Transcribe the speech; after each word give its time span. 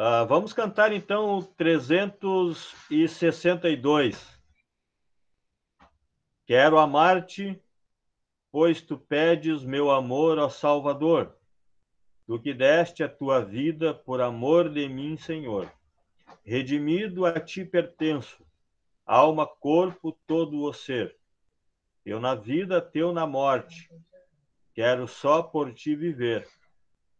Uh, 0.00 0.24
vamos 0.26 0.52
cantar 0.54 0.94
então 0.94 1.36
o 1.36 1.44
362. 1.44 4.40
Quero 6.46 6.78
amar-te, 6.78 7.62
pois 8.50 8.80
tu 8.80 8.96
pedes 8.96 9.62
meu 9.62 9.90
amor, 9.90 10.38
ó 10.38 10.48
Salvador. 10.48 11.36
Tu 12.26 12.40
que 12.40 12.54
deste 12.54 13.04
a 13.04 13.10
tua 13.10 13.44
vida 13.44 13.92
por 13.92 14.22
amor 14.22 14.70
de 14.70 14.88
mim, 14.88 15.18
Senhor. 15.18 15.70
Redimido 16.46 17.26
a 17.26 17.38
ti 17.38 17.62
pertenço, 17.62 18.42
alma, 19.04 19.46
corpo, 19.46 20.18
todo 20.26 20.62
o 20.62 20.72
ser. 20.72 21.14
Eu 22.06 22.18
na 22.18 22.34
vida, 22.34 22.80
teu 22.80 23.12
na 23.12 23.26
morte. 23.26 23.90
Quero 24.72 25.06
só 25.06 25.42
por 25.42 25.74
ti 25.74 25.94
viver. 25.94 26.48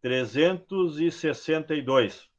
362. 0.01 2.30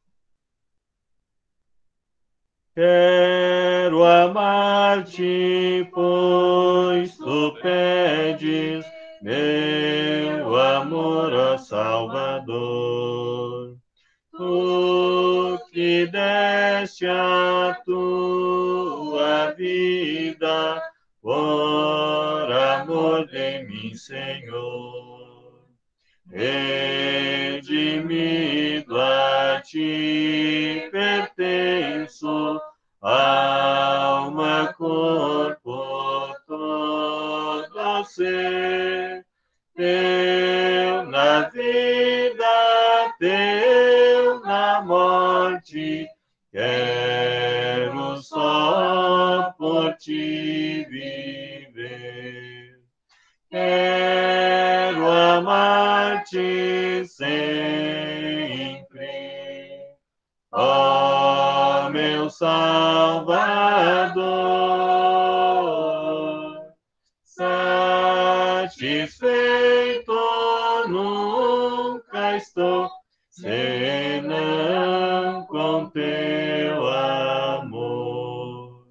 Quero 2.74 4.04
amar-te, 4.06 5.90
pois 5.94 7.18
tu 7.18 7.54
pedes 7.62 8.86
meu 9.22 10.56
amor, 10.56 11.34
ó 11.34 11.58
Salvador. 11.58 12.52
Tu 14.32 15.60
que 15.72 16.08
deste 16.08 17.06
a 17.06 17.78
tua 17.86 19.52
vida 19.52 20.82
por 21.22 22.52
amor 22.52 23.28
de 23.28 23.64
mim, 23.64 23.94
Senhor. 23.94 25.68
Redimido 26.32 27.70
a 29.00 29.62
ti 29.64 30.90
pertenço, 30.92 32.01
alma, 33.02 34.74
corpo, 34.78 36.36
todo 36.48 38.04
ser, 38.06 39.26
teu 39.76 41.06
na 41.08 41.50
vida, 41.50 43.16
teu 43.20 44.40
na 44.42 44.82
morte, 44.82 46.08
quero 46.52 48.18
só 48.22 49.54
por 49.58 49.96
ti 49.98 50.86
viver. 50.90 52.80
Quero 53.50 55.10
amar-te 55.12 57.06
sempre. 57.06 57.42
Oh, 60.54 61.90
meu 61.90 62.30
Salvador. 63.22 64.82
Satisfeito 68.74 70.14
nunca 70.88 72.38
estou, 72.38 72.90
senão 73.30 74.26
com 75.46 75.88
teu 75.90 76.88
amor. 76.88 78.88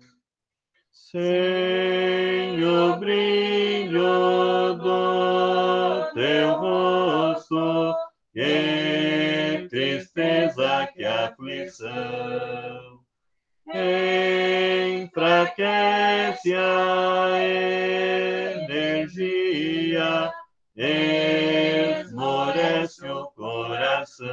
Sem 0.92 2.64
o 2.64 2.96
brilho 2.98 4.74
do 4.74 6.12
teu 6.14 6.54
rosto, 6.54 7.96
que 8.32 9.66
tristeza, 9.68 10.88
que 10.94 11.04
aflição 11.04 12.49
enfraquece 15.60 16.54
a 16.54 17.28
energia, 18.66 20.32
esmorece 22.06 23.06
o 23.06 23.26
coração. 23.32 24.26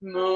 Nunca 0.00 0.29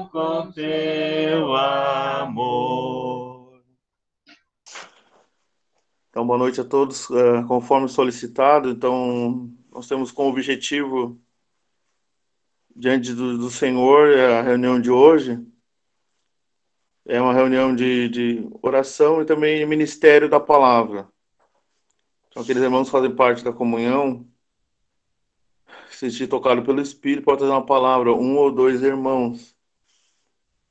com 0.08 0.50
teu 0.52 1.54
amor. 1.54 2.82
Então, 6.08 6.26
boa 6.26 6.38
noite 6.38 6.60
a 6.60 6.64
todos. 6.64 7.08
Uh, 7.10 7.46
conforme 7.46 7.88
solicitado, 7.88 8.70
então, 8.70 9.50
nós 9.70 9.86
temos 9.86 10.10
como 10.10 10.30
objetivo, 10.30 11.20
diante 12.74 13.12
do, 13.12 13.38
do 13.38 13.50
Senhor, 13.50 14.18
a 14.18 14.42
reunião 14.42 14.80
de 14.80 14.90
hoje, 14.90 15.38
é 17.06 17.20
uma 17.20 17.34
reunião 17.34 17.74
de, 17.74 18.08
de 18.08 18.48
oração 18.62 19.20
e 19.20 19.24
também 19.24 19.66
ministério 19.66 20.28
da 20.28 20.40
palavra. 20.40 21.08
Então, 22.28 22.42
aqueles 22.42 22.62
irmãos 22.62 22.88
fazem 22.88 23.14
parte 23.14 23.44
da 23.44 23.52
comunhão, 23.52 24.26
sentir 26.10 26.26
tocado 26.26 26.62
pelo 26.62 26.80
Espírito, 26.80 27.24
pode 27.24 27.38
trazer 27.38 27.52
uma 27.52 27.64
palavra, 27.64 28.12
um 28.12 28.36
ou 28.36 28.50
dois 28.50 28.82
irmãos. 28.82 29.56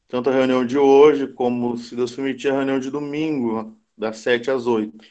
Tanto 0.07 0.29
a 0.29 0.33
reunião 0.33 0.65
de 0.65 0.77
hoje, 0.77 1.27
como, 1.27 1.77
se 1.77 1.95
Deus 1.95 2.13
permitir, 2.13 2.49
a 2.49 2.53
reunião 2.53 2.79
de 2.79 2.91
domingo, 2.91 3.77
das 3.97 4.17
sete 4.17 4.51
às 4.51 4.67
oito. 4.67 5.05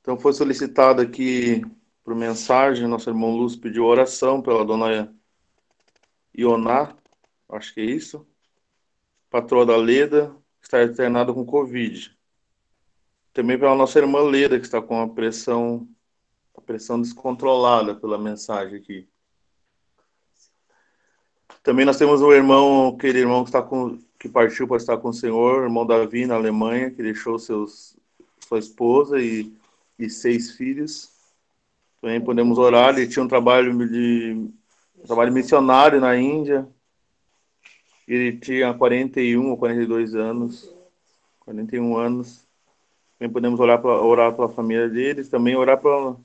Então, 0.00 0.18
foi 0.18 0.32
solicitado 0.32 1.00
aqui 1.00 1.62
por 2.02 2.14
mensagem, 2.16 2.88
nosso 2.88 3.08
irmão 3.08 3.36
Lúcio 3.36 3.60
pediu 3.60 3.84
oração 3.84 4.42
pela 4.42 4.64
dona 4.64 5.14
Ioná, 6.36 6.96
acho 7.48 7.72
que 7.74 7.80
é 7.80 7.84
isso, 7.84 8.26
patroa 9.28 9.64
da 9.64 9.76
Leda, 9.76 10.34
que 10.60 10.66
está 10.66 10.82
internada 10.82 11.32
com 11.32 11.44
Covid. 11.44 12.16
Também 13.32 13.56
pela 13.56 13.76
nossa 13.76 14.00
irmã 14.00 14.22
Leda, 14.22 14.58
que 14.58 14.66
está 14.66 14.82
com 14.82 15.00
a 15.00 15.08
pressão, 15.08 15.88
a 16.60 16.66
pressão 16.66 17.00
descontrolada 17.00 17.94
pela 17.94 18.18
mensagem 18.18 18.78
aqui. 18.78 19.08
Também 21.62 21.84
nós 21.84 21.98
temos 21.98 22.20
o 22.22 22.32
irmão, 22.32 22.88
aquele 22.88 23.18
irmão 23.18 23.42
que 23.42 23.50
está 23.50 23.62
com, 23.62 23.98
que 24.18 24.28
partiu 24.28 24.66
para 24.68 24.76
estar 24.76 24.96
com 24.98 25.08
o 25.08 25.14
Senhor, 25.14 25.64
irmão 25.64 25.86
Davi 25.86 26.26
na 26.26 26.34
Alemanha, 26.34 26.90
que 26.90 27.02
deixou 27.02 27.38
seus, 27.38 27.96
sua 28.40 28.58
esposa 28.58 29.20
e, 29.20 29.52
e 29.98 30.08
seis 30.08 30.52
filhos. 30.52 31.10
Também 32.00 32.20
podemos 32.20 32.56
orar. 32.56 32.96
Ele 32.96 33.06
tinha 33.06 33.24
um 33.24 33.28
trabalho 33.28 33.76
de 33.88 34.50
um 34.98 35.06
trabalho 35.06 35.32
missionário 35.32 36.00
na 36.00 36.16
Índia. 36.16 36.66
Ele 38.08 38.38
tinha 38.38 38.72
41 38.72 39.50
ou 39.50 39.56
42 39.56 40.14
anos, 40.14 40.74
41 41.40 41.96
anos. 41.96 42.46
Também 43.18 43.32
podemos 43.32 43.60
orar 43.60 43.80
para 43.82 44.00
orar 44.00 44.34
pela 44.34 44.48
família 44.48 44.88
deles, 44.88 45.28
também 45.28 45.54
orar 45.54 45.78
pela 45.78 46.18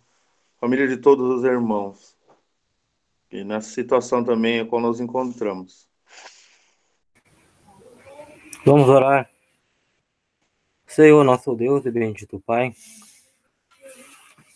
família 0.65 0.87
de 0.87 0.97
todos 0.97 1.29
os 1.29 1.43
irmãos. 1.43 2.17
E 3.31 3.43
nessa 3.43 3.69
situação 3.69 4.23
também 4.23 4.57
é 4.57 4.65
qual 4.65 4.81
nos 4.81 4.99
encontramos. 4.99 5.87
Vamos 8.65 8.89
orar. 8.89 9.29
Senhor, 10.87 11.23
nosso 11.23 11.53
Deus 11.53 11.85
e 11.85 11.91
bendito 11.91 12.41
Pai, 12.43 12.73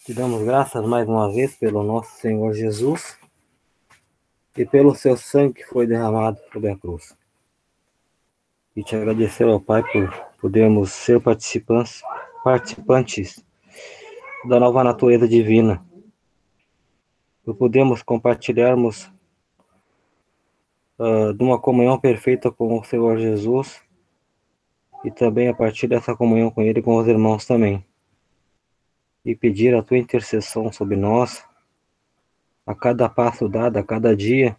te 0.03 0.11
damos 0.11 0.43
graças 0.43 0.83
mais 0.83 1.07
uma 1.07 1.31
vez 1.31 1.55
pelo 1.55 1.83
nosso 1.83 2.19
Senhor 2.19 2.53
Jesus 2.55 3.15
e 4.57 4.65
pelo 4.65 4.95
seu 4.95 5.15
sangue 5.15 5.61
que 5.61 5.65
foi 5.67 5.85
derramado 5.85 6.39
sobre 6.51 6.71
a 6.71 6.75
cruz. 6.75 7.15
E 8.75 8.83
te 8.83 8.95
agradecer 8.95 9.45
Pai 9.59 9.83
por 9.83 10.09
podermos 10.41 10.91
ser 10.91 11.21
participantes 11.21 12.01
participantes 12.43 13.45
da 14.47 14.59
nova 14.59 14.83
natureza 14.83 15.27
divina. 15.27 15.87
E 17.47 17.53
podemos 17.53 18.03
compartilharmos 18.03 19.11
uh, 20.99 21.33
de 21.33 21.43
uma 21.43 21.59
comunhão 21.59 21.99
perfeita 21.99 22.51
com 22.51 22.79
o 22.79 22.83
Senhor 22.83 23.17
Jesus 23.17 23.81
e 25.03 25.09
também 25.09 25.47
a 25.47 25.53
partir 25.53 25.87
dessa 25.87 26.15
comunhão 26.15 26.51
com 26.51 26.61
Ele 26.61 26.81
com 26.81 26.97
os 26.97 27.07
irmãos 27.07 27.45
também. 27.45 27.85
E 29.23 29.35
pedir 29.35 29.75
a 29.75 29.83
tua 29.83 29.97
intercessão 29.97 30.71
sobre 30.71 30.95
nós, 30.95 31.43
a 32.65 32.75
cada 32.75 33.09
passo 33.09 33.47
dado, 33.47 33.77
a 33.77 33.83
cada 33.83 34.15
dia, 34.15 34.55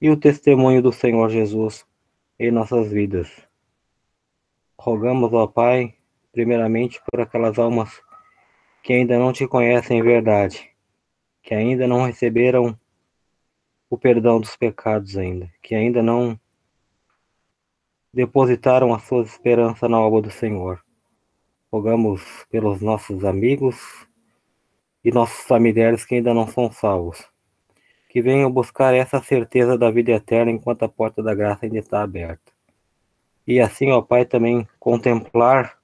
e 0.00 0.10
o 0.10 0.16
testemunho 0.16 0.82
do 0.82 0.92
Senhor 0.92 1.28
Jesus 1.30 1.86
em 2.38 2.50
nossas 2.50 2.90
vidas. 2.90 3.30
Rogamos, 4.78 5.32
ó 5.32 5.46
Pai, 5.46 5.94
primeiramente 6.32 7.00
por 7.10 7.20
aquelas 7.20 7.58
almas 7.58 8.00
que 8.82 8.92
ainda 8.92 9.18
não 9.18 9.32
te 9.32 9.48
conhecem 9.48 9.98
em 9.98 10.02
verdade, 10.02 10.70
que 11.46 11.54
ainda 11.54 11.86
não 11.86 12.02
receberam 12.02 12.76
o 13.88 13.96
perdão 13.96 14.40
dos 14.40 14.56
pecados 14.56 15.16
ainda, 15.16 15.48
que 15.62 15.76
ainda 15.76 16.02
não 16.02 16.36
depositaram 18.12 18.92
a 18.92 18.98
sua 18.98 19.22
esperança 19.22 19.88
na 19.88 20.00
obra 20.00 20.22
do 20.22 20.30
Senhor. 20.30 20.84
Rogamos 21.72 22.20
pelos 22.50 22.82
nossos 22.82 23.24
amigos 23.24 23.76
e 25.04 25.12
nossos 25.12 25.46
familiares 25.46 26.04
que 26.04 26.16
ainda 26.16 26.34
não 26.34 26.48
são 26.48 26.68
salvos, 26.72 27.24
que 28.08 28.20
venham 28.20 28.50
buscar 28.50 28.92
essa 28.92 29.22
certeza 29.22 29.78
da 29.78 29.88
vida 29.88 30.10
eterna 30.10 30.50
enquanto 30.50 30.82
a 30.82 30.88
porta 30.88 31.22
da 31.22 31.32
graça 31.32 31.64
ainda 31.64 31.78
está 31.78 32.02
aberta. 32.02 32.52
E 33.46 33.60
assim, 33.60 33.92
ó 33.92 34.02
Pai, 34.02 34.24
também 34.24 34.66
contemplar 34.80 35.78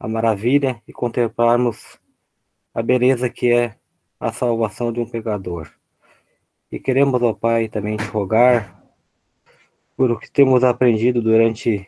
a 0.00 0.08
maravilha 0.08 0.82
e 0.88 0.92
contemplarmos 0.94 2.00
a 2.72 2.80
beleza 2.80 3.28
que 3.28 3.52
é 3.52 3.76
a 4.24 4.32
salvação 4.32 4.90
de 4.90 5.00
um 5.00 5.06
pecador. 5.06 5.70
E 6.72 6.80
queremos, 6.80 7.20
ó 7.20 7.34
Pai, 7.34 7.68
também 7.68 7.98
te 7.98 8.04
rogar 8.04 8.82
por 9.94 10.10
o 10.10 10.18
que 10.18 10.30
temos 10.30 10.64
aprendido 10.64 11.20
durante 11.20 11.86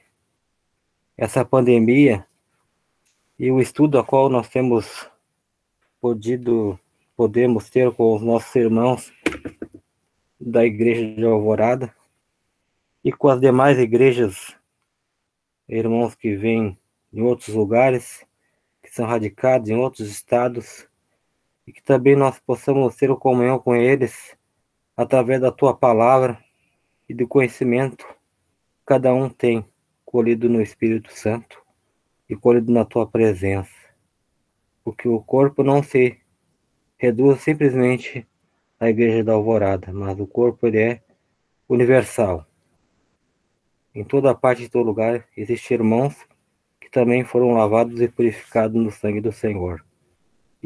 essa 1.16 1.46
pandemia 1.46 2.26
e 3.38 3.50
o 3.50 3.58
estudo 3.58 3.98
a 3.98 4.04
qual 4.04 4.28
nós 4.28 4.50
temos 4.50 5.10
podido 5.98 6.78
podemos 7.16 7.70
ter 7.70 7.90
com 7.92 8.14
os 8.14 8.20
nossos 8.20 8.54
irmãos 8.54 9.10
da 10.38 10.62
igreja 10.62 11.14
de 11.14 11.24
Alvorada 11.24 11.96
e 13.02 13.10
com 13.10 13.28
as 13.28 13.40
demais 13.40 13.78
igrejas 13.78 14.54
irmãos 15.66 16.14
que 16.14 16.36
vêm 16.36 16.78
em 17.10 17.22
outros 17.22 17.54
lugares, 17.54 18.26
que 18.82 18.90
são 18.90 19.06
radicados 19.06 19.70
em 19.70 19.76
outros 19.76 20.10
estados, 20.10 20.86
e 21.66 21.72
que 21.72 21.82
também 21.82 22.14
nós 22.14 22.38
possamos 22.38 22.94
ter 22.96 23.10
o 23.10 23.16
comunhão 23.16 23.58
com 23.58 23.74
eles 23.74 24.36
através 24.96 25.40
da 25.40 25.50
tua 25.50 25.76
palavra 25.76 26.38
e 27.08 27.14
do 27.14 27.26
conhecimento 27.26 28.06
que 28.06 28.84
cada 28.86 29.12
um 29.12 29.28
tem 29.28 29.66
colhido 30.04 30.48
no 30.48 30.62
Espírito 30.62 31.12
Santo 31.12 31.60
e 32.28 32.36
colhido 32.36 32.72
na 32.72 32.84
tua 32.84 33.06
presença. 33.06 33.74
Porque 34.84 35.08
o 35.08 35.20
corpo 35.20 35.62
não 35.62 35.82
se 35.82 36.18
reduz 36.96 37.40
simplesmente 37.40 38.26
à 38.78 38.88
igreja 38.88 39.24
da 39.24 39.32
alvorada, 39.32 39.92
mas 39.92 40.18
o 40.18 40.26
corpo 40.26 40.66
ele 40.66 40.78
é 40.78 41.02
universal. 41.68 42.46
Em 43.94 44.04
toda 44.04 44.34
parte, 44.34 44.64
em 44.64 44.68
todo 44.68 44.86
lugar, 44.86 45.26
existem 45.36 45.76
irmãos 45.76 46.14
que 46.80 46.90
também 46.90 47.24
foram 47.24 47.52
lavados 47.52 48.00
e 48.00 48.08
purificados 48.08 48.80
no 48.80 48.90
sangue 48.90 49.20
do 49.20 49.32
Senhor. 49.32 49.84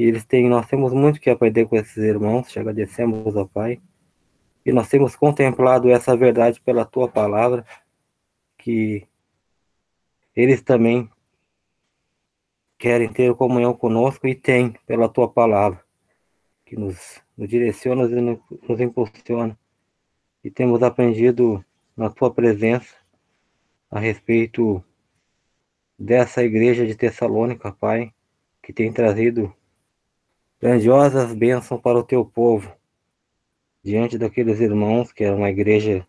E 0.00 0.04
eles 0.04 0.24
têm, 0.24 0.48
nós 0.48 0.66
temos 0.66 0.94
muito 0.94 1.20
que 1.20 1.28
aprender 1.28 1.66
com 1.68 1.76
esses 1.76 1.98
irmãos, 1.98 2.50
te 2.50 2.58
agradecemos 2.58 3.36
ao 3.36 3.46
Pai. 3.46 3.78
E 4.64 4.72
nós 4.72 4.88
temos 4.88 5.14
contemplado 5.14 5.90
essa 5.90 6.16
verdade 6.16 6.58
pela 6.58 6.86
tua 6.86 7.06
palavra, 7.06 7.66
que 8.56 9.06
eles 10.34 10.62
também 10.62 11.06
querem 12.78 13.12
ter 13.12 13.34
comunhão 13.34 13.74
conosco 13.74 14.26
e 14.26 14.34
têm 14.34 14.74
pela 14.86 15.06
tua 15.06 15.30
palavra, 15.30 15.84
que 16.64 16.76
nos, 16.76 17.20
nos 17.36 17.50
direciona 17.50 18.04
e 18.04 18.40
nos 18.66 18.80
impulsiona. 18.80 19.58
E 20.42 20.50
temos 20.50 20.82
aprendido 20.82 21.62
na 21.94 22.08
tua 22.08 22.32
presença 22.32 22.96
a 23.90 24.00
respeito 24.00 24.82
dessa 25.98 26.42
igreja 26.42 26.86
de 26.86 26.94
Tessalônica, 26.94 27.70
Pai, 27.70 28.14
que 28.62 28.72
tem 28.72 28.90
trazido 28.90 29.54
grandiosas 30.60 31.32
bênçãos 31.32 31.80
para 31.80 31.98
o 31.98 32.04
teu 32.04 32.24
povo. 32.24 32.70
diante 33.82 34.18
daqueles 34.18 34.60
irmãos 34.60 35.10
que 35.10 35.24
era 35.24 35.34
uma 35.34 35.48
igreja 35.48 36.06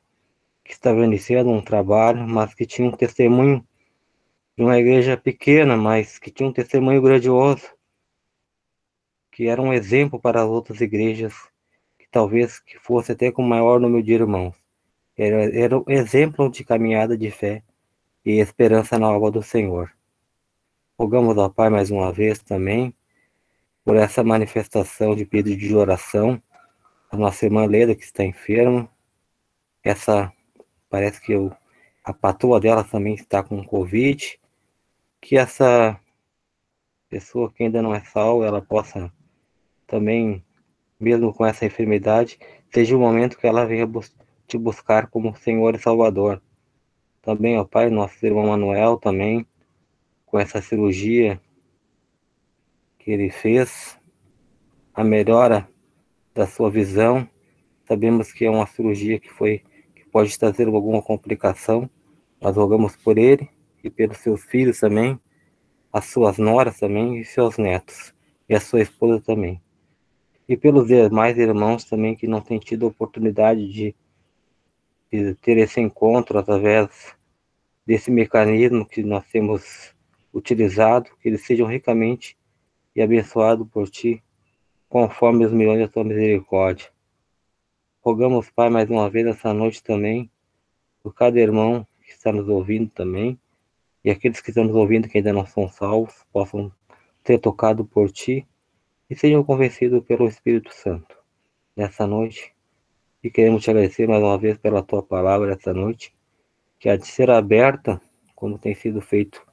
que 0.61 0.73
estava 0.73 1.05
iniciando 1.05 1.49
um 1.49 1.61
trabalho, 1.61 2.27
mas 2.27 2.53
que 2.53 2.65
tinha 2.65 2.85
um 2.85 2.91
testemunho 2.91 3.65
de 4.57 4.63
uma 4.63 4.77
igreja 4.77 5.15
pequena, 5.15 5.77
mas 5.77 6.19
que 6.19 6.29
tinha 6.29 6.49
um 6.49 6.51
testemunho 6.51 7.01
grandioso, 7.01 7.65
que 9.31 9.47
era 9.47 9.61
um 9.61 9.73
exemplo 9.73 10.19
para 10.19 10.41
as 10.41 10.49
outras 10.49 10.81
igrejas, 10.81 11.33
que 11.97 12.07
talvez 12.11 12.59
que 12.59 12.77
fosse 12.77 13.13
até 13.13 13.31
com 13.31 13.41
maior 13.41 13.79
número 13.79 14.03
de 14.03 14.13
irmãos. 14.13 14.53
Era, 15.17 15.43
era 15.57 15.79
um 15.79 15.85
exemplo 15.87 16.51
de 16.51 16.65
caminhada 16.65 17.17
de 17.17 17.31
fé 17.31 17.63
e 18.25 18.39
esperança 18.39 18.99
na 18.99 19.09
obra 19.09 19.31
do 19.31 19.41
Senhor. 19.41 19.91
Rogamos 20.99 21.37
ao 21.37 21.49
Pai 21.49 21.69
mais 21.69 21.89
uma 21.89 22.11
vez 22.11 22.39
também 22.43 22.93
por 23.83 23.95
essa 23.95 24.23
manifestação 24.23 25.15
de 25.15 25.25
pedido 25.25 25.59
de 25.59 25.75
oração, 25.75 26.41
a 27.09 27.17
nossa 27.17 27.45
irmã 27.45 27.65
Leda, 27.65 27.95
que 27.95 28.03
está 28.03 28.23
enferma, 28.23 28.89
essa, 29.83 30.31
parece 30.89 31.19
que 31.19 31.33
eu, 31.33 31.51
a 32.03 32.13
patroa 32.13 32.59
dela 32.59 32.83
também 32.83 33.15
está 33.15 33.43
com 33.43 33.63
Covid, 33.65 34.39
que 35.19 35.37
essa 35.37 35.99
pessoa 37.09 37.51
que 37.51 37.63
ainda 37.63 37.81
não 37.81 37.93
é 37.93 38.01
salva, 38.01 38.45
ela 38.45 38.61
possa 38.61 39.11
também, 39.87 40.43
mesmo 40.99 41.33
com 41.33 41.45
essa 41.45 41.65
enfermidade, 41.65 42.39
seja 42.73 42.95
o 42.95 42.99
momento 42.99 43.37
que 43.37 43.45
ela 43.45 43.65
venha 43.65 43.85
bus 43.85 44.15
te 44.47 44.57
buscar 44.57 45.07
como 45.07 45.35
Senhor 45.35 45.75
e 45.75 45.79
Salvador. 45.79 46.41
Também, 47.21 47.57
ó 47.57 47.63
Pai, 47.63 47.89
nosso 47.89 48.25
irmão 48.25 48.47
Manuel 48.47 48.97
também, 48.97 49.45
com 50.25 50.39
essa 50.39 50.61
cirurgia 50.61 51.39
que 53.03 53.11
ele 53.11 53.29
fez, 53.29 53.97
a 54.93 55.03
melhora 55.03 55.67
da 56.33 56.45
sua 56.45 56.69
visão. 56.69 57.27
Sabemos 57.87 58.31
que 58.31 58.45
é 58.45 58.49
uma 58.49 58.67
cirurgia 58.67 59.19
que 59.19 59.29
foi 59.29 59.63
que 59.95 60.05
pode 60.05 60.37
trazer 60.37 60.67
alguma 60.67 61.01
complicação. 61.01 61.89
Nós 62.39 62.55
rogamos 62.55 62.95
por 62.95 63.17
ele 63.17 63.49
e 63.83 63.89
pelos 63.89 64.17
seus 64.17 64.43
filhos 64.43 64.79
também, 64.79 65.19
as 65.91 66.05
suas 66.05 66.37
noras 66.37 66.79
também 66.79 67.17
e 67.17 67.25
seus 67.25 67.57
netos 67.57 68.13
e 68.47 68.53
a 68.53 68.59
sua 68.59 68.81
esposa 68.81 69.19
também. 69.19 69.61
E 70.47 70.55
pelos 70.55 70.87
demais 70.87 71.37
irmãos 71.37 71.85
também 71.85 72.15
que 72.15 72.27
não 72.27 72.39
têm 72.39 72.59
tido 72.59 72.85
a 72.85 72.89
oportunidade 72.89 73.67
de, 73.67 73.95
de 75.11 75.33
ter 75.35 75.57
esse 75.57 75.81
encontro 75.81 76.37
através 76.37 77.15
desse 77.85 78.11
mecanismo 78.11 78.85
que 78.85 79.01
nós 79.03 79.25
temos 79.27 79.93
utilizado, 80.33 81.09
que 81.21 81.27
eles 81.29 81.45
sejam 81.45 81.67
ricamente 81.67 82.37
e 82.95 83.01
abençoado 83.01 83.65
por 83.65 83.89
ti, 83.89 84.23
conforme 84.89 85.45
os 85.45 85.51
milhões 85.51 85.79
da 85.79 85.87
tua 85.87 86.03
misericórdia. 86.03 86.89
Rogamos, 88.01 88.49
Pai, 88.49 88.69
mais 88.69 88.89
uma 88.89 89.09
vez 89.09 89.27
essa 89.27 89.53
noite 89.53 89.83
também, 89.83 90.29
por 91.01 91.13
cada 91.13 91.39
irmão 91.39 91.85
que 92.03 92.11
está 92.11 92.31
nos 92.31 92.47
ouvindo 92.49 92.89
também, 92.89 93.39
e 94.03 94.09
aqueles 94.09 94.41
que 94.41 94.49
estão 94.49 94.63
nos 94.63 94.75
ouvindo 94.75 95.07
que 95.07 95.17
ainda 95.17 95.31
não 95.31 95.45
são 95.45 95.69
salvos, 95.69 96.25
possam 96.31 96.71
ser 97.23 97.39
tocados 97.39 97.87
por 97.87 98.11
ti 98.11 98.47
e 99.09 99.15
sejam 99.15 99.43
convencidos 99.43 100.03
pelo 100.03 100.27
Espírito 100.27 100.73
Santo 100.73 101.15
nessa 101.75 102.07
noite. 102.07 102.53
E 103.23 103.29
queremos 103.29 103.63
te 103.63 103.69
agradecer 103.69 104.07
mais 104.07 104.23
uma 104.23 104.37
vez 104.37 104.57
pela 104.57 104.81
tua 104.81 105.03
palavra 105.03 105.53
essa 105.53 105.73
noite, 105.73 106.13
que 106.79 106.89
há 106.89 106.97
de 106.97 107.05
ser 107.05 107.29
aberta, 107.29 108.01
como 108.35 108.57
tem 108.57 108.73
sido 108.73 108.99
feito 108.99 109.45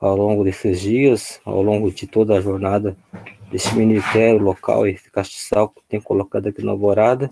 ao 0.00 0.16
longo 0.16 0.44
desses 0.44 0.80
dias, 0.80 1.40
ao 1.44 1.62
longo 1.62 1.90
de 1.90 2.06
toda 2.06 2.36
a 2.36 2.40
jornada 2.40 2.96
desse 3.50 3.74
ministério 3.74 4.40
local, 4.40 4.86
esse 4.86 5.10
castiçal 5.10 5.68
que 5.68 5.82
tem 5.88 6.00
colocado 6.00 6.48
aqui 6.48 6.62
na 6.62 6.72
Alvorada, 6.72 7.30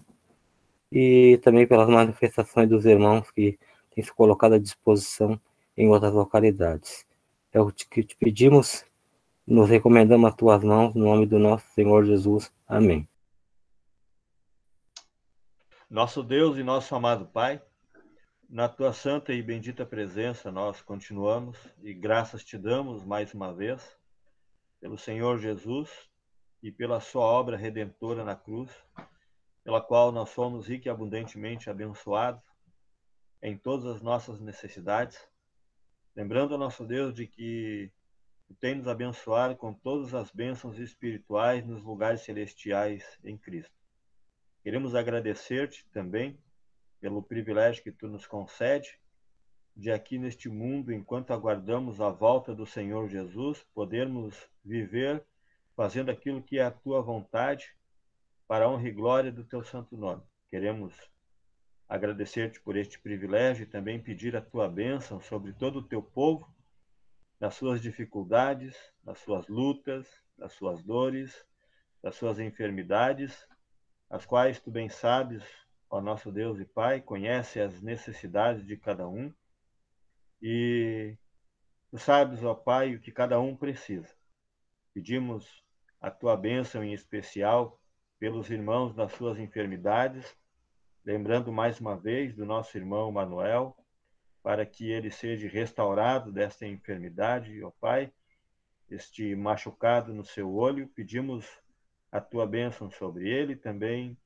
e 0.90 1.38
também 1.42 1.66
pelas 1.66 1.88
manifestações 1.88 2.68
dos 2.68 2.84
irmãos 2.84 3.30
que 3.30 3.58
têm 3.94 4.02
se 4.02 4.12
colocado 4.12 4.54
à 4.54 4.58
disposição 4.58 5.40
em 5.76 5.88
outras 5.88 6.12
localidades. 6.12 7.06
É 7.52 7.60
o 7.60 7.70
que 7.70 8.02
te 8.02 8.16
pedimos, 8.16 8.84
nos 9.46 9.68
recomendamos 9.68 10.30
as 10.30 10.36
tuas 10.36 10.62
mãos, 10.62 10.94
no 10.94 11.04
nome 11.04 11.26
do 11.26 11.38
nosso 11.38 11.64
Senhor 11.74 12.04
Jesus. 12.04 12.52
Amém. 12.66 13.08
Nosso 15.88 16.22
Deus 16.22 16.58
e 16.58 16.64
nosso 16.64 16.94
amado 16.94 17.26
Pai, 17.26 17.62
na 18.48 18.68
tua 18.68 18.92
santa 18.92 19.32
e 19.32 19.42
bendita 19.42 19.84
presença, 19.84 20.52
nós 20.52 20.80
continuamos 20.80 21.58
e 21.82 21.92
graças 21.92 22.44
te 22.44 22.56
damos 22.56 23.04
mais 23.04 23.34
uma 23.34 23.52
vez 23.52 23.98
pelo 24.80 24.96
Senhor 24.96 25.38
Jesus 25.38 25.90
e 26.62 26.70
pela 26.70 27.00
sua 27.00 27.24
obra 27.24 27.56
redentora 27.56 28.24
na 28.24 28.36
cruz, 28.36 28.70
pela 29.64 29.80
qual 29.80 30.12
nós 30.12 30.30
somos 30.30 30.68
rique 30.68 30.88
e 30.88 30.90
abundantemente 30.90 31.68
abençoados 31.68 32.42
em 33.42 33.58
todas 33.58 33.86
as 33.86 34.00
nossas 34.00 34.40
necessidades. 34.40 35.18
Lembrando 36.14 36.54
ao 36.54 36.60
nosso 36.60 36.84
Deus 36.84 37.12
de 37.12 37.26
que 37.26 37.90
tem 38.60 38.76
nos 38.76 38.86
abençoado 38.86 39.56
com 39.56 39.74
todas 39.74 40.14
as 40.14 40.30
bênçãos 40.30 40.78
espirituais 40.78 41.66
nos 41.66 41.82
lugares 41.82 42.20
celestiais 42.20 43.18
em 43.24 43.36
Cristo. 43.36 43.74
Queremos 44.62 44.94
agradecer-te 44.94 45.84
também 45.90 46.38
pelo 47.00 47.22
privilégio 47.22 47.82
que 47.82 47.92
tu 47.92 48.08
nos 48.08 48.26
concede 48.26 48.98
de 49.76 49.90
aqui 49.90 50.18
neste 50.18 50.48
mundo, 50.48 50.92
enquanto 50.92 51.32
aguardamos 51.32 52.00
a 52.00 52.08
volta 52.08 52.54
do 52.54 52.64
Senhor 52.64 53.08
Jesus, 53.08 53.62
podermos 53.74 54.48
viver 54.64 55.22
fazendo 55.76 56.10
aquilo 56.10 56.42
que 56.42 56.58
é 56.58 56.64
a 56.64 56.70
tua 56.70 57.02
vontade 57.02 57.76
para 58.48 58.64
a 58.64 58.68
honra 58.70 58.88
e 58.88 58.92
glória 58.92 59.30
do 59.30 59.44
teu 59.44 59.62
santo 59.62 59.94
nome. 59.96 60.22
Queremos 60.50 60.94
agradecer-te 61.86 62.60
por 62.60 62.76
este 62.76 62.98
privilégio 62.98 63.64
e 63.64 63.66
também 63.66 64.00
pedir 64.00 64.34
a 64.34 64.40
tua 64.40 64.66
bênção 64.66 65.20
sobre 65.20 65.52
todo 65.52 65.80
o 65.80 65.86
teu 65.86 66.02
povo, 66.02 66.50
nas 67.38 67.54
suas 67.54 67.82
dificuldades, 67.82 68.74
nas 69.04 69.18
suas 69.18 69.46
lutas, 69.46 70.08
nas 70.38 70.54
suas 70.54 70.82
dores, 70.82 71.44
nas 72.02 72.14
suas 72.14 72.38
enfermidades, 72.38 73.46
as 74.08 74.24
quais 74.24 74.58
tu 74.58 74.70
bem 74.70 74.88
sabes 74.88 75.44
ó 75.88 76.00
nosso 76.00 76.32
Deus 76.32 76.58
e 76.58 76.64
Pai, 76.64 77.00
conhece 77.00 77.60
as 77.60 77.80
necessidades 77.80 78.66
de 78.66 78.76
cada 78.76 79.08
um 79.08 79.32
e 80.42 81.16
tu 81.90 81.98
sabes, 81.98 82.42
ó 82.44 82.54
Pai, 82.54 82.94
o 82.94 83.00
que 83.00 83.10
cada 83.10 83.40
um 83.40 83.56
precisa. 83.56 84.14
Pedimos 84.92 85.64
a 86.00 86.10
tua 86.10 86.36
bênção 86.36 86.84
em 86.84 86.92
especial 86.92 87.80
pelos 88.18 88.50
irmãos 88.50 88.94
nas 88.94 89.12
suas 89.12 89.38
enfermidades, 89.38 90.36
lembrando 91.04 91.52
mais 91.52 91.80
uma 91.80 91.96
vez 91.96 92.34
do 92.34 92.44
nosso 92.44 92.76
irmão 92.76 93.10
Manuel, 93.12 93.76
para 94.42 94.64
que 94.64 94.90
ele 94.90 95.10
seja 95.10 95.48
restaurado 95.48 96.32
desta 96.32 96.66
enfermidade, 96.66 97.62
ó 97.62 97.70
Pai, 97.80 98.12
este 98.88 99.34
machucado 99.34 100.14
no 100.14 100.24
seu 100.24 100.54
olho, 100.54 100.88
pedimos 100.88 101.46
a 102.12 102.20
tua 102.20 102.46
bênção 102.46 102.90
sobre 102.90 103.28
ele, 103.28 103.56
também 103.56 104.16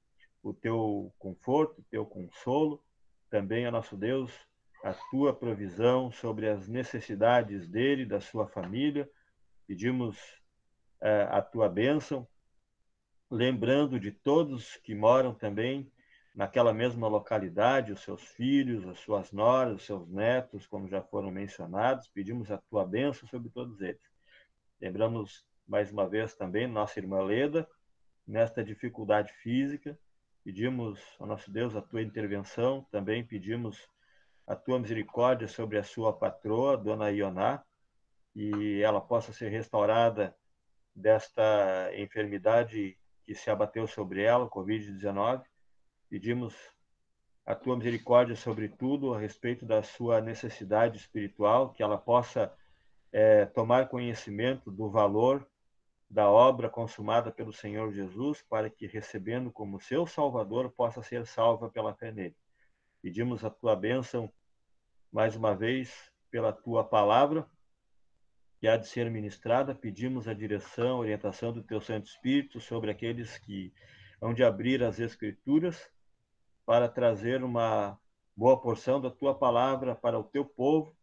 o 0.43 0.53
teu 0.55 1.13
conforto, 1.19 1.81
o 1.81 1.85
teu 1.91 2.05
consolo, 2.07 2.83
também, 3.29 3.67
ó 3.67 3.71
nosso 3.71 3.97
Deus, 3.97 4.33
a 4.83 4.93
tua 5.11 5.35
provisão 5.35 6.11
sobre 6.11 6.49
as 6.49 6.67
necessidades 6.67 7.69
dele, 7.69 8.05
da 8.05 8.21
sua 8.21 8.47
família. 8.47 9.09
Pedimos 9.67 10.19
uh, 11.01 11.29
a 11.31 11.43
tua 11.43 11.69
bênção, 11.69 12.27
lembrando 13.31 14.01
de 14.01 14.11
todos 14.11 14.77
que 14.79 14.95
moram 14.95 15.35
também 15.35 15.91
naquela 16.35 16.73
mesma 16.73 17.07
localidade, 17.09 17.93
os 17.93 18.01
seus 18.01 18.23
filhos, 18.23 18.87
as 18.87 18.99
suas 19.01 19.31
noras, 19.33 19.77
os 19.77 19.87
seus 19.87 20.09
netos, 20.09 20.67
como 20.67 20.89
já 20.89 21.03
foram 21.03 21.31
mencionados. 21.31 22.09
Pedimos 22.09 22.51
a 22.51 22.59
tua 22.59 22.85
bênção 22.85 23.29
sobre 23.29 23.51
todos 23.51 23.81
eles. 23.81 24.03
Lembramos 24.81 25.45
mais 25.69 25.93
uma 25.93 26.09
vez 26.09 26.35
também 26.35 26.67
nossa 26.67 26.99
irmã 26.99 27.23
Leda, 27.23 27.69
nesta 28.27 28.65
dificuldade 28.65 29.33
física, 29.35 29.99
Pedimos 30.51 30.99
ao 31.21 31.29
nosso 31.29 31.49
Deus 31.49 31.77
a 31.77 31.81
tua 31.81 32.03
intervenção, 32.03 32.85
também 32.91 33.25
pedimos 33.25 33.89
a 34.45 34.57
tua 34.57 34.81
misericórdia 34.81 35.47
sobre 35.47 35.79
a 35.79 35.85
sua 35.85 36.13
patroa, 36.13 36.77
Dona 36.77 37.09
Ioná, 37.09 37.63
e 38.35 38.81
ela 38.83 39.01
possa 39.01 39.33
ser 39.33 39.49
restaurada 39.49 40.37
desta 40.93 41.93
enfermidade 41.95 42.99
que 43.25 43.33
se 43.33 43.49
abateu 43.49 43.87
sobre 43.87 44.23
ela, 44.25 44.51
Covid-19. 44.51 45.45
Pedimos 46.09 46.57
a 47.47 47.55
tua 47.55 47.77
misericórdia 47.77 48.35
sobre 48.35 48.69
tudo 48.69 49.15
a 49.15 49.21
respeito 49.21 49.65
da 49.65 49.85
sua 49.85 50.21
necessidade 50.21 50.99
espiritual, 50.99 51.71
que 51.71 51.81
ela 51.81 51.97
possa 51.97 52.53
é, 53.13 53.47
tomar 53.47 53.89
conhecimento 53.89 54.69
do 54.69 54.91
valor 54.91 55.49
da 56.11 56.29
obra 56.29 56.69
consumada 56.69 57.31
pelo 57.31 57.53
Senhor 57.53 57.93
Jesus, 57.93 58.43
para 58.43 58.69
que, 58.69 58.87
recebendo 58.87 59.53
como 59.53 59.79
seu 59.79 60.07
Salvador, 60.07 60.69
possa 60.73 61.03
ser 61.03 61.25
salva 61.25 61.71
pela 61.71 61.95
fé 61.95 62.11
nele. 62.11 62.37
Pedimos 63.01 63.45
a 63.45 63.51
tua 63.51 63.77
bênção, 63.77 64.31
mais 65.13 65.37
uma 65.37 65.55
vez, 65.55 66.11
pela 66.29 66.53
tua 66.53 66.83
palavra, 66.83 67.49
que 68.59 68.67
há 68.67 68.77
de 68.77 68.89
ser 68.89 69.09
ministrada. 69.09 69.73
Pedimos 69.73 70.27
a 70.27 70.35
direção, 70.35 70.97
a 70.97 71.01
orientação 71.01 71.53
do 71.53 71.63
teu 71.63 71.81
Santo 71.81 72.07
Espírito 72.07 72.61
sobre 72.61 72.91
aqueles 72.91 73.39
que 73.39 73.73
hão 74.21 74.35
de 74.35 74.43
abrir 74.43 74.83
as 74.83 74.99
Escrituras 74.99 75.91
para 76.67 76.89
trazer 76.89 77.45
uma 77.45 77.99
boa 78.37 78.61
porção 78.61 79.01
da 79.01 79.11
tua 79.11 79.35
palavra 79.35 79.95
para 79.95 80.19
o 80.19 80.25
teu 80.25 80.45
povo. 80.45 80.95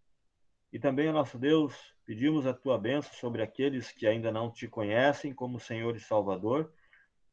E 0.72 0.80
também, 0.80 1.12
nosso 1.12 1.38
Deus, 1.38 1.74
pedimos 2.06 2.46
a 2.46 2.54
tua 2.54 2.78
bênção 2.78 3.14
sobre 3.14 3.42
aqueles 3.42 3.92
que 3.92 4.06
ainda 4.06 4.32
não 4.32 4.52
te 4.52 4.68
conhecem 4.68 5.34
como 5.34 5.60
Senhor 5.60 5.96
e 5.96 6.00
Salvador 6.00 6.72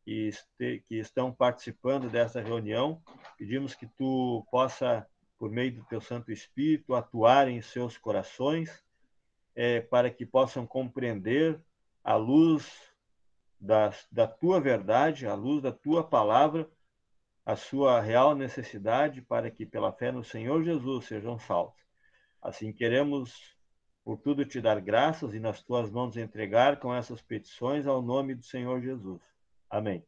e 0.06 0.30
que 0.58 0.96
estão 0.96 1.32
participando 1.32 2.08
dessa 2.10 2.40
reunião. 2.40 3.02
Pedimos 3.36 3.74
que 3.74 3.86
tu 3.86 4.46
possa, 4.50 5.06
por 5.38 5.50
meio 5.50 5.74
do 5.74 5.84
teu 5.84 6.00
Santo 6.00 6.30
Espírito, 6.30 6.94
atuar 6.94 7.48
em 7.48 7.60
seus 7.60 7.98
corações 7.98 8.84
é, 9.54 9.80
para 9.80 10.10
que 10.10 10.26
possam 10.26 10.66
compreender 10.66 11.60
a 12.02 12.16
luz 12.16 12.92
da 13.60 14.26
tua 14.26 14.60
verdade, 14.60 15.26
a 15.26 15.34
luz 15.34 15.62
da 15.62 15.72
tua 15.72 16.04
palavra, 16.04 16.68
a 17.46 17.56
sua 17.56 18.00
real 18.00 18.34
necessidade 18.34 19.22
para 19.22 19.50
que, 19.50 19.64
pela 19.64 19.92
fé 19.92 20.12
no 20.12 20.22
Senhor 20.22 20.62
Jesus, 20.62 21.06
sejam 21.06 21.38
salvos. 21.38 21.83
Assim 22.44 22.74
queremos, 22.74 23.56
por 24.04 24.18
tudo, 24.18 24.44
te 24.44 24.60
dar 24.60 24.78
graças 24.78 25.32
e 25.32 25.40
nas 25.40 25.62
tuas 25.62 25.90
mãos 25.90 26.14
entregar 26.14 26.78
com 26.78 26.94
essas 26.94 27.22
petições 27.22 27.86
ao 27.86 28.02
nome 28.02 28.34
do 28.34 28.44
Senhor 28.44 28.82
Jesus. 28.82 29.22
Amém. 29.70 30.04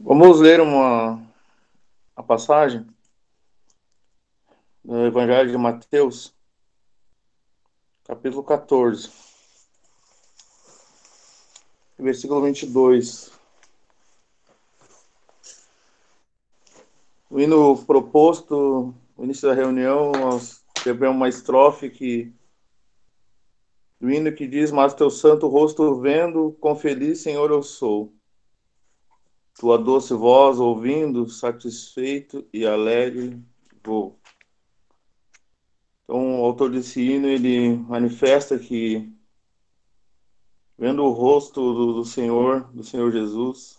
Vamos 0.00 0.40
ler 0.40 0.60
uma 0.60 1.24
a 2.16 2.24
passagem 2.24 2.84
do 4.84 5.06
Evangelho 5.06 5.52
de 5.52 5.56
Mateus, 5.56 6.34
capítulo 8.04 8.42
14, 8.42 9.12
versículo 11.96 12.42
22. 12.42 13.30
O 17.30 17.38
hino 17.38 17.80
proposto 17.84 18.92
no 19.22 19.26
início 19.26 19.48
da 19.48 19.54
reunião, 19.54 20.10
nós 20.10 20.64
tivemos 20.82 21.14
uma 21.14 21.28
estrofe 21.28 21.88
que 21.88 22.34
o 24.00 24.10
hino 24.10 24.32
que 24.32 24.48
diz: 24.48 24.72
Mas 24.72 24.94
teu 24.94 25.08
santo 25.10 25.46
rosto 25.46 26.00
vendo, 26.00 26.56
com 26.60 26.74
feliz 26.74 27.20
Senhor 27.20 27.48
eu 27.52 27.62
sou. 27.62 28.12
Tua 29.54 29.78
doce 29.78 30.12
voz 30.12 30.58
ouvindo, 30.58 31.28
satisfeito 31.28 32.44
e 32.52 32.66
alegre 32.66 33.40
vou. 33.84 34.18
Então, 36.02 36.40
o 36.40 36.44
autor 36.44 36.72
desse 36.72 37.00
hino, 37.00 37.28
ele 37.28 37.76
manifesta 37.76 38.58
que, 38.58 39.08
vendo 40.76 41.04
o 41.04 41.12
rosto 41.12 41.60
do, 41.72 41.92
do 41.94 42.04
Senhor, 42.04 42.64
do 42.72 42.82
Senhor 42.82 43.12
Jesus, 43.12 43.78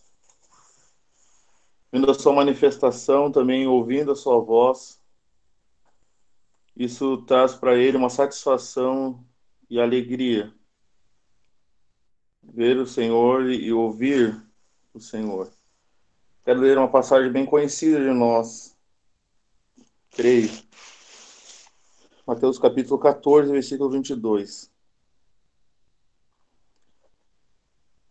vendo 1.91 2.09
a 2.09 2.13
sua 2.13 2.31
manifestação, 2.31 3.29
também 3.29 3.67
ouvindo 3.67 4.13
a 4.13 4.15
sua 4.15 4.39
voz, 4.39 5.02
isso 6.75 7.17
traz 7.23 7.53
para 7.53 7.75
ele 7.75 7.97
uma 7.97 8.09
satisfação 8.09 9.23
e 9.69 9.79
alegria. 9.79 10.53
Ver 12.41 12.77
o 12.77 12.87
Senhor 12.87 13.49
e 13.49 13.71
ouvir 13.71 14.41
o 14.93 14.99
Senhor. 14.99 15.51
Quero 16.43 16.59
ler 16.59 16.77
uma 16.77 16.89
passagem 16.89 17.31
bem 17.31 17.45
conhecida 17.45 17.99
de 17.99 18.11
nós. 18.11 18.75
Creio. 20.11 20.51
Mateus 22.25 22.57
capítulo 22.57 22.99
14, 22.99 23.51
versículo 23.51 23.89
22. 23.89 24.71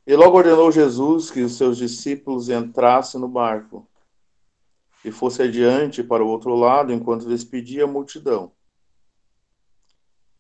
E 0.07 0.17
logo 0.17 0.37
ordenou 0.37 0.73
Jesus 0.73 1.31
que 1.31 1.43
os 1.43 1.57
seus 1.57 1.77
discípulos 1.77 2.49
entrassem 2.49 3.21
no 3.21 3.29
barco 3.29 3.87
e 5.05 5.11
fosse 5.11 5.43
adiante 5.43 6.03
para 6.03 6.25
o 6.25 6.29
outro 6.29 6.55
lado 6.55 6.93
enquanto 6.93 7.29
despedia 7.29 7.85
a 7.85 7.89
multidão. 7.89 8.53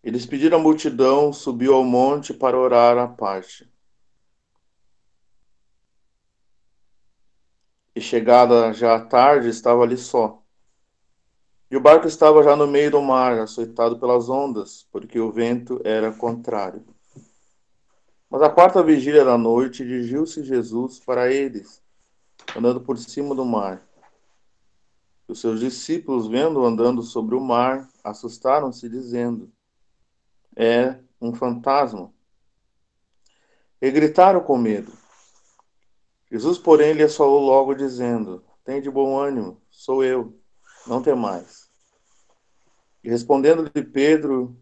E 0.02 0.10
despediram 0.10 0.58
a 0.58 0.60
multidão, 0.60 1.32
subiu 1.32 1.74
ao 1.74 1.84
monte 1.84 2.34
para 2.34 2.58
orar 2.58 2.98
à 2.98 3.06
parte. 3.06 3.70
E 7.94 8.00
chegada 8.00 8.72
já 8.72 8.96
a 8.96 9.04
tarde, 9.04 9.48
estava 9.48 9.82
ali 9.82 9.96
só. 9.96 10.42
E 11.70 11.76
o 11.76 11.80
barco 11.80 12.06
estava 12.06 12.42
já 12.42 12.56
no 12.56 12.66
meio 12.66 12.90
do 12.90 13.00
mar, 13.00 13.38
açoitado 13.38 13.98
pelas 13.98 14.28
ondas, 14.28 14.86
porque 14.90 15.20
o 15.20 15.30
vento 15.30 15.80
era 15.84 16.12
contrário. 16.12 16.84
Mas 18.28 18.42
a 18.42 18.50
quarta 18.50 18.82
vigília 18.82 19.24
da 19.24 19.38
noite 19.38 19.84
dirigiu-se 19.84 20.42
Jesus 20.42 20.98
para 20.98 21.30
eles, 21.30 21.82
andando 22.56 22.80
por 22.80 22.98
cima 22.98 23.34
do 23.34 23.44
mar. 23.44 23.86
Os 25.28 25.40
seus 25.40 25.60
discípulos, 25.60 26.26
vendo 26.26 26.64
andando 26.64 27.02
sobre 27.02 27.34
o 27.34 27.40
mar, 27.40 27.88
assustaram-se, 28.02 28.88
dizendo: 28.88 29.50
É 30.56 30.98
um 31.20 31.34
fantasma. 31.34 32.12
E 33.80 33.90
gritaram 33.90 34.40
com 34.40 34.56
medo. 34.56 34.92
Jesus, 36.30 36.58
porém, 36.58 36.92
lhes 36.92 37.16
falou 37.16 37.40
logo, 37.40 37.74
dizendo: 37.74 38.44
Tem 38.64 38.80
de 38.80 38.90
bom 38.90 39.18
ânimo, 39.18 39.60
sou 39.70 40.02
eu, 40.04 40.38
não 40.86 41.02
tem 41.02 41.14
mais. 41.14 41.70
E 43.02 43.10
respondendo-lhe 43.10 43.82
Pedro, 43.84 44.56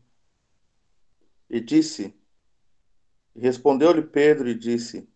e 1.50 1.60
disse, 1.60 2.14
respondeu-lhe 3.36 4.02
Pedro 4.02 4.48
e 4.48 4.54
disse, 4.54 5.08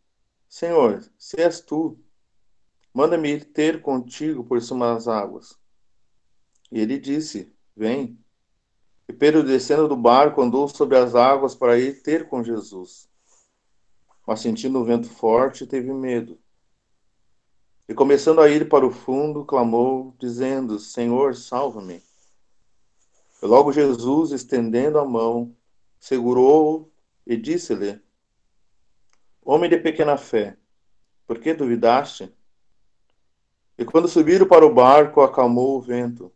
Senhor, 0.48 1.08
se 1.16 1.40
és 1.40 1.60
tu, 1.60 1.98
manda-me 2.92 3.28
ir 3.30 3.44
ter 3.52 3.80
contigo 3.80 4.44
por 4.44 4.60
cima 4.60 4.92
das 4.92 5.06
águas. 5.06 5.58
E 6.72 6.80
ele 6.80 6.98
disse, 6.98 7.54
vem. 7.76 8.18
E 9.08 9.12
Pedro, 9.12 9.42
descendo 9.42 9.86
do 9.86 9.96
barco, 9.96 10.40
andou 10.40 10.66
sobre 10.68 10.96
as 10.96 11.14
águas 11.14 11.54
para 11.54 11.78
ir 11.78 12.02
ter 12.02 12.28
com 12.28 12.42
Jesus. 12.42 13.08
Mas 14.26 14.40
sentindo 14.40 14.80
o 14.80 14.84
vento 14.84 15.08
forte, 15.08 15.66
teve 15.66 15.92
medo. 15.92 16.38
E 17.86 17.92
começando 17.92 18.40
a 18.40 18.48
ir 18.48 18.68
para 18.68 18.86
o 18.86 18.90
fundo, 18.90 19.44
clamou, 19.44 20.14
dizendo, 20.18 20.78
Senhor, 20.78 21.34
salva-me. 21.34 22.02
Logo 23.42 23.72
Jesus, 23.72 24.32
estendendo 24.32 24.98
a 24.98 25.04
mão, 25.04 25.54
segurou-o 26.00 26.90
e 27.26 27.36
disse-lhe: 27.36 28.00
Homem 29.42 29.68
de 29.68 29.76
pequena 29.76 30.16
fé, 30.16 30.56
por 31.26 31.38
que 31.38 31.52
duvidaste? 31.52 32.34
E 33.76 33.84
quando 33.84 34.08
subiram 34.08 34.46
para 34.46 34.64
o 34.64 34.72
barco, 34.72 35.20
acalmou 35.20 35.76
o 35.76 35.80
vento. 35.80 36.32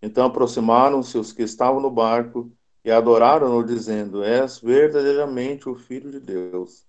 Então 0.00 0.26
aproximaram-se 0.26 1.16
os 1.18 1.32
que 1.32 1.42
estavam 1.42 1.80
no 1.80 1.90
barco 1.90 2.52
e 2.84 2.90
adoraram-no, 2.90 3.64
dizendo: 3.64 4.22
És 4.22 4.60
verdadeiramente 4.60 5.68
o 5.68 5.74
Filho 5.74 6.10
de 6.10 6.20
Deus. 6.20 6.86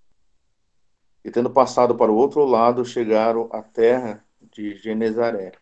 E 1.24 1.30
tendo 1.30 1.50
passado 1.50 1.94
para 1.94 2.12
o 2.12 2.16
outro 2.16 2.44
lado, 2.44 2.84
chegaram 2.84 3.48
à 3.52 3.62
terra 3.62 4.24
de 4.52 4.76
Genezaré. 4.76 5.52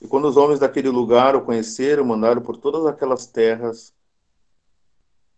E 0.00 0.06
quando 0.06 0.28
os 0.28 0.36
homens 0.36 0.60
daquele 0.60 0.90
lugar 0.90 1.34
o 1.34 1.44
conheceram, 1.44 2.04
mandaram 2.04 2.40
por 2.40 2.56
todas 2.56 2.86
aquelas 2.86 3.26
terras 3.26 3.92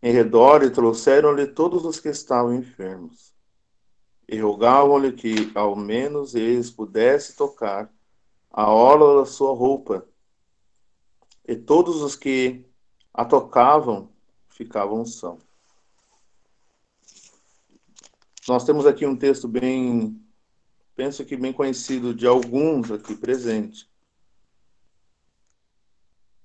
em 0.03 0.13
redor 0.13 0.63
e 0.63 0.71
trouxeram-lhe 0.71 1.47
todos 1.47 1.85
os 1.85 2.01
que 2.01 2.09
estavam 2.09 2.55
enfermos. 2.55 3.35
E 4.29 4.39
rogavam-lhe 4.39 5.13
que 5.13 5.51
ao 5.55 5.77
menos 5.77 6.35
eles 6.35 6.71
pudessem 6.71 7.37
tocar 7.37 7.91
a 8.51 8.71
orla 8.71 9.21
da 9.21 9.27
sua 9.27 9.55
roupa. 9.55 10.07
E 11.51 11.57
todos 11.57 12.01
os 12.01 12.15
que 12.15 12.65
a 13.13 13.25
tocavam 13.25 14.09
ficavam 14.49 15.05
são. 15.05 15.39
Nós 18.49 18.65
temos 18.65 18.87
aqui 18.87 19.05
um 19.05 19.17
texto 19.17 19.49
bem, 19.49 20.25
penso 20.95 21.25
que 21.25 21.37
bem 21.37 21.53
conhecido 21.53 22.15
de 22.15 22.27
alguns 22.27 22.93
aqui 22.93 23.17
presentes 23.17 23.91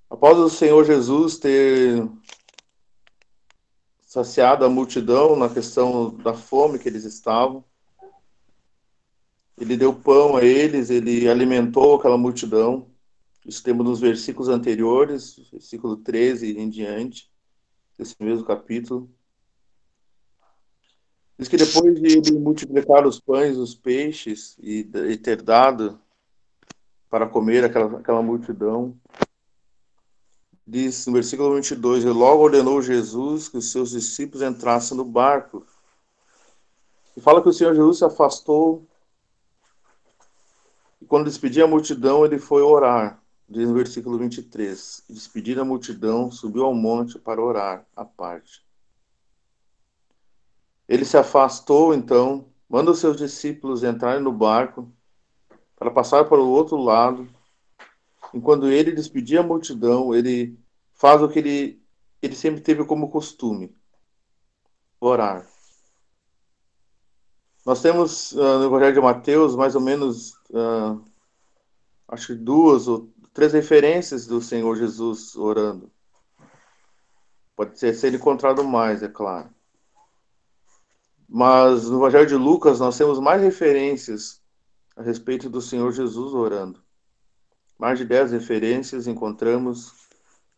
Após 0.08 0.38
o 0.38 0.48
Senhor 0.48 0.84
Jesus 0.84 1.36
ter 1.36 2.08
saciado 4.00 4.64
a 4.64 4.68
multidão 4.68 5.36
na 5.36 5.48
questão 5.48 6.16
da 6.16 6.32
fome 6.32 6.78
que 6.78 6.88
eles 6.88 7.04
estavam, 7.04 7.64
ele 9.56 9.76
deu 9.76 9.92
pão 9.92 10.36
a 10.36 10.42
eles, 10.44 10.90
ele 10.90 11.28
alimentou 11.28 11.96
aquela 11.96 12.16
multidão. 12.16 12.90
Isso 13.46 13.62
temos 13.62 13.86
nos 13.86 14.00
versículos 14.00 14.48
anteriores, 14.48 15.36
versículo 15.52 15.96
13 15.96 16.58
em 16.58 16.68
diante, 16.68 17.30
desse 17.96 18.16
mesmo 18.18 18.44
capítulo. 18.44 19.08
Diz 21.38 21.46
que 21.46 21.56
depois 21.56 22.00
de 22.00 22.18
ele 22.18 22.32
multiplicar 22.32 23.06
os 23.06 23.20
pães, 23.20 23.56
os 23.56 23.72
peixes 23.72 24.56
e, 24.58 24.80
e 24.80 25.16
ter 25.16 25.42
dado 25.42 26.00
para 27.08 27.28
comer 27.28 27.62
aquela, 27.62 28.00
aquela 28.00 28.20
multidão, 28.20 28.98
diz 30.66 31.06
no 31.06 31.12
versículo 31.12 31.54
22, 31.54 32.02
e 32.02 32.08
logo 32.08 32.42
ordenou 32.42 32.82
Jesus 32.82 33.48
que 33.48 33.58
os 33.58 33.70
seus 33.70 33.90
discípulos 33.90 34.42
entrassem 34.42 34.96
no 34.96 35.04
barco 35.04 35.64
E 37.16 37.20
fala 37.20 37.40
que 37.40 37.48
o 37.48 37.52
Senhor 37.52 37.76
Jesus 37.76 37.98
se 37.98 38.04
afastou 38.04 38.84
e 41.00 41.04
quando 41.04 41.26
despedia 41.26 41.62
a 41.62 41.68
multidão, 41.68 42.24
ele 42.24 42.38
foi 42.38 42.62
orar. 42.62 43.22
Diz 43.48 43.68
no 43.68 43.74
versículo 43.74 44.18
23. 44.18 45.04
Despedida 45.08 45.62
a 45.62 45.64
multidão, 45.64 46.30
subiu 46.30 46.64
ao 46.64 46.74
monte 46.74 47.18
para 47.18 47.40
orar 47.40 47.86
à 47.94 48.04
parte. 48.04 48.64
Ele 50.88 51.04
se 51.04 51.16
afastou, 51.16 51.94
então, 51.94 52.46
manda 52.68 52.90
os 52.90 52.98
seus 52.98 53.16
discípulos 53.16 53.82
entrarem 53.82 54.22
no 54.22 54.32
barco 54.32 54.90
para 55.76 55.90
passar 55.90 56.24
para 56.24 56.40
o 56.40 56.48
outro 56.48 56.76
lado. 56.76 57.28
Enquanto 58.32 58.66
ele 58.66 58.92
despedia 58.92 59.40
a 59.40 59.44
multidão, 59.44 60.14
ele 60.14 60.58
faz 60.92 61.22
o 61.22 61.28
que 61.28 61.38
ele, 61.38 61.82
ele 62.20 62.34
sempre 62.34 62.60
teve 62.60 62.84
como 62.84 63.10
costume: 63.10 63.74
orar. 65.00 65.46
Nós 67.64 67.82
temos 67.82 68.32
uh, 68.32 68.58
no 68.58 68.66
Evangelho 68.66 68.94
de 68.94 69.00
Mateus 69.00 69.56
mais 69.56 69.74
ou 69.74 69.80
menos, 69.80 70.34
uh, 70.50 71.04
acho 72.06 72.28
que 72.28 72.34
duas 72.34 72.86
ou 72.86 73.10
três 73.36 73.52
referências 73.52 74.26
do 74.26 74.40
Senhor 74.40 74.74
Jesus 74.76 75.36
orando. 75.36 75.90
Pode 77.54 77.78
ser, 77.78 77.94
ser 77.94 78.14
encontrado 78.14 78.64
mais, 78.64 79.02
é 79.02 79.08
claro. 79.08 79.50
Mas 81.28 81.88
no 81.88 81.98
Evangelho 81.98 82.26
de 82.26 82.34
Lucas 82.34 82.80
nós 82.80 82.96
temos 82.96 83.20
mais 83.20 83.42
referências 83.42 84.42
a 84.96 85.02
respeito 85.02 85.50
do 85.50 85.60
Senhor 85.60 85.92
Jesus 85.92 86.32
orando. 86.32 86.82
Mais 87.78 87.98
de 87.98 88.06
dez 88.06 88.32
referências 88.32 89.06
encontramos 89.06 89.92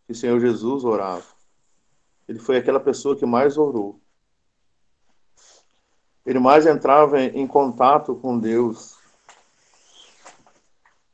que 0.06 0.12
o 0.12 0.14
Senhor 0.14 0.38
Jesus 0.38 0.84
orava. 0.84 1.26
Ele 2.28 2.38
foi 2.38 2.56
aquela 2.56 2.78
pessoa 2.78 3.16
que 3.16 3.26
mais 3.26 3.58
orou 3.58 4.00
ele 6.28 6.38
mais 6.38 6.66
entrava 6.66 7.18
em 7.22 7.46
contato 7.46 8.14
com 8.14 8.38
Deus, 8.38 8.97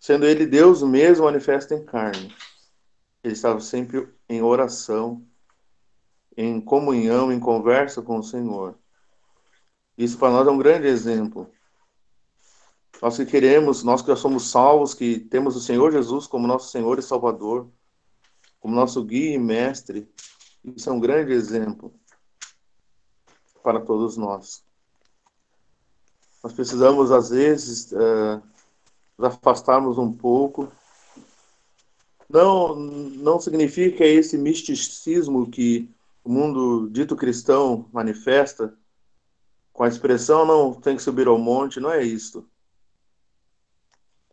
sendo 0.05 0.27
ele 0.27 0.45
Deus 0.45 0.83
mesmo 0.83 1.25
manifesto 1.25 1.73
em 1.73 1.83
carne. 1.83 2.31
Ele 3.23 3.33
estava 3.33 3.59
sempre 3.59 4.07
em 4.29 4.43
oração, 4.43 5.27
em 6.37 6.61
comunhão, 6.61 7.33
em 7.33 7.41
conversa 7.41 8.03
com 8.03 8.19
o 8.19 8.23
Senhor. 8.23 8.79
Isso 9.97 10.19
para 10.19 10.31
nós 10.31 10.47
é 10.47 10.51
um 10.51 10.59
grande 10.59 10.89
exemplo. 10.89 11.51
Nós 13.01 13.17
que 13.17 13.25
queremos, 13.25 13.83
nós 13.83 14.03
que 14.03 14.09
já 14.09 14.17
somos 14.17 14.51
salvos, 14.51 14.93
que 14.93 15.19
temos 15.19 15.57
o 15.57 15.61
Senhor 15.61 15.91
Jesus 15.91 16.27
como 16.27 16.47
nosso 16.47 16.71
Senhor 16.71 16.99
e 16.99 17.03
Salvador, 17.03 17.73
como 18.61 18.75
nosso 18.75 19.03
guia 19.03 19.35
e 19.35 19.39
mestre, 19.39 20.07
isso 20.63 20.91
é 20.91 20.93
um 20.93 21.01
grande 21.01 21.33
exemplo 21.33 21.95
para 23.63 23.81
todos 23.81 24.19
nós. 24.19 24.63
Nós 26.43 26.53
precisamos, 26.53 27.11
às 27.11 27.31
vezes, 27.31 27.91
uh, 27.93 28.43
nos 29.19 29.29
afastarmos 29.29 29.99
um 29.99 30.13
pouco. 30.13 30.71
Não, 32.29 32.75
não 32.75 33.39
significa 33.39 34.05
esse 34.05 34.37
misticismo 34.37 35.51
que 35.51 35.91
o 36.23 36.31
mundo 36.31 36.89
dito 36.91 37.15
cristão 37.15 37.89
manifesta, 37.93 38.77
com 39.73 39.85
a 39.85 39.89
expressão 39.89 40.47
não 40.47 40.73
tem 40.73 40.97
que 40.97 41.03
subir 41.03 41.27
ao 41.27 41.39
monte, 41.39 41.81
não 41.81 41.91
é 41.91 42.03
isto. 42.03 42.49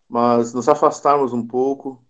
Mas 0.08 0.54
nos 0.54 0.70
afastarmos 0.70 1.34
um 1.34 1.46
pouco, 1.46 2.04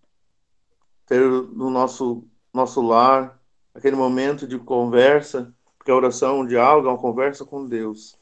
ter 1.06 1.22
no 1.30 1.70
nosso, 1.70 2.24
nosso 2.54 2.82
lar 2.82 3.40
aquele 3.74 3.96
momento 3.96 4.48
de 4.48 4.60
conversa, 4.60 5.54
porque 5.78 5.92
a 5.92 5.96
oração 5.96 6.38
é 6.38 6.40
um 6.42 6.46
diálogo, 6.46 6.88
é 6.88 6.92
uma 6.92 6.98
conversa 6.98 7.46
com 7.46 7.68
Deus 7.68 8.20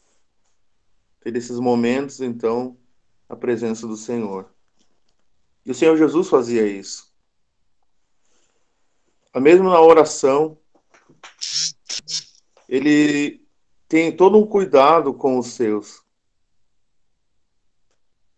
ter 1.22 1.36
esses 1.36 1.60
momentos, 1.60 2.22
então, 2.22 2.78
a 3.30 3.36
presença 3.36 3.88
do 3.88 3.96
Senhor. 3.96 4.52
E 5.64 5.70
o 5.70 5.76
Senhor 5.76 5.96
Jesus 5.96 6.28
fazia 6.28 6.66
isso. 6.66 7.14
Mesmo 9.36 9.70
na 9.70 9.80
oração, 9.80 10.58
ele 12.68 13.48
tem 13.88 14.12
todo 14.12 14.38
um 14.38 14.46
cuidado 14.46 15.14
com 15.14 15.38
os 15.38 15.48
seus. 15.54 16.04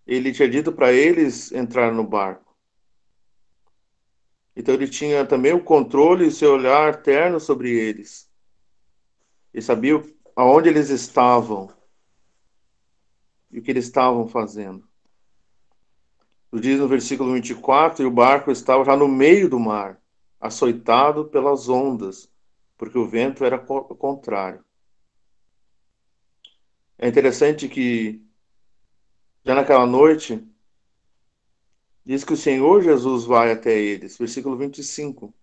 Ele 0.05 0.33
tinha 0.33 0.49
dito 0.49 0.71
para 0.73 0.91
eles 0.91 1.51
entrar 1.53 1.93
no 1.93 2.03
barco. 2.03 2.53
Então 4.53 4.73
ele 4.75 4.89
tinha 4.89 5.25
também 5.25 5.53
o 5.53 5.63
controle 5.63 6.27
e 6.27 6.31
seu 6.31 6.53
olhar 6.53 7.01
terno 7.01 7.39
sobre 7.39 7.71
eles. 7.71 8.29
Ele 9.53 9.63
sabia 9.63 10.03
aonde 10.35 10.67
eles 10.67 10.89
estavam 10.89 11.73
e 13.51 13.59
o 13.59 13.61
que 13.61 13.71
eles 13.71 13.85
estavam 13.85 14.27
fazendo. 14.27 14.87
Diz 16.53 16.79
no 16.79 16.87
versículo 16.87 17.33
24: 17.33 18.03
E 18.03 18.05
o 18.05 18.11
barco 18.11 18.51
estava 18.51 18.83
já 18.83 18.95
no 18.95 19.07
meio 19.07 19.49
do 19.49 19.59
mar, 19.59 20.01
açoitado 20.39 21.25
pelas 21.25 21.69
ondas, 21.69 22.29
porque 22.77 22.97
o 22.97 23.07
vento 23.07 23.45
era 23.45 23.57
contrário. 23.57 24.63
É 26.97 27.07
interessante 27.07 27.67
que, 27.69 28.21
já 29.45 29.55
naquela 29.55 29.85
noite, 29.85 30.45
diz 32.05 32.23
que 32.23 32.33
o 32.33 32.37
Senhor 32.37 32.81
Jesus 32.83 33.23
vai 33.23 33.51
até 33.51 33.79
eles, 33.79 34.17
versículo 34.17 34.57
25. 34.57 35.33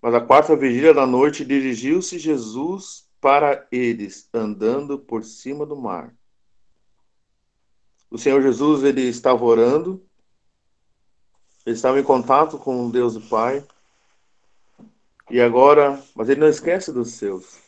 Mas 0.00 0.14
a 0.14 0.20
quarta 0.20 0.54
vigília 0.56 0.94
da 0.94 1.06
noite 1.06 1.44
dirigiu-se 1.44 2.18
Jesus 2.18 3.05
para 3.20 3.66
eles, 3.70 4.28
andando 4.32 4.98
por 4.98 5.24
cima 5.24 5.64
do 5.66 5.76
mar. 5.76 6.14
O 8.10 8.18
Senhor 8.18 8.40
Jesus, 8.40 8.84
ele 8.84 9.02
estava 9.02 9.44
orando, 9.44 10.04
ele 11.64 11.74
estava 11.74 11.98
em 11.98 12.04
contato 12.04 12.58
com 12.58 12.90
Deus 12.90 13.16
o 13.16 13.20
Pai, 13.28 13.66
e 15.28 15.40
agora, 15.40 16.00
mas 16.14 16.28
ele 16.28 16.40
não 16.40 16.48
esquece 16.48 16.92
dos 16.92 17.12
seus. 17.12 17.58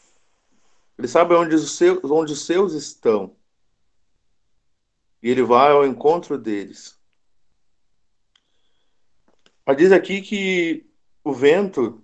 Ele 0.97 1.09
sabe 1.09 1.35
onde 1.35 1.55
os 1.55 1.77
seus, 1.77 2.05
onde 2.05 2.33
os 2.33 2.47
seus 2.47 2.73
estão. 2.73 3.37
E 5.23 5.29
ele 5.29 5.43
vai 5.43 5.73
ao 5.73 5.85
encontro 5.85 6.39
deles. 6.39 6.97
Mas 9.67 9.77
diz 9.77 9.93
aqui 9.93 10.23
que 10.23 10.89
o 11.25 11.33
vento, 11.33 12.03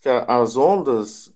que 0.00 0.08
as 0.08 0.56
ondas 0.56 1.32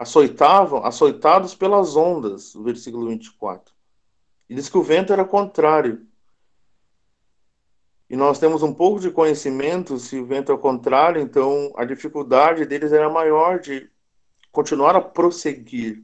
açoitavam, 0.00 0.82
açoitados 0.82 1.54
pelas 1.54 1.94
ondas, 1.94 2.54
versículo 2.54 3.10
24. 3.10 3.74
E 4.48 4.54
diz 4.54 4.66
que 4.66 4.78
o 4.78 4.82
vento 4.82 5.12
era 5.12 5.26
contrário. 5.26 6.06
E 8.08 8.16
nós 8.16 8.38
temos 8.38 8.62
um 8.62 8.72
pouco 8.72 8.98
de 8.98 9.10
conhecimento, 9.10 9.98
se 9.98 10.18
o 10.18 10.24
vento 10.24 10.50
é 10.52 10.56
contrário, 10.56 11.20
então 11.20 11.70
a 11.76 11.84
dificuldade 11.84 12.64
deles 12.64 12.92
era 12.92 13.10
maior 13.10 13.60
de 13.60 13.90
continuar 14.50 14.96
a 14.96 15.02
prosseguir. 15.02 16.02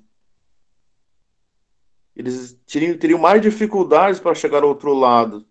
Eles 2.14 2.52
teriam, 2.66 2.98
teriam 2.98 3.18
mais 3.18 3.40
dificuldades 3.40 4.20
para 4.20 4.34
chegar 4.34 4.62
ao 4.62 4.68
outro 4.68 4.92
lado, 4.92 5.48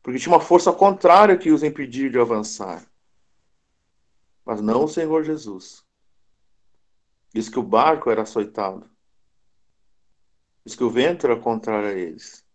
porque 0.00 0.20
tinha 0.20 0.32
uma 0.32 0.40
força 0.40 0.72
contrária 0.72 1.36
que 1.36 1.50
os 1.50 1.64
impedia 1.64 2.08
de 2.08 2.20
avançar. 2.20 2.86
Mas 4.44 4.60
não 4.60 4.84
o 4.84 4.88
Senhor 4.88 5.24
Jesus. 5.24 5.83
Diz 7.34 7.48
que 7.48 7.58
o 7.58 7.64
barco 7.64 8.08
era 8.10 8.22
açoitado. 8.22 8.88
Diz 10.64 10.76
que 10.76 10.84
o 10.84 10.88
vento 10.88 11.26
era 11.26 11.38
contrário 11.38 11.88
a 11.88 11.92
eles. 11.92 12.46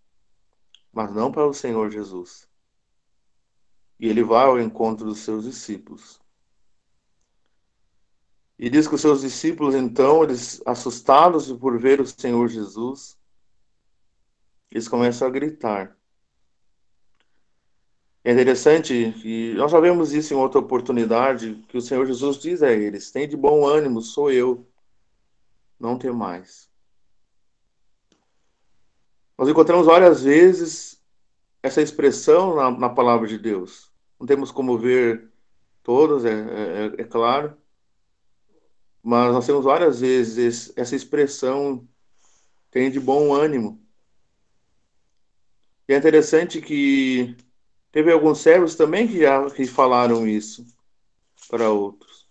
Mas 0.94 1.14
não 1.14 1.30
para 1.34 1.46
o 1.46 1.54
Senhor 1.54 1.92
Jesus. 1.92 2.48
E 4.00 4.08
ele 4.08 4.24
vai 4.24 4.46
ao 4.46 4.60
encontro 4.60 5.06
dos 5.06 5.20
seus 5.20 5.44
discípulos. 5.44 6.22
E 8.58 8.70
diz 8.70 8.88
que 8.88 8.96
os 8.96 9.02
seus 9.02 9.20
discípulos, 9.20 9.76
então, 9.76 10.24
eles, 10.24 10.62
assustados 10.66 11.52
por 11.52 11.78
ver 11.78 12.00
o 12.00 12.08
Senhor 12.08 12.48
Jesus, 12.48 13.20
eles 14.72 14.88
começam 14.88 15.28
a 15.28 15.32
gritar. 15.32 15.98
É 18.24 18.32
interessante, 18.32 18.94
e 19.24 19.54
nós 19.56 19.72
já 19.72 19.80
vemos 19.80 20.14
isso 20.14 20.34
em 20.34 20.38
outra 20.38 20.60
oportunidade, 20.60 21.56
que 21.70 21.78
o 21.78 21.82
Senhor 21.82 22.06
Jesus 22.06 22.38
diz 22.38 22.62
a 22.62 22.72
eles: 22.72 23.12
tem 23.12 23.28
de 23.28 23.38
bom 23.38 23.66
ânimo, 23.66 24.02
sou 24.02 24.30
eu, 24.30 24.69
não 25.80 25.98
tem 25.98 26.12
mais. 26.12 26.70
Nós 29.38 29.48
encontramos 29.48 29.86
várias 29.86 30.24
vezes 30.24 31.02
essa 31.64 31.82
expressão 31.82 32.56
na, 32.56 32.72
na 32.72 32.90
palavra 32.90 33.28
de 33.28 33.38
Deus. 33.38 33.90
Não 34.20 34.28
temos 34.28 34.52
como 34.52 34.78
ver 34.78 35.30
todas, 35.82 36.26
é, 36.26 36.32
é, 36.32 37.02
é 37.02 37.04
claro, 37.06 37.56
mas 39.02 39.34
nós 39.34 39.46
temos 39.46 39.64
várias 39.64 40.02
vezes 40.02 40.74
essa 40.76 40.96
expressão 40.96 41.88
tem 42.70 42.92
de 42.92 43.00
bom 43.00 43.34
ânimo. 43.34 43.82
E 45.88 45.94
é 45.94 45.98
interessante 45.98 46.62
que 46.62 47.36
teve 47.92 48.12
alguns 48.12 48.40
servos 48.40 48.76
também 48.76 49.08
que 49.08 49.20
já 49.20 49.50
que 49.50 49.66
falaram 49.66 50.28
isso 50.28 50.66
para 51.50 51.72
outros. 51.72 52.28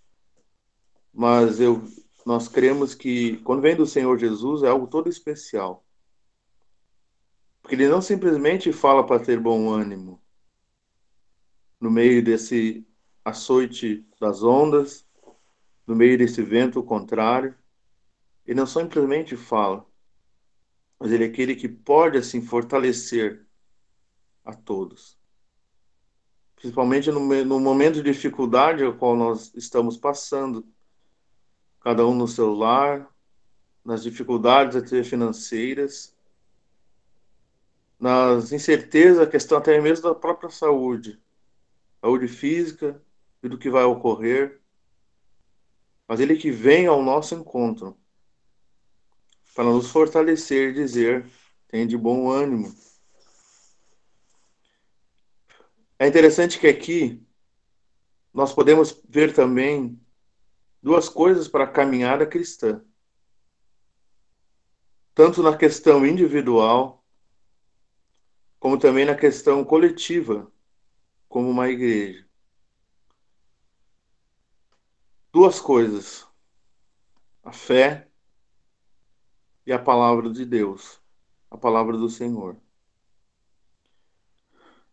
Mas 1.13 1.59
eu 1.59 1.83
nós 2.29 2.47
cremos 2.47 2.95
que 2.95 3.38
quando 3.38 3.62
vem 3.62 3.75
do 3.75 3.87
Senhor 3.87 4.19
Jesus 4.19 4.62
é 4.62 4.69
algo 4.69 4.87
todo 4.87 5.09
especial. 5.09 5.83
Porque 7.62 7.75
ele 7.75 7.88
não 7.88 8.03
simplesmente 8.03 8.71
fala 8.71 9.03
para 9.03 9.25
ter 9.25 9.41
bom 9.41 9.71
ânimo 9.71 10.23
no 11.81 11.91
meio 11.91 12.23
desse 12.23 12.87
açoite 13.25 14.07
das 14.21 14.43
ondas, 14.43 15.09
no 15.87 15.97
meio 15.97 16.19
desse 16.19 16.43
vento 16.43 16.83
contrário. 16.83 17.57
Ele 18.45 18.61
não 18.61 18.67
simplesmente 18.67 19.35
fala, 19.35 19.87
mas 21.01 21.11
ele 21.11 21.25
é 21.25 21.29
aquele 21.29 21.57
que 21.57 21.67
pode 21.67 22.19
assim 22.19 22.43
fortalecer 22.43 23.49
a 24.45 24.53
todos. 24.53 25.19
Principalmente 26.57 27.11
no, 27.11 27.21
no 27.43 27.59
momento 27.59 28.03
de 28.03 28.12
dificuldade 28.12 28.85
ao 28.85 28.99
qual 28.99 29.17
nós 29.17 29.51
estamos 29.55 29.97
passando, 29.97 30.71
cada 31.81 32.07
um 32.07 32.14
no 32.14 32.29
seu 32.29 32.55
lar, 32.55 33.09
nas 33.85 34.03
dificuldades 34.03 34.77
até 34.77 35.03
financeiras, 35.03 36.14
nas 37.99 38.53
incertezas, 38.53 39.21
a 39.21 39.27
questão 39.27 39.59
até 39.59 39.81
mesmo 39.81 40.09
da 40.09 40.14
própria 40.14 40.51
saúde, 40.51 41.21
saúde 42.01 42.29
física 42.29 43.03
e 43.43 43.49
do 43.49 43.59
que 43.59 43.71
vai 43.71 43.85
ocorrer. 43.85 44.61
Mas 46.07 46.21
ele 46.21 46.37
que 46.37 46.51
vem 46.51 46.87
ao 46.87 47.03
nosso 47.03 47.35
encontro 47.35 47.97
para 49.55 49.64
nos 49.64 49.91
fortalecer 49.91 50.73
dizer: 50.73 51.27
tem 51.67 51.87
de 51.87 51.97
bom 51.97 52.31
ânimo. 52.31 52.75
É 55.99 56.07
interessante 56.07 56.61
que 56.61 56.69
aqui 56.69 57.21
nós 58.33 58.55
podemos 58.55 59.03
ver 59.09 59.35
também 59.35 60.01
duas 60.83 61.09
coisas 61.09 61.49
para 61.49 61.64
a 61.64 61.71
caminhada 61.71 62.27
cristã. 62.27 62.85
Tanto 65.14 65.43
na 65.43 65.57
questão 65.57 66.07
individual, 66.07 67.05
como 68.59 68.79
também 68.79 69.05
na 69.05 69.14
questão 69.14 69.64
coletiva, 69.64 70.51
como 71.29 71.51
uma 71.51 71.69
igreja. 71.69 72.27
Duas 75.33 75.61
coisas: 75.61 76.27
a 77.43 77.53
fé 77.53 78.09
e 79.67 79.73
a 79.73 79.79
palavra 79.79 80.31
de 80.31 80.45
Deus, 80.45 81.01
a 81.51 81.59
palavra 81.59 81.97
do 81.97 82.09
Senhor. 82.09 82.57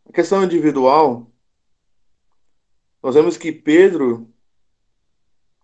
A 0.07 0.11
questão 0.11 0.43
individual, 0.43 1.31
nós 3.01 3.15
vemos 3.15 3.37
que 3.37 3.51
Pedro, 3.51 4.34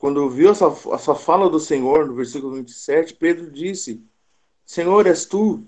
quando 0.02 0.28
viu 0.32 0.50
essa, 0.50 0.66
essa 0.96 1.14
fala 1.14 1.48
do 1.48 1.60
Senhor, 1.60 2.08
no 2.08 2.16
versículo 2.16 2.56
27, 2.56 3.14
Pedro 3.14 3.52
disse: 3.52 4.04
Senhor, 4.66 5.06
és 5.06 5.28
tu, 5.28 5.64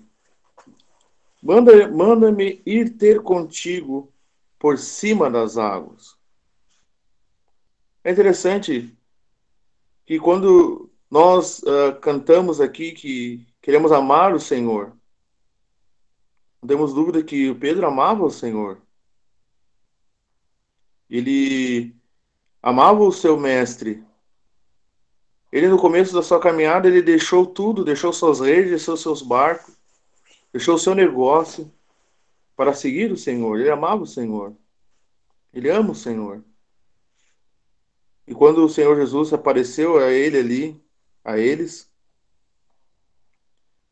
manda-me 1.40 1.86
manda 1.86 2.42
ir 2.66 2.96
ter 2.96 3.22
contigo 3.22 4.12
por 4.58 4.76
cima 4.76 5.30
das 5.30 5.56
águas. 5.56 6.18
É 8.02 8.10
interessante 8.10 8.92
que 10.04 10.18
quando 10.18 10.90
nós 11.08 11.60
uh, 11.60 11.94
cantamos 12.00 12.60
aqui 12.60 12.90
que 12.90 13.46
queremos 13.62 13.92
amar 13.92 14.34
o 14.34 14.40
Senhor. 14.40 14.96
Não 16.60 16.68
temos 16.68 16.92
dúvida 16.92 17.22
que 17.22 17.54
Pedro 17.54 17.86
amava 17.86 18.24
o 18.24 18.30
Senhor. 18.32 18.82
Ele 21.08 21.94
amava 22.60 23.04
o 23.04 23.12
seu 23.12 23.38
mestre. 23.38 24.04
Ele 25.54 25.68
no 25.68 25.78
começo 25.78 26.12
da 26.12 26.20
sua 26.20 26.40
caminhada 26.40 26.88
ele 26.88 27.00
deixou 27.00 27.46
tudo, 27.46 27.84
deixou 27.84 28.12
suas 28.12 28.40
redes, 28.40 28.70
deixou 28.70 28.96
seus 28.96 29.22
barcos, 29.22 29.72
deixou 30.52 30.76
seu 30.76 30.96
negócio 30.96 31.72
para 32.56 32.74
seguir 32.74 33.12
o 33.12 33.16
Senhor. 33.16 33.60
Ele 33.60 33.70
amava 33.70 34.02
o 34.02 34.06
Senhor. 34.06 34.52
Ele 35.52 35.70
ama 35.70 35.92
o 35.92 35.94
Senhor. 35.94 36.42
E 38.26 38.34
quando 38.34 38.64
o 38.64 38.68
Senhor 38.68 38.96
Jesus 38.96 39.32
apareceu 39.32 39.96
a 39.98 40.10
ele 40.10 40.38
ali, 40.38 40.84
a 41.22 41.38
eles, 41.38 41.88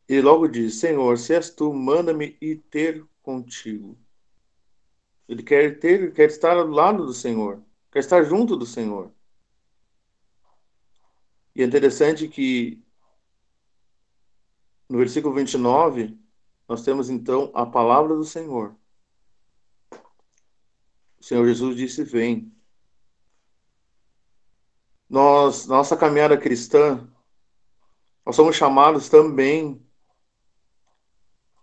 ele 0.05 0.21
logo 0.21 0.49
diz: 0.49 0.75
Senhor, 0.75 1.17
se 1.17 1.33
és 1.33 1.49
tu, 1.49 1.73
manda-me 1.73 2.35
ir 2.41 2.57
ter 2.69 3.05
contigo. 3.21 3.97
Ele 5.29 5.41
quer 5.41 5.79
ter, 5.79 6.11
quer 6.11 6.27
estar 6.27 6.57
ao 6.57 6.67
lado 6.67 7.05
do 7.05 7.13
Senhor, 7.13 7.63
quer 7.89 7.99
estar 7.99 8.21
junto 8.25 8.57
do 8.57 8.65
Senhor. 8.65 9.09
E 11.55 11.61
é 11.61 11.65
interessante 11.65 12.27
que 12.27 12.83
no 14.89 14.97
versículo 14.97 15.33
29, 15.33 16.17
nós 16.67 16.83
temos 16.83 17.09
então 17.09 17.51
a 17.53 17.65
palavra 17.65 18.15
do 18.15 18.23
Senhor. 18.23 18.75
O 21.19 21.23
Senhor 21.23 21.45
Jesus 21.47 21.77
disse: 21.77 22.03
Vem. 22.03 22.51
Nós, 25.09 25.67
nossa 25.67 25.95
caminhada 25.95 26.37
cristã, 26.37 27.07
nós 28.25 28.35
somos 28.35 28.55
chamados 28.55 29.09
também 29.09 29.85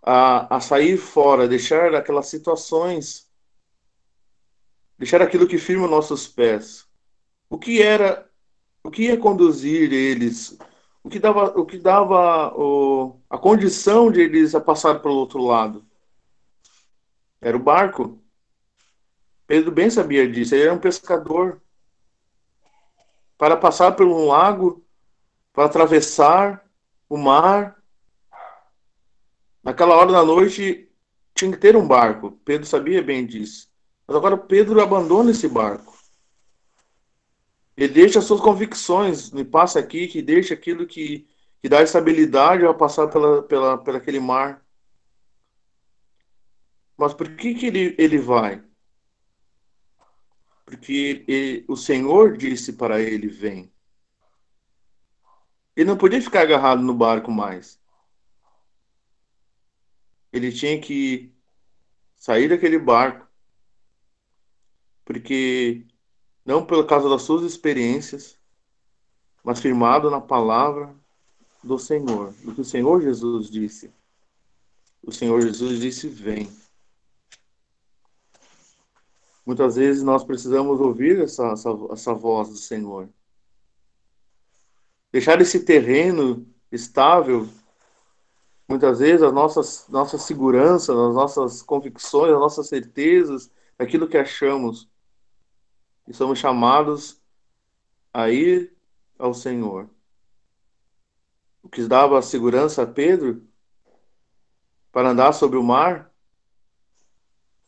a, 0.01 0.55
a 0.55 0.59
sair 0.61 0.97
fora, 0.97 1.47
deixar 1.47 1.93
aquelas 1.93 2.27
situações, 2.27 3.29
deixar 4.97 5.21
aquilo 5.21 5.47
que 5.47 5.57
firma 5.57 5.87
nossos 5.87 6.27
pés. 6.27 6.87
O 7.49 7.59
que 7.59 7.81
era, 7.81 8.30
o 8.83 8.89
que 8.89 9.03
ia 9.03 9.17
conduzir 9.17 9.91
eles, 9.93 10.57
o 11.03 11.09
que 11.09 11.19
dava, 11.19 11.45
o 11.59 11.65
que 11.65 11.77
dava 11.77 12.53
o, 12.55 13.19
a 13.29 13.37
condição 13.37 14.11
de 14.11 14.21
eles 14.21 14.53
a 14.55 14.61
passar 14.61 15.01
pelo 15.01 15.15
outro 15.15 15.43
lado? 15.43 15.85
Era 17.39 17.57
o 17.57 17.59
barco. 17.59 18.19
Pedro 19.47 19.71
bem 19.71 19.89
sabia 19.89 20.29
disso, 20.29 20.55
ele 20.55 20.63
era 20.63 20.73
um 20.73 20.79
pescador. 20.79 21.61
Para 23.37 23.57
passar 23.57 23.93
por 23.93 24.05
um 24.05 24.27
lago, 24.27 24.85
para 25.51 25.65
atravessar 25.65 26.63
o 27.09 27.17
mar. 27.17 27.81
Naquela 29.63 29.95
hora 29.95 30.11
da 30.11 30.23
noite 30.23 30.89
tinha 31.33 31.51
que 31.51 31.57
ter 31.57 31.75
um 31.75 31.87
barco. 31.87 32.39
Pedro 32.45 32.67
sabia 32.67 33.01
bem 33.01 33.25
disso. 33.25 33.69
Mas 34.07 34.15
agora 34.15 34.37
Pedro 34.37 34.79
abandona 34.81 35.31
esse 35.31 35.47
barco. 35.47 35.90
Ele 37.75 37.93
deixa 37.93 38.19
as 38.19 38.25
suas 38.25 38.41
convicções, 38.41 39.31
me 39.31 39.45
passa 39.45 39.79
aqui, 39.79 40.07
que 40.07 40.21
deixa 40.21 40.53
aquilo 40.53 40.85
que, 40.85 41.27
que 41.61 41.69
dá 41.69 41.81
estabilidade 41.81 42.65
ao 42.65 42.75
passar 42.75 43.07
pela, 43.07 43.43
pela, 43.43 43.77
pela 43.77 43.97
aquele 43.97 44.19
mar. 44.19 44.65
Mas 46.97 47.13
por 47.13 47.35
que, 47.35 47.55
que 47.55 47.67
ele, 47.67 47.95
ele 47.97 48.17
vai? 48.17 48.63
Porque 50.65 51.25
ele, 51.27 51.65
o 51.67 51.75
Senhor 51.75 52.37
disse 52.37 52.73
para 52.73 53.01
ele: 53.01 53.27
vem. 53.27 53.71
Ele 55.75 55.89
não 55.89 55.97
podia 55.97 56.21
ficar 56.21 56.41
agarrado 56.41 56.81
no 56.81 56.93
barco 56.93 57.31
mais. 57.31 57.81
Ele 60.31 60.51
tinha 60.51 60.79
que 60.79 61.33
sair 62.15 62.47
daquele 62.47 62.77
barco, 62.77 63.27
porque 65.03 65.85
não 66.51 66.65
por 66.65 66.85
causa 66.85 67.07
das 67.07 67.21
suas 67.21 67.43
experiências, 67.43 68.37
mas 69.43 69.61
firmado 69.61 70.11
na 70.11 70.19
palavra 70.19 70.93
do 71.63 71.79
Senhor, 71.79 72.33
do 72.43 72.53
que 72.53 72.61
o 72.61 72.65
Senhor 72.65 73.01
Jesus 73.01 73.49
disse. 73.49 73.89
O 75.01 75.11
Senhor 75.11 75.41
Jesus 75.41 75.79
disse: 75.79 76.09
Vem. 76.09 76.51
Muitas 79.45 79.75
vezes 79.77 80.03
nós 80.03 80.23
precisamos 80.23 80.81
ouvir 80.81 81.21
essa, 81.21 81.51
essa, 81.51 81.69
essa 81.91 82.13
voz 82.13 82.49
do 82.49 82.57
Senhor 82.57 83.09
deixar 85.11 85.39
esse 85.41 85.59
terreno 85.65 86.47
estável, 86.71 87.47
muitas 88.67 88.99
vezes 88.99 89.21
as 89.21 89.33
nossas 89.33 89.85
nossa 89.89 90.17
segurança, 90.17 90.93
as 90.93 91.15
nossas 91.15 91.61
convicções, 91.61 92.33
as 92.33 92.39
nossas 92.39 92.67
certezas, 92.67 93.51
aquilo 93.77 94.07
que 94.07 94.17
achamos. 94.17 94.90
E 96.07 96.13
somos 96.13 96.39
chamados 96.39 97.21
a 98.13 98.29
ir 98.29 98.75
ao 99.17 99.33
Senhor. 99.33 99.89
O 101.63 101.69
que 101.69 101.83
dava 101.83 102.21
segurança 102.21 102.83
a 102.83 102.87
Pedro 102.87 103.47
para 104.91 105.09
andar 105.09 105.33
sobre 105.33 105.57
o 105.57 105.63
mar 105.63 106.11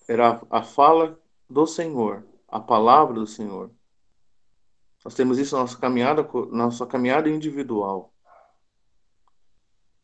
era 0.07 0.41
a 0.49 0.63
fala 0.63 1.19
do 1.49 1.65
Senhor, 1.65 2.25
a 2.47 2.59
palavra 2.59 3.15
do 3.15 3.27
Senhor. 3.27 3.71
Nós 5.03 5.13
temos 5.13 5.37
isso 5.37 5.55
na 5.55 5.61
nossa 5.61 5.77
caminhada, 5.77 6.27
nossa 6.51 6.85
caminhada 6.85 7.29
individual. 7.29 8.13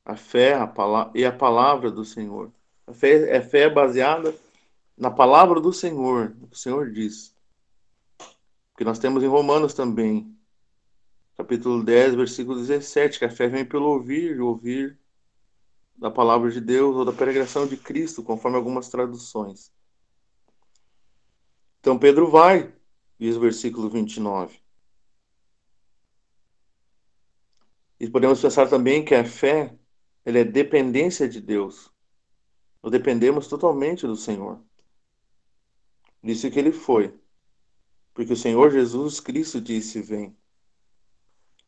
A 0.05 0.15
fé 0.15 0.55
a 0.55 0.71
e 1.13 1.25
a 1.25 1.31
palavra 1.31 1.91
do 1.91 2.03
Senhor. 2.03 2.51
A 2.85 2.93
fé, 2.93 3.37
a 3.37 3.41
fé 3.41 3.61
é 3.61 3.69
baseada 3.69 4.33
na 4.97 5.09
palavra 5.09 5.61
do 5.61 5.71
Senhor, 5.71 6.35
o 6.51 6.55
Senhor 6.55 6.91
diz. 6.91 7.33
Porque 8.79 8.87
nós 8.87 8.97
temos 8.97 9.21
em 9.21 9.27
Romanos 9.27 9.73
também 9.73 10.33
capítulo 11.35 11.83
10, 11.83 12.15
versículo 12.15 12.57
17, 12.57 13.19
que 13.19 13.25
a 13.25 13.29
fé 13.29 13.49
vem 13.49 13.65
pelo 13.65 13.89
ouvir, 13.89 14.39
ouvir 14.39 14.97
da 15.97 16.09
palavra 16.09 16.49
de 16.49 16.61
Deus 16.61 16.95
ou 16.95 17.03
da 17.03 17.11
pregação 17.11 17.67
de 17.67 17.75
Cristo, 17.75 18.23
conforme 18.23 18.55
algumas 18.55 18.87
traduções. 18.87 19.73
Então 21.81 21.99
Pedro 21.99 22.31
vai, 22.31 22.73
diz 23.19 23.35
o 23.35 23.41
versículo 23.41 23.89
29. 23.89 24.61
E 27.99 28.09
podemos 28.09 28.41
pensar 28.41 28.69
também 28.69 29.03
que 29.03 29.13
a 29.13 29.25
fé 29.25 29.77
ela 30.23 30.37
é 30.37 30.45
dependência 30.45 31.27
de 31.27 31.41
Deus. 31.41 31.91
Nós 32.81 32.93
dependemos 32.93 33.49
totalmente 33.49 34.07
do 34.07 34.15
Senhor. 34.15 34.63
Disse 36.23 36.49
que 36.49 36.57
ele 36.57 36.71
foi. 36.71 37.19
Porque 38.19 38.33
o 38.33 38.35
Senhor 38.35 38.69
Jesus 38.69 39.21
Cristo 39.21 39.61
disse: 39.61 40.01
Vem. 40.01 40.35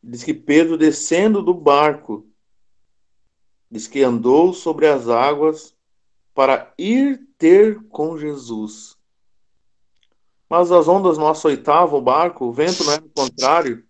Diz 0.04 0.22
que 0.22 0.34
Pedro, 0.34 0.78
descendo 0.78 1.42
do 1.42 1.54
barco, 1.54 2.28
diz 3.70 3.88
que 3.88 4.04
andou 4.04 4.52
sobre 4.52 4.86
as 4.86 5.08
águas 5.08 5.74
para 6.34 6.74
ir 6.78 7.26
ter 7.38 7.82
com 7.88 8.18
Jesus. 8.18 8.98
Mas 10.50 10.74
as 10.74 10.90
ondas 10.90 11.18
não 11.18 11.30
açoitavam 11.30 12.00
o 12.00 12.02
barco, 12.02 12.44
o 12.44 12.52
vento 12.52 12.84
não 12.84 12.92
era 12.92 13.06
o 13.06 13.10
contrário. 13.10 13.88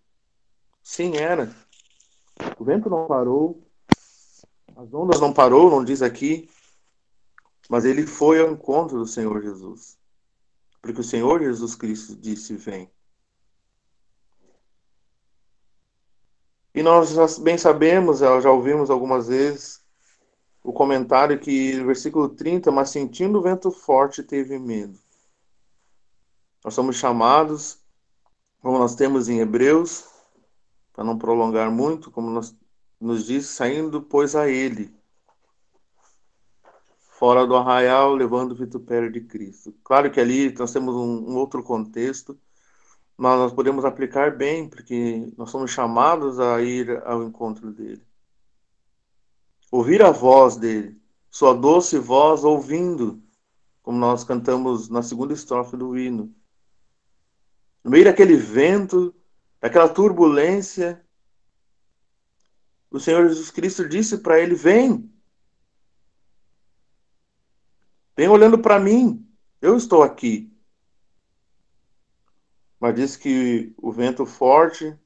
Sim, 0.84 1.17
era. 1.17 1.52
O 2.60 2.63
vento 2.63 2.91
não 2.91 3.08
parou, 3.08 3.67
as 4.76 4.93
ondas 4.93 5.19
não 5.19 5.34
parou, 5.34 5.71
não 5.71 5.84
diz 5.84 6.04
aqui, 6.04 6.47
mas 7.67 7.86
ele 7.86 8.06
foi 8.06 8.39
ao 8.39 8.52
encontro 8.52 9.00
do 9.00 9.08
Senhor 9.08 9.41
Jesus. 9.41 10.00
Porque 10.82 11.02
o 11.02 11.04
Senhor 11.04 11.41
Jesus 11.41 11.76
Cristo 11.76 12.15
disse: 12.15 12.56
Vem. 12.56 12.89
E 16.74 16.82
nós 16.82 17.38
bem 17.38 17.58
sabemos, 17.58 18.20
já 18.20 18.50
ouvimos 18.50 18.89
algumas 18.89 19.28
vezes, 19.28 19.82
o 20.63 20.72
comentário 20.72 21.39
que 21.39 21.74
no 21.76 21.86
versículo 21.86 22.30
30, 22.30 22.72
mas 22.72 22.89
sentindo 22.89 23.39
o 23.39 23.41
vento 23.41 23.70
forte, 23.72 24.24
teve 24.24 24.58
medo. 24.58 24.98
Nós 26.63 26.74
somos 26.74 26.96
chamados, 26.96 27.80
como 28.62 28.78
nós 28.78 28.96
temos 28.96 29.28
em 29.28 29.39
Hebreus, 29.39 30.06
para 30.94 31.04
não 31.04 31.17
prolongar 31.17 31.70
muito, 31.70 32.10
como 32.10 32.30
nós, 32.30 32.56
nos 33.00 33.26
diz, 33.26 33.48
saindo, 33.48 34.02
pois, 34.02 34.36
a 34.36 34.48
ele, 34.48 34.96
fora 37.22 37.46
do 37.46 37.56
arraial, 37.56 38.16
levando 38.16 38.54
o 38.54 38.56
vitupério 38.56 39.12
de 39.12 39.22
Cristo. 39.22 39.72
Claro 39.84 40.10
que 40.10 40.20
ali 40.20 40.52
nós 40.58 40.74
temos 40.74 40.96
um, 40.96 41.30
um 41.30 41.36
outro 41.36 41.62
contexto, 41.62 42.36
mas 43.16 43.38
nós 43.38 43.54
podemos 43.54 43.86
aplicar 43.86 44.36
bem, 44.36 44.68
porque 44.68 45.32
nós 45.38 45.52
somos 45.52 45.70
chamados 45.70 46.40
a 46.40 46.60
ir 46.64 47.00
ao 47.06 47.22
encontro 47.22 47.72
dele. 47.72 48.04
Ouvir 49.72 50.02
a 50.02 50.10
voz 50.10 50.56
dele, 50.56 51.00
sua 51.30 51.54
doce 51.54 52.00
voz 52.00 52.44
ouvindo, 52.44 53.22
como 53.84 54.00
nós 54.00 54.24
cantamos 54.24 54.90
na 54.90 55.04
segunda 55.04 55.32
estrofe 55.32 55.78
do 55.78 55.96
hino. 55.96 56.34
No 57.84 57.92
meio 57.92 58.06
daquele 58.06 58.36
vento, 58.36 59.14
daquela 59.60 59.88
turbulência, 59.88 61.06
o 62.90 63.00
Senhor 63.00 63.28
Jesus 63.28 63.52
Cristo 63.52 63.88
disse 63.88 64.18
para 64.18 64.40
ele: 64.40 64.56
Vem. 64.56 65.11
Vem 68.22 68.30
olhando 68.30 68.60
para 68.60 68.80
mim. 68.80 69.28
Eu 69.60 69.76
estou 69.76 70.04
aqui 70.04 70.52
mas 72.82 72.96
diz 72.96 73.16
que 73.16 73.76
o 73.78 73.92
vento 73.92 74.26
forte, 74.26 74.98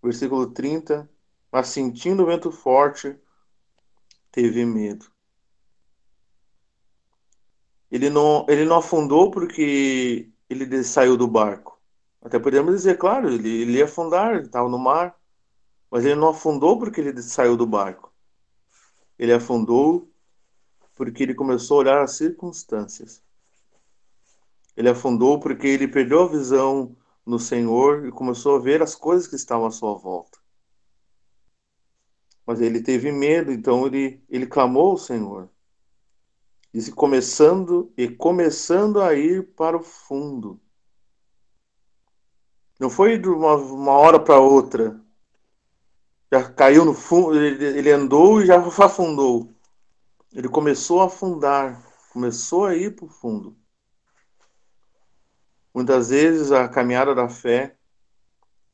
versículo 0.00 0.46
30, 0.52 1.10
mas 1.50 1.66
sentindo 1.66 2.22
o 2.22 2.26
vento 2.26 2.52
forte, 2.52 3.18
teve 4.30 4.64
medo. 4.64 5.06
Ele 7.90 8.08
não, 8.08 8.46
ele 8.48 8.64
não 8.64 8.76
afundou 8.76 9.32
porque 9.32 10.30
ele 10.48 10.84
saiu 10.84 11.16
do 11.16 11.26
barco. 11.26 11.76
Até 12.22 12.38
podemos 12.38 12.72
dizer, 12.72 12.98
claro, 12.98 13.28
ele, 13.28 13.62
ele 13.62 13.78
ia 13.78 13.86
afundar, 13.86 14.36
ele 14.36 14.46
estava 14.46 14.68
no 14.68 14.78
mar, 14.78 15.18
mas 15.90 16.04
ele 16.04 16.14
não 16.14 16.28
afundou 16.28 16.78
porque 16.78 17.00
ele 17.00 17.20
saiu 17.20 17.56
do 17.56 17.66
barco. 17.66 18.14
Ele 19.18 19.32
afundou 19.32 20.13
porque 20.94 21.22
ele 21.22 21.34
começou 21.34 21.78
a 21.78 21.80
olhar 21.80 22.02
as 22.02 22.16
circunstâncias. 22.16 23.22
Ele 24.76 24.88
afundou 24.88 25.38
porque 25.38 25.66
ele 25.66 25.88
perdeu 25.88 26.22
a 26.22 26.28
visão 26.28 26.96
no 27.24 27.38
Senhor 27.38 28.06
e 28.06 28.12
começou 28.12 28.56
a 28.56 28.60
ver 28.60 28.82
as 28.82 28.94
coisas 28.94 29.26
que 29.26 29.36
estavam 29.36 29.66
à 29.66 29.70
sua 29.70 29.94
volta. 29.94 30.38
Mas 32.46 32.60
ele 32.60 32.82
teve 32.82 33.10
medo, 33.10 33.50
então 33.50 33.86
ele, 33.86 34.22
ele 34.28 34.46
clamou 34.46 34.90
ao 34.90 34.98
Senhor. 34.98 35.48
Disse 36.72 36.92
começando 36.92 37.92
e 37.96 38.08
começando 38.08 39.00
a 39.00 39.14
ir 39.14 39.54
para 39.54 39.76
o 39.76 39.82
fundo. 39.82 40.60
Não 42.78 42.90
foi 42.90 43.16
de 43.16 43.28
uma, 43.28 43.54
uma 43.54 43.92
hora 43.92 44.18
para 44.18 44.40
outra. 44.40 45.00
Já 46.32 46.50
caiu 46.50 46.84
no 46.84 46.92
fundo, 46.92 47.38
ele, 47.38 47.64
ele 47.78 47.90
andou 47.92 48.42
e 48.42 48.46
já 48.46 48.58
afundou. 48.84 49.53
Ele 50.34 50.48
começou 50.48 51.00
a 51.00 51.06
afundar, 51.06 51.80
começou 52.12 52.64
a 52.64 52.74
ir 52.74 52.96
para 52.96 53.04
o 53.04 53.08
fundo. 53.08 53.56
Muitas 55.72 56.08
vezes 56.08 56.50
a 56.50 56.68
caminhada 56.68 57.14
da 57.14 57.28
fé, 57.28 57.76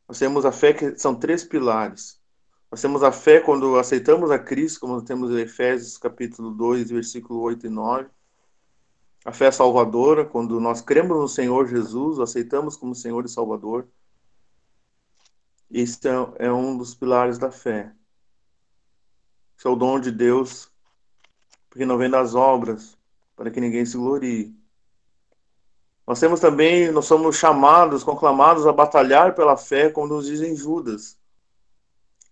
nós 0.09 0.19
temos 0.19 0.47
a 0.47 0.53
fé 0.53 0.73
que 0.73 0.99
são 0.99 1.15
três 1.15 1.45
pilares. 1.45 2.19
Nós 2.71 2.81
temos 2.81 3.03
a 3.03 3.13
fé 3.13 3.41
quando 3.41 3.79
aceitamos 3.79 4.31
a 4.31 4.39
Cristo, 4.39 4.81
como 4.81 5.03
temos 5.03 5.31
em 5.33 5.41
Efésios 5.41 5.99
capítulo 5.99 6.51
2, 6.51 6.91
versículo 6.91 7.41
8 7.41 7.67
e 7.67 7.71
9. 7.71 8.09
A 9.25 9.33
fé 9.33 9.51
salvadora, 9.51 10.25
quando 10.25 10.59
nós 10.61 10.81
cremos 10.81 11.19
no 11.19 11.29
Senhor 11.29 11.69
Jesus, 11.69 12.19
o 12.19 12.23
aceitamos 12.23 12.77
como 12.77 12.95
Senhor 12.95 13.25
e 13.25 13.29
Salvador. 13.29 13.87
Isso 15.71 16.01
é, 16.09 16.47
é 16.47 16.53
um 16.53 16.77
dos 16.77 16.95
pilares 16.95 17.39
da 17.39 17.51
fé. 17.51 17.93
É 19.63 19.69
o 19.69 19.77
dom 19.77 20.01
de 20.01 20.11
Deus, 20.11 20.70
porque 21.71 21.87
não 21.87 21.97
vem 21.97 22.11
das 22.11 22.35
obras, 22.35 22.99
para 23.37 23.51
que 23.51 23.61
ninguém 23.61 23.87
se 23.87 23.97
glorie. 23.97 24.55
Nós 26.07 26.19
temos 26.19 26.41
também, 26.41 26.91
nós 26.91 27.07
somos 27.07 27.37
chamados, 27.37 28.03
conclamados 28.03 28.67
a 28.67 28.73
batalhar 28.73 29.35
pela 29.35 29.57
fé, 29.57 29.89
como 29.89 30.09
nos 30.09 30.27
dizem 30.27 30.57
Judas. 30.57 31.17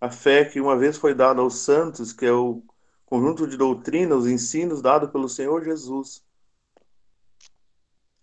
A 0.01 0.11
fé 0.11 0.45
que 0.45 0.61
uma 0.61 0.77
vez 0.77 0.97
foi 0.99 1.15
dada 1.15 1.41
aos 1.41 1.61
santos, 1.61 2.13
que 2.13 2.27
é 2.27 2.33
o 2.33 2.63
conjunto 3.07 3.47
de 3.47 3.57
doutrinas, 3.57 4.19
os 4.19 4.27
ensinos 4.27 4.83
dados 4.83 5.11
pelo 5.11 5.29
Senhor 5.29 5.65
Jesus. 5.65 6.25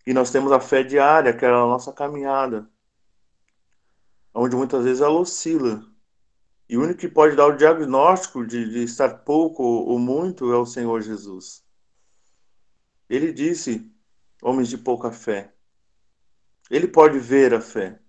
E 0.05 0.13
nós 0.13 0.29
temos 0.29 0.51
a 0.51 0.59
fé 0.59 0.83
diária, 0.83 1.33
que 1.33 1.45
é 1.45 1.47
a 1.47 1.51
nossa 1.51 1.91
caminhada, 1.93 2.69
onde 4.33 4.55
muitas 4.55 4.83
vezes 4.83 5.01
ela 5.01 5.17
oscila. 5.17 5.83
E 6.67 6.77
o 6.77 6.81
único 6.81 6.99
que 6.99 7.07
pode 7.07 7.35
dar 7.35 7.47
o 7.47 7.57
diagnóstico 7.57 8.45
de, 8.45 8.69
de 8.69 8.83
estar 8.83 9.19
pouco 9.19 9.63
ou 9.63 9.99
muito 9.99 10.51
é 10.51 10.57
o 10.57 10.65
Senhor 10.65 11.01
Jesus. 11.01 11.63
Ele 13.07 13.31
disse 13.31 13.91
homens 14.41 14.67
de 14.69 14.77
pouca 14.77 15.11
fé. 15.11 15.53
Ele 16.69 16.87
pode 16.87 17.19
ver 17.19 17.53
a 17.53 17.61
fé. 17.61 17.99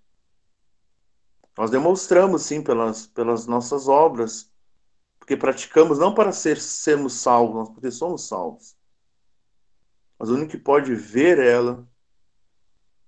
Nós 1.55 1.69
demonstramos, 1.69 2.43
sim, 2.43 2.61
pelas, 2.61 3.05
pelas 3.07 3.45
nossas 3.45 3.87
obras, 3.87 4.51
porque 5.19 5.37
praticamos 5.37 5.99
não 5.99 6.13
para 6.13 6.31
ser, 6.31 6.59
sermos 6.59 7.13
salvos, 7.13 7.55
mas 7.55 7.69
porque 7.69 7.91
somos 7.91 8.27
salvos. 8.27 8.75
Mas 10.17 10.29
o 10.29 10.33
único 10.33 10.51
que 10.51 10.57
pode 10.57 10.95
ver 10.95 11.37
ela, 11.37 11.87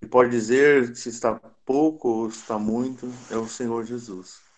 e 0.02 0.06
pode 0.06 0.30
dizer 0.30 0.96
se 0.96 1.10
está 1.10 1.36
pouco 1.66 2.08
ou 2.08 2.28
está 2.28 2.58
muito, 2.60 3.12
é 3.32 3.38
o 3.38 3.48
Senhor 3.48 3.84
Jesus. 3.84 4.49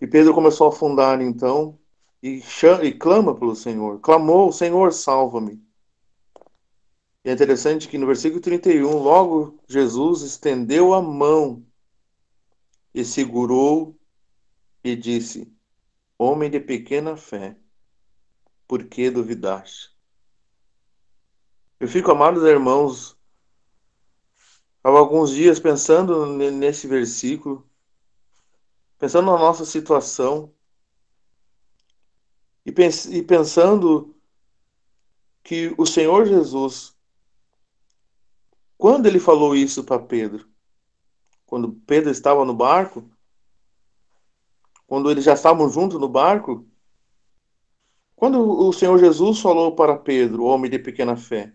E 0.00 0.06
Pedro 0.06 0.32
começou 0.32 0.66
a 0.66 0.70
afundar, 0.70 1.20
então, 1.20 1.78
e, 2.22 2.40
chama, 2.40 2.84
e 2.84 2.92
clama 2.92 3.34
pelo 3.34 3.54
Senhor. 3.54 4.00
Clamou, 4.00 4.50
Senhor, 4.50 4.92
salva-me. 4.92 5.62
E 7.22 7.28
é 7.28 7.32
interessante 7.32 7.86
que 7.86 7.98
no 7.98 8.06
versículo 8.06 8.40
31, 8.40 8.96
logo 8.96 9.58
Jesus 9.68 10.22
estendeu 10.22 10.94
a 10.94 11.02
mão 11.02 11.66
e 12.94 13.04
segurou 13.04 13.94
e 14.82 14.96
disse: 14.96 15.52
Homem 16.18 16.50
de 16.50 16.60
pequena 16.60 17.16
fé, 17.16 17.56
por 18.66 18.84
que 18.84 19.10
duvidaste? 19.10 19.90
Eu 21.78 21.88
fico, 21.88 22.10
amados 22.10 22.42
irmãos, 22.42 23.18
há 24.82 24.88
alguns 24.88 25.30
dias 25.30 25.60
pensando 25.60 26.26
nesse 26.26 26.86
versículo, 26.86 27.69
pensando 29.00 29.26
na 29.32 29.38
nossa 29.38 29.64
situação 29.64 30.54
e 32.64 33.22
pensando 33.22 34.14
que 35.42 35.74
o 35.76 35.84
Senhor 35.84 36.26
Jesus 36.26 36.96
quando 38.78 39.06
ele 39.06 39.18
falou 39.18 39.56
isso 39.56 39.82
para 39.82 39.98
Pedro? 39.98 40.48
quando 41.50 41.72
Pedro 41.72 42.12
estava 42.12 42.44
no 42.44 42.54
barco, 42.54 43.10
quando 44.86 45.10
eles 45.10 45.24
já 45.24 45.32
estavam 45.32 45.68
juntos 45.68 45.98
no 45.98 46.08
barco, 46.08 46.64
quando 48.14 48.40
o 48.40 48.72
Senhor 48.72 48.96
Jesus 48.98 49.40
falou 49.40 49.74
para 49.74 49.98
Pedro, 49.98 50.44
homem 50.44 50.70
de 50.70 50.78
pequena 50.78 51.16
fé, 51.16 51.52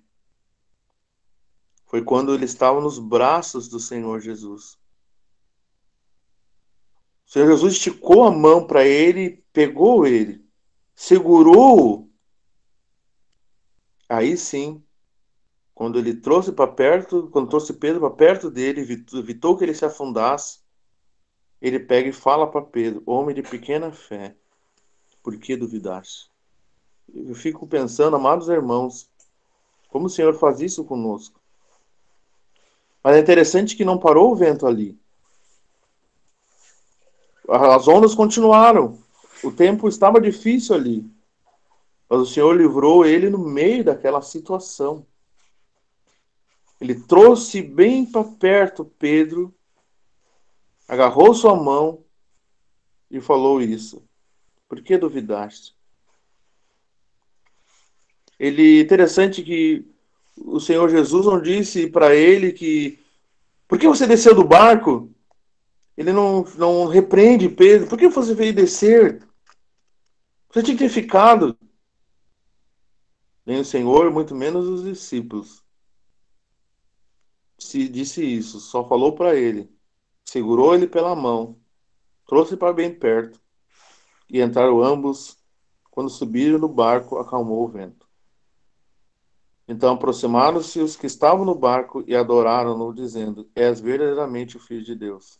foi 1.86 2.04
quando 2.04 2.34
ele 2.34 2.44
estava 2.44 2.82
nos 2.82 3.00
braços 3.00 3.70
do 3.70 3.80
Senhor 3.80 4.20
Jesus. 4.20 4.78
O 7.26 7.30
Senhor 7.30 7.48
Jesus 7.48 7.74
esticou 7.74 8.24
a 8.24 8.32
mão 8.32 8.66
para 8.66 8.86
ele, 8.86 9.44
pegou 9.52 10.06
ele, 10.06 10.46
segurou-o. 10.94 12.10
Aí 14.08 14.38
sim, 14.38 14.84
quando 15.74 15.98
ele 15.98 16.16
trouxe 16.16 16.52
para 16.52 16.72
perto, 16.72 17.28
quando 17.32 17.50
trouxe 17.50 17.74
Pedro 17.74 18.00
para 18.00 18.12
perto 18.12 18.52
dele, 18.52 18.82
evitou 18.82 19.58
que 19.58 19.64
ele 19.64 19.74
se 19.74 19.84
afundasse, 19.84 20.60
ele 21.62 21.80
pega 21.80 22.10
e 22.10 22.14
fala 22.14 22.50
para 22.50 22.62
Pedro: 22.62 23.02
Homem 23.06 23.36
de 23.36 23.42
pequena 23.42 23.92
fé, 23.92 24.36
por 25.24 25.36
que 25.38 25.58
duvidaste? 25.58 26.30
Eu 27.14 27.36
fico 27.36 27.68
pensando, 27.68 28.16
amados 28.16 28.50
irmãos, 28.50 29.10
como 29.90 30.06
o 30.06 30.10
Senhor 30.10 30.34
faz 30.36 30.62
isso 30.62 30.84
conosco. 30.86 31.40
Mas 33.04 33.16
é 33.16 33.20
interessante 33.20 33.76
que 33.76 33.86
não 33.86 34.00
parou 34.00 34.32
o 34.32 34.36
vento 34.36 34.66
ali. 34.66 35.00
As 37.48 37.88
ondas 37.88 38.16
continuaram. 38.16 38.98
O 39.44 39.52
tempo 39.52 39.88
estava 39.88 40.20
difícil 40.20 40.76
ali. 40.76 41.06
Mas 42.10 42.20
o 42.20 42.26
Senhor 42.26 42.56
livrou 42.56 43.06
ele 43.06 43.30
no 43.30 43.40
meio 43.40 43.84
daquela 43.84 44.22
situação. 44.22 45.06
Ele 46.80 46.96
trouxe 46.96 47.62
bem 47.62 48.06
para 48.06 48.24
perto 48.24 48.86
Pedro, 48.86 49.54
agarrou 50.88 51.34
sua 51.34 51.56
mão 51.56 52.04
e 53.10 53.22
falou 53.22 53.62
isso. 53.62 54.04
Por 54.68 54.82
que 54.82 54.98
duvidaste? 54.98 55.76
Ele 58.38 58.82
interessante 58.82 59.42
que 59.42 59.86
o 60.36 60.60
Senhor 60.60 60.90
Jesus 60.90 61.26
não 61.26 61.42
disse 61.42 61.88
para 61.88 62.14
ele 62.14 62.52
que 62.52 63.00
por 63.68 63.80
que 63.80 63.88
você 63.88 64.06
desceu 64.06 64.36
do 64.36 64.44
barco? 64.44 65.10
Ele 65.98 66.12
não, 66.12 66.44
não 66.58 66.86
repreende 66.88 67.48
Pedro. 67.48 67.88
Por 67.88 67.98
que 67.98 68.08
você 68.10 68.34
veio 68.34 68.54
descer? 68.54 69.26
Você 70.50 70.64
tinha 70.64 70.78
que 70.78 70.84
ter 70.84 70.90
ficado. 70.90 71.58
Nem 73.46 73.60
o 73.60 73.66
Senhor, 73.66 74.12
muito 74.12 74.36
menos 74.36 74.68
os 74.68 74.84
discípulos. 74.84 75.64
Se 77.58 77.88
disse 77.88 78.24
isso, 78.24 78.60
só 78.60 78.86
falou 78.88 79.16
para 79.16 79.36
ele, 79.36 79.70
segurou 80.26 80.76
ele 80.76 80.88
pela 80.88 81.16
mão, 81.16 81.58
trouxe 82.26 82.58
para 82.58 82.74
bem 82.74 82.94
perto 82.94 83.40
e 84.30 84.42
entraram 84.42 84.84
ambos. 84.84 85.38
Quando 85.90 86.10
subiram 86.10 86.60
no 86.60 86.68
barco, 86.68 87.18
acalmou 87.18 87.64
o 87.64 87.70
vento. 87.70 88.06
Então 89.68 89.94
aproximaram-se 89.94 90.80
os 90.80 90.96
que 90.96 91.08
estavam 91.08 91.46
no 91.46 91.56
barco 91.56 92.04
e 92.06 92.16
adoraram-no, 92.16 92.94
dizendo: 92.94 93.50
És 93.56 93.80
verdadeiramente 93.80 94.58
o 94.58 94.60
Filho 94.60 94.84
de 94.84 94.94
Deus. 94.94 95.40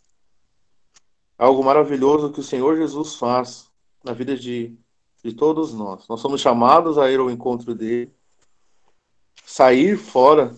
Algo 1.38 1.62
maravilhoso 1.62 2.32
que 2.32 2.40
o 2.40 2.44
Senhor 2.44 2.76
Jesus 2.76 3.16
faz 3.16 3.70
na 4.02 4.12
vida 4.12 4.36
de, 4.36 4.76
de 5.22 5.34
todos 5.34 5.74
nós. 5.74 6.08
Nós 6.08 6.20
somos 6.20 6.40
chamados 6.40 6.96
a 6.96 7.10
ir 7.10 7.20
ao 7.20 7.30
encontro 7.30 7.74
dele, 7.74 8.14
sair 9.44 9.98
fora 9.98 10.56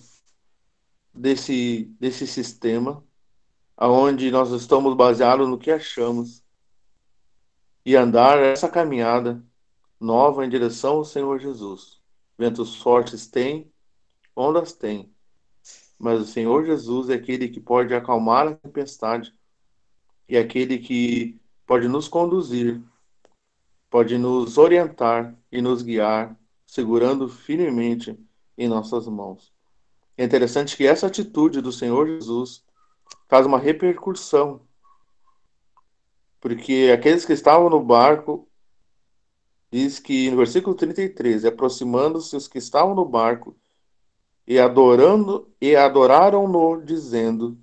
desse, 1.13 1.85
desse 1.99 2.27
sistema, 2.27 3.03
aonde 3.77 4.31
nós 4.31 4.51
estamos 4.53 4.95
baseados 4.95 5.49
no 5.49 5.59
que 5.59 5.71
achamos, 5.71 6.45
e 7.85 7.97
andar 7.97 8.39
essa 8.39 8.69
caminhada 8.69 9.43
nova 9.99 10.45
em 10.45 10.49
direção 10.49 10.97
ao 10.97 11.05
Senhor 11.05 11.41
Jesus. 11.41 12.01
Ventos 12.37 12.77
fortes 12.77 13.27
tem, 13.27 13.73
ondas 14.37 14.73
tem. 14.73 15.13
Mas 15.99 16.21
o 16.21 16.27
Senhor 16.27 16.65
Jesus 16.65 17.09
é 17.09 17.15
aquele 17.15 17.49
que 17.49 17.61
pode 17.61 17.93
acalmar 17.95 18.47
a 18.47 18.55
tempestade 18.55 19.38
e 20.29 20.37
aquele 20.37 20.79
que 20.79 21.41
pode 21.67 21.89
nos 21.89 22.07
conduzir, 22.07 22.83
pode 23.89 24.19
nos 24.19 24.59
orientar 24.59 25.35
e 25.51 25.63
nos 25.63 25.83
guiar, 25.83 26.39
segurando 26.67 27.29
firmemente 27.29 28.19
em 28.57 28.69
nossas 28.69 29.07
mãos. 29.07 29.53
É 30.17 30.25
interessante 30.25 30.77
que 30.77 30.87
essa 30.87 31.07
atitude 31.07 31.61
do 31.61 31.73
Senhor 31.73 32.07
Jesus 32.07 32.65
faz 33.29 33.47
uma 33.47 33.59
repercussão, 33.59 34.61
porque 36.41 36.91
aqueles 36.93 37.25
que 37.25 37.33
estavam 37.33 37.71
no 37.71 37.83
barco 37.83 38.49
diz 39.71 39.99
que 39.99 40.31
no 40.31 40.37
versículo 40.37 40.75
33, 40.75 41.45
aproximando-se 41.45 42.37
os 42.37 42.49
que 42.49 42.59
estavam 42.59 42.95
no 42.95 43.05
barco 43.05 43.57
e 44.47 44.59
adorando 44.59 45.53
e 45.61 45.77
adoraram-no 45.77 46.83
dizendo: 46.83 47.59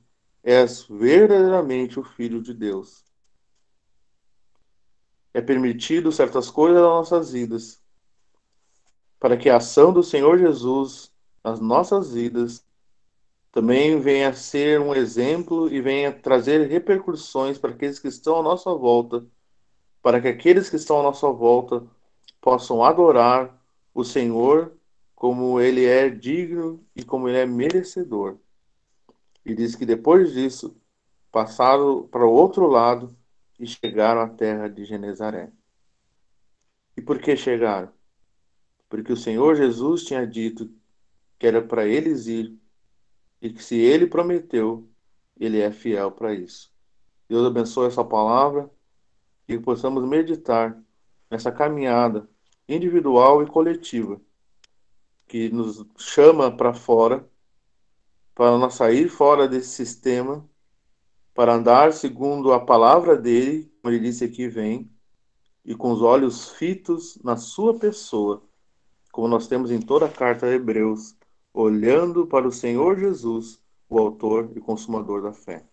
És 0.46 0.84
verdadeiramente 0.88 2.00
o 2.00 2.04
filho 2.04 2.40
de 2.40 2.54
Deus. 2.54 3.04
É 5.34 5.42
permitido 5.42 6.12
certas 6.12 6.52
coisas 6.52 6.80
nas 6.80 6.92
nossas 6.92 7.32
vidas 7.32 7.84
para 9.20 9.36
que 9.36 9.50
a 9.50 9.58
ação 9.58 9.92
do 9.92 10.04
Senhor 10.04 10.38
Jesus 10.38 11.12
nas 11.44 11.60
nossas 11.60 12.14
vidas 12.14 12.64
também 13.52 14.00
venha 14.00 14.30
a 14.30 14.34
ser 14.34 14.80
um 14.80 14.94
exemplo 14.94 15.68
e 15.74 15.82
venha 15.82 16.12
trazer 16.12 16.68
repercussões 16.68 17.58
para 17.58 17.72
aqueles 17.72 17.98
que 17.98 18.08
estão 18.08 18.40
à 18.40 18.44
nossa 18.44 18.72
volta, 18.72 19.26
para 20.00 20.22
que 20.22 20.28
aqueles 20.28 20.70
que 20.70 20.76
estão 20.76 21.00
à 21.00 21.04
nossa 21.04 21.28
volta 21.32 21.84
possam 22.40 22.84
adorar 22.84 23.60
o 23.96 24.04
Senhor 24.04 24.78
como 25.16 25.60
ele 25.60 25.86
é 25.86 26.08
digno 26.08 26.86
e 26.96 27.04
como 27.04 27.28
ele 27.28 27.40
é 27.40 27.46
merecedor. 27.48 28.38
E 29.46 29.54
diz 29.54 29.76
que 29.76 29.86
depois 29.86 30.34
disso 30.34 30.76
passaram 31.32 32.08
para 32.08 32.26
o 32.26 32.32
outro 32.32 32.68
lado 32.68 33.16
e 33.60 33.68
chegaram 33.68 34.22
à 34.22 34.28
terra 34.28 34.68
de 34.68 34.84
Genezaré. 34.84 35.52
E 36.98 37.02
por 37.02 37.20
que 37.20 37.36
chegaram? 37.36 37.92
Porque 38.90 39.12
o 39.12 39.18
Senhor 39.18 39.56
Jesus 39.56 40.04
tinha 40.04 40.26
dito 40.26 40.74
que 41.38 41.46
era 41.46 41.62
para 41.62 41.86
eles 41.86 42.28
ir 42.28 42.58
e 43.42 43.52
que 43.52 43.64
se 43.64 43.76
ele 43.76 44.08
prometeu, 44.08 44.90
ele 45.38 45.60
é 45.60 45.72
fiel 45.72 46.12
para 46.12 46.34
isso. 46.34 46.74
Deus 47.28 47.46
abençoe 47.46 47.88
essa 47.88 48.04
palavra 48.04 48.70
e 49.48 49.58
que 49.58 49.64
possamos 49.64 50.08
meditar 50.08 50.82
nessa 51.30 51.52
caminhada 51.52 52.30
individual 52.68 53.44
e 53.44 53.48
coletiva, 53.48 54.20
que 55.28 55.50
nos 55.50 55.86
chama 55.98 56.56
para 56.56 56.74
fora, 56.74 57.28
para 58.36 58.58
nós 58.58 58.74
sair 58.74 59.08
fora 59.08 59.48
desse 59.48 59.70
sistema, 59.70 60.48
para 61.34 61.56
andar 61.56 61.94
segundo 61.94 62.52
a 62.52 62.60
palavra 62.60 63.18
dele, 63.18 63.72
como 63.82 63.94
ele 63.94 64.04
disse 64.04 64.26
aqui, 64.26 64.50
vem, 64.50 64.92
e 65.64 65.74
com 65.74 65.92
os 65.92 66.02
olhos 66.02 66.52
fitos 66.52 67.18
na 67.24 67.38
sua 67.38 67.80
pessoa, 67.80 68.44
como 69.12 69.30
nós 69.30 69.48
temos 69.48 69.72
em 69.72 69.80
toda 69.80 70.06
a 70.06 70.12
carta 70.12 70.46
a 70.46 70.52
Hebreus, 70.52 71.16
olhando 71.54 72.28
para 72.28 72.46
o 72.46 72.52
Senhor 72.52 73.00
Jesus, 73.00 73.62
o 73.88 73.98
autor 73.98 74.52
e 74.56 74.60
consumador 74.60 75.22
da 75.22 75.32
fé. 75.32 75.66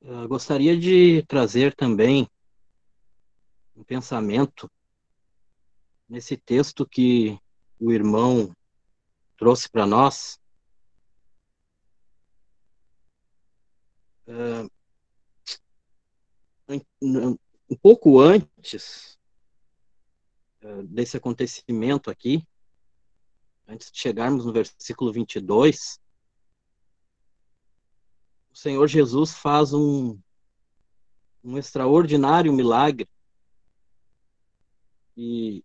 Eu 0.00 0.26
gostaria 0.26 0.76
de 0.78 1.22
trazer 1.24 1.74
também 1.74 2.26
um 3.76 3.84
pensamento 3.84 4.70
nesse 6.08 6.36
texto 6.36 6.86
que 6.86 7.38
o 7.78 7.92
irmão 7.92 8.50
trouxe 9.38 9.68
para 9.70 9.86
nós. 9.86 10.38
Uh, 14.26 14.68
um 17.70 17.76
pouco 17.80 18.20
antes 18.20 19.18
uh, 20.62 20.82
desse 20.82 21.16
acontecimento 21.16 22.10
aqui, 22.10 22.46
antes 23.66 23.90
de 23.90 23.98
chegarmos 23.98 24.44
no 24.44 24.52
versículo 24.52 25.10
22, 25.12 25.98
o 28.50 28.56
Senhor 28.56 28.86
Jesus 28.86 29.32
faz 29.34 29.72
um, 29.72 30.18
um 31.42 31.56
extraordinário 31.56 32.52
milagre 32.52 33.08
e 35.16 35.64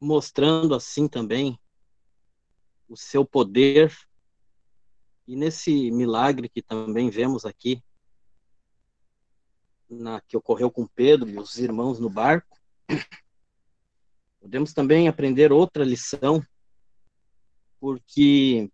mostrando 0.00 0.74
assim 0.74 1.06
também 1.06 1.56
o 2.92 2.96
seu 2.96 3.24
poder. 3.24 3.90
E 5.26 5.34
nesse 5.34 5.90
milagre 5.90 6.48
que 6.48 6.60
também 6.60 7.08
vemos 7.08 7.46
aqui, 7.46 7.82
na, 9.88 10.20
que 10.20 10.36
ocorreu 10.36 10.70
com 10.70 10.86
Pedro 10.86 11.28
e 11.28 11.38
os 11.38 11.56
irmãos 11.56 11.98
no 11.98 12.10
barco, 12.10 12.58
podemos 14.40 14.74
também 14.74 15.08
aprender 15.08 15.52
outra 15.52 15.84
lição, 15.84 16.44
porque 17.80 18.70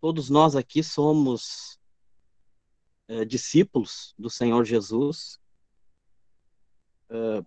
todos 0.00 0.28
nós 0.28 0.54
aqui 0.54 0.82
somos 0.82 1.78
é, 3.08 3.24
discípulos 3.24 4.14
do 4.18 4.28
Senhor 4.28 4.64
Jesus. 4.64 5.38
É, 7.08 7.44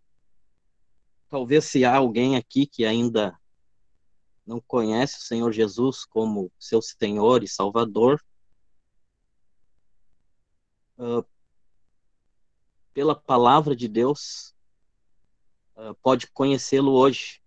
talvez 1.30 1.66
se 1.66 1.86
há 1.86 1.96
alguém 1.96 2.36
aqui 2.36 2.66
que 2.66 2.86
ainda 2.86 3.38
não 4.48 4.62
conhece 4.62 5.18
o 5.18 5.22
Senhor 5.22 5.52
Jesus 5.52 6.06
como 6.06 6.50
seu 6.58 6.82
Senhor 6.82 7.44
e 7.44 7.48
Salvador, 7.50 8.24
uh, 10.98 11.24
pela 12.94 13.14
palavra 13.14 13.76
de 13.76 13.90
Deus, 13.90 14.56
uh, 15.76 15.94
pode 16.02 16.28
conhecê-lo 16.28 16.94
hoje. 16.94 17.42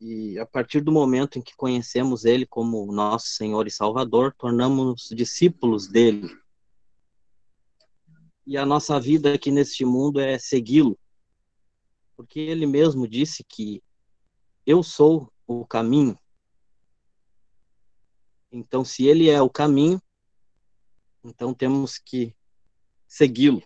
E 0.00 0.36
a 0.38 0.46
partir 0.46 0.80
do 0.80 0.90
momento 0.90 1.38
em 1.38 1.42
que 1.42 1.56
conhecemos 1.56 2.24
Ele 2.24 2.44
como 2.44 2.92
nosso 2.92 3.28
Senhor 3.28 3.68
e 3.68 3.70
Salvador, 3.70 4.34
tornamos-nos 4.36 5.08
discípulos 5.14 5.86
dele. 5.86 6.28
E 8.44 8.56
a 8.56 8.66
nossa 8.66 8.98
vida 8.98 9.34
aqui 9.34 9.50
neste 9.52 9.84
mundo 9.84 10.18
é 10.20 10.38
segui-lo, 10.38 10.98
porque 12.16 12.40
Ele 12.40 12.66
mesmo 12.66 13.06
disse 13.06 13.44
que 13.44 13.82
eu 14.68 14.82
sou 14.82 15.32
o 15.46 15.66
caminho. 15.66 16.18
Então, 18.52 18.84
se 18.84 19.06
Ele 19.06 19.30
é 19.30 19.40
o 19.40 19.48
caminho, 19.48 19.98
então 21.24 21.54
temos 21.54 21.96
que 21.96 22.36
segui-lo. 23.06 23.62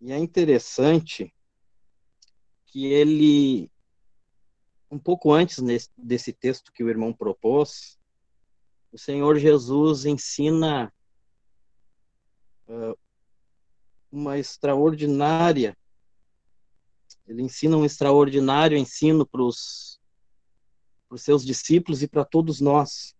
E 0.00 0.10
é 0.10 0.18
interessante 0.18 1.30
que 2.64 2.86
ele 2.86 3.70
um 4.90 4.98
pouco 4.98 5.30
antes 5.32 5.58
nesse, 5.58 5.90
desse 5.98 6.32
texto 6.32 6.72
que 6.72 6.82
o 6.82 6.88
irmão 6.88 7.12
propôs, 7.12 7.98
o 8.90 8.98
Senhor 8.98 9.38
Jesus 9.38 10.06
ensina 10.06 10.92
uh, 12.68 12.98
uma 14.10 14.38
extraordinária, 14.38 15.76
ele 17.26 17.42
ensina 17.42 17.76
um 17.76 17.84
extraordinário 17.84 18.76
ensino 18.76 19.26
para 19.26 19.42
os 19.42 19.98
seus 21.16 21.44
discípulos 21.44 22.02
e 22.02 22.08
para 22.08 22.24
todos 22.24 22.60
nós. 22.60 23.14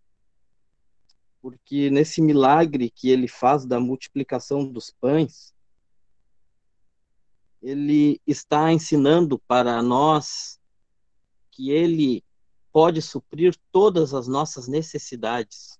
Porque 1.41 1.91
nesse 1.91 2.21
milagre 2.21 2.91
que 2.91 3.11
ele 3.11 3.29
faz 3.29 3.65
da 3.65 3.79
multiplicação 3.81 4.67
dos 4.67 4.91
pães, 4.91 5.53
ele 7.63 8.21
está 8.27 8.73
ensinando 8.73 9.39
para 9.39 9.81
nós 9.83 10.61
que 11.53 11.71
Ele 11.71 12.25
pode 12.73 13.01
suprir 13.01 13.55
todas 13.71 14.13
as 14.13 14.27
nossas 14.27 14.67
necessidades. 14.67 15.79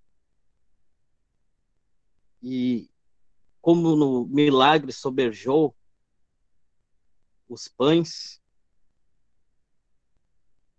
E 2.41 2.89
como 3.61 3.97
no 3.97 4.27
milagre 4.27 4.93
soberjou 4.93 5.75
os 7.53 7.69
pães, 7.69 8.41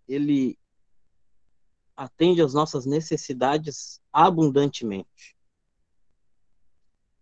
ele 0.08 0.58
atende 1.96 2.42
às 2.42 2.52
nossas 2.52 2.84
necessidades 2.84 4.00
abundantemente. 4.12 5.36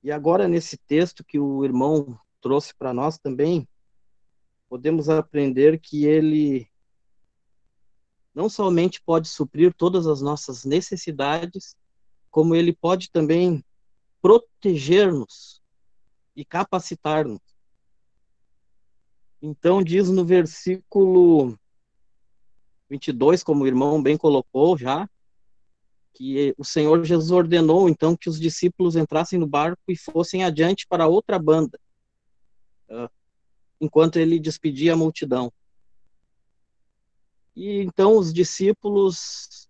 E 0.03 0.11
agora, 0.11 0.49
nesse 0.49 0.77
texto 0.77 1.23
que 1.23 1.39
o 1.39 1.65
irmão 1.65 2.19
trouxe 2.41 2.75
para 2.75 2.95
nós 2.95 3.19
também, 3.19 3.69
podemos 4.69 5.09
aprender 5.09 5.79
que 5.79 6.07
ele 6.07 6.69
não 8.35 8.49
somente 8.49 9.01
pode 9.03 9.29
suprir 9.29 9.75
todas 9.75 10.07
as 10.07 10.23
nossas 10.23 10.65
necessidades, 10.65 11.77
como 12.31 12.55
ele 12.55 12.73
pode 12.73 13.11
também 13.11 13.63
proteger-nos 14.23 15.63
e 16.35 16.43
capacitar-nos. 16.43 17.52
Então, 19.45 19.83
diz 19.83 20.09
no 20.09 20.25
versículo 20.25 21.59
22, 22.89 23.43
como 23.43 23.65
o 23.65 23.67
irmão 23.67 24.01
bem 24.01 24.17
colocou 24.17 24.79
já, 24.79 25.11
que 26.15 26.55
o 26.57 26.65
Senhor 26.65 27.05
Jesus 27.05 27.33
ordenou 27.33 27.89
então 27.89 28.17
que 28.17 28.29
os 28.29 28.39
discípulos 28.39 28.95
entrassem 28.95 29.41
no 29.41 29.47
barco 29.47 29.83
e 29.89 29.97
fossem 29.97 30.45
adiante 30.45 30.87
para 30.87 31.09
outra 31.09 31.41
banda, 31.41 31.77
ah, 32.89 33.11
enquanto 33.81 34.17
ele 34.17 34.39
despedia 34.39 34.93
a 34.93 34.97
multidão. 34.97 35.53
E 37.57 37.81
então 37.81 38.17
os 38.17 38.33
discípulos, 38.33 39.69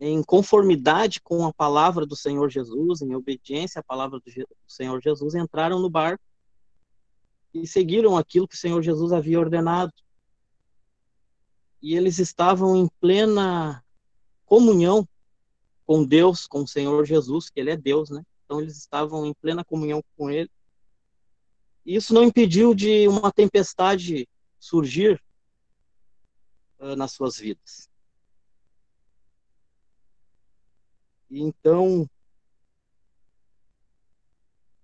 em 0.00 0.24
conformidade 0.24 1.20
com 1.20 1.46
a 1.46 1.52
palavra 1.52 2.04
do 2.04 2.16
Senhor 2.16 2.50
Jesus, 2.50 3.00
em 3.00 3.14
obediência 3.14 3.78
à 3.78 3.82
palavra 3.84 4.18
do 4.18 4.24
Senhor 4.66 5.00
Jesus, 5.00 5.36
entraram 5.36 5.78
no 5.78 5.88
barco 5.88 6.27
e 7.62 7.66
seguiram 7.66 8.16
aquilo 8.16 8.48
que 8.48 8.54
o 8.54 8.58
Senhor 8.58 8.82
Jesus 8.82 9.12
havia 9.12 9.38
ordenado. 9.38 9.92
E 11.80 11.94
eles 11.94 12.18
estavam 12.18 12.76
em 12.76 12.88
plena 13.00 13.84
comunhão 14.44 15.08
com 15.86 16.04
Deus, 16.04 16.46
com 16.46 16.62
o 16.62 16.68
Senhor 16.68 17.04
Jesus, 17.04 17.48
que 17.48 17.60
ele 17.60 17.70
é 17.70 17.76
Deus, 17.76 18.10
né? 18.10 18.24
Então 18.44 18.60
eles 18.60 18.76
estavam 18.76 19.26
em 19.26 19.34
plena 19.34 19.64
comunhão 19.64 20.02
com 20.16 20.30
ele. 20.30 20.50
E 21.84 21.94
isso 21.94 22.12
não 22.12 22.24
impediu 22.24 22.74
de 22.74 23.06
uma 23.08 23.32
tempestade 23.32 24.28
surgir 24.58 25.22
uh, 26.78 26.96
nas 26.96 27.12
suas 27.12 27.38
vidas. 27.38 27.88
Então, 31.30 32.08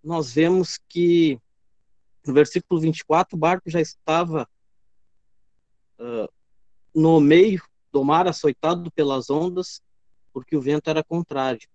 nós 0.03 0.33
vemos 0.33 0.79
que 0.89 1.41
no 2.27 2.33
versículo 2.33 2.81
24 2.81 3.37
o 3.37 3.39
barco 3.39 3.71
já 3.71 3.81
estava 3.81 4.49
uh, 5.99 6.29
no 6.95 7.21
meio 7.21 7.63
do 7.93 8.05
mar, 8.05 8.27
açoitado 8.27 8.91
pelas 8.91 9.31
ondas, 9.31 9.83
porque 10.33 10.57
o 10.57 10.61
vento 10.61 10.91
era 10.91 11.05
contrário. 11.05 11.69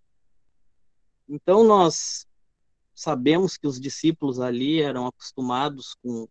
Então, 1.27 1.63
nós 1.63 2.27
sabemos 2.93 3.55
que 3.55 3.67
os 3.67 3.79
discípulos 3.79 4.39
ali 4.39 4.81
eram 4.81 5.07
acostumados 5.07 5.95
com, 6.03 6.27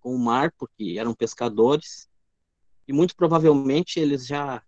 com 0.00 0.14
o 0.14 0.18
mar, 0.18 0.52
porque 0.56 0.96
eram 0.98 1.14
pescadores, 1.14 2.08
e 2.86 2.92
muito 2.92 3.14
provavelmente 3.14 4.00
eles 4.00 4.26
já 4.26 4.62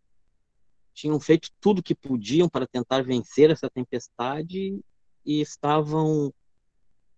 tinham 0.92 1.18
feito 1.18 1.51
tudo 1.59 1.82
que 1.82 1.94
podiam 1.94 2.48
para 2.48 2.66
tentar 2.66 3.03
vencer 3.03 3.51
essa 3.51 3.70
tempestade 3.70 4.78
e 5.24 5.40
estavam 5.40 6.30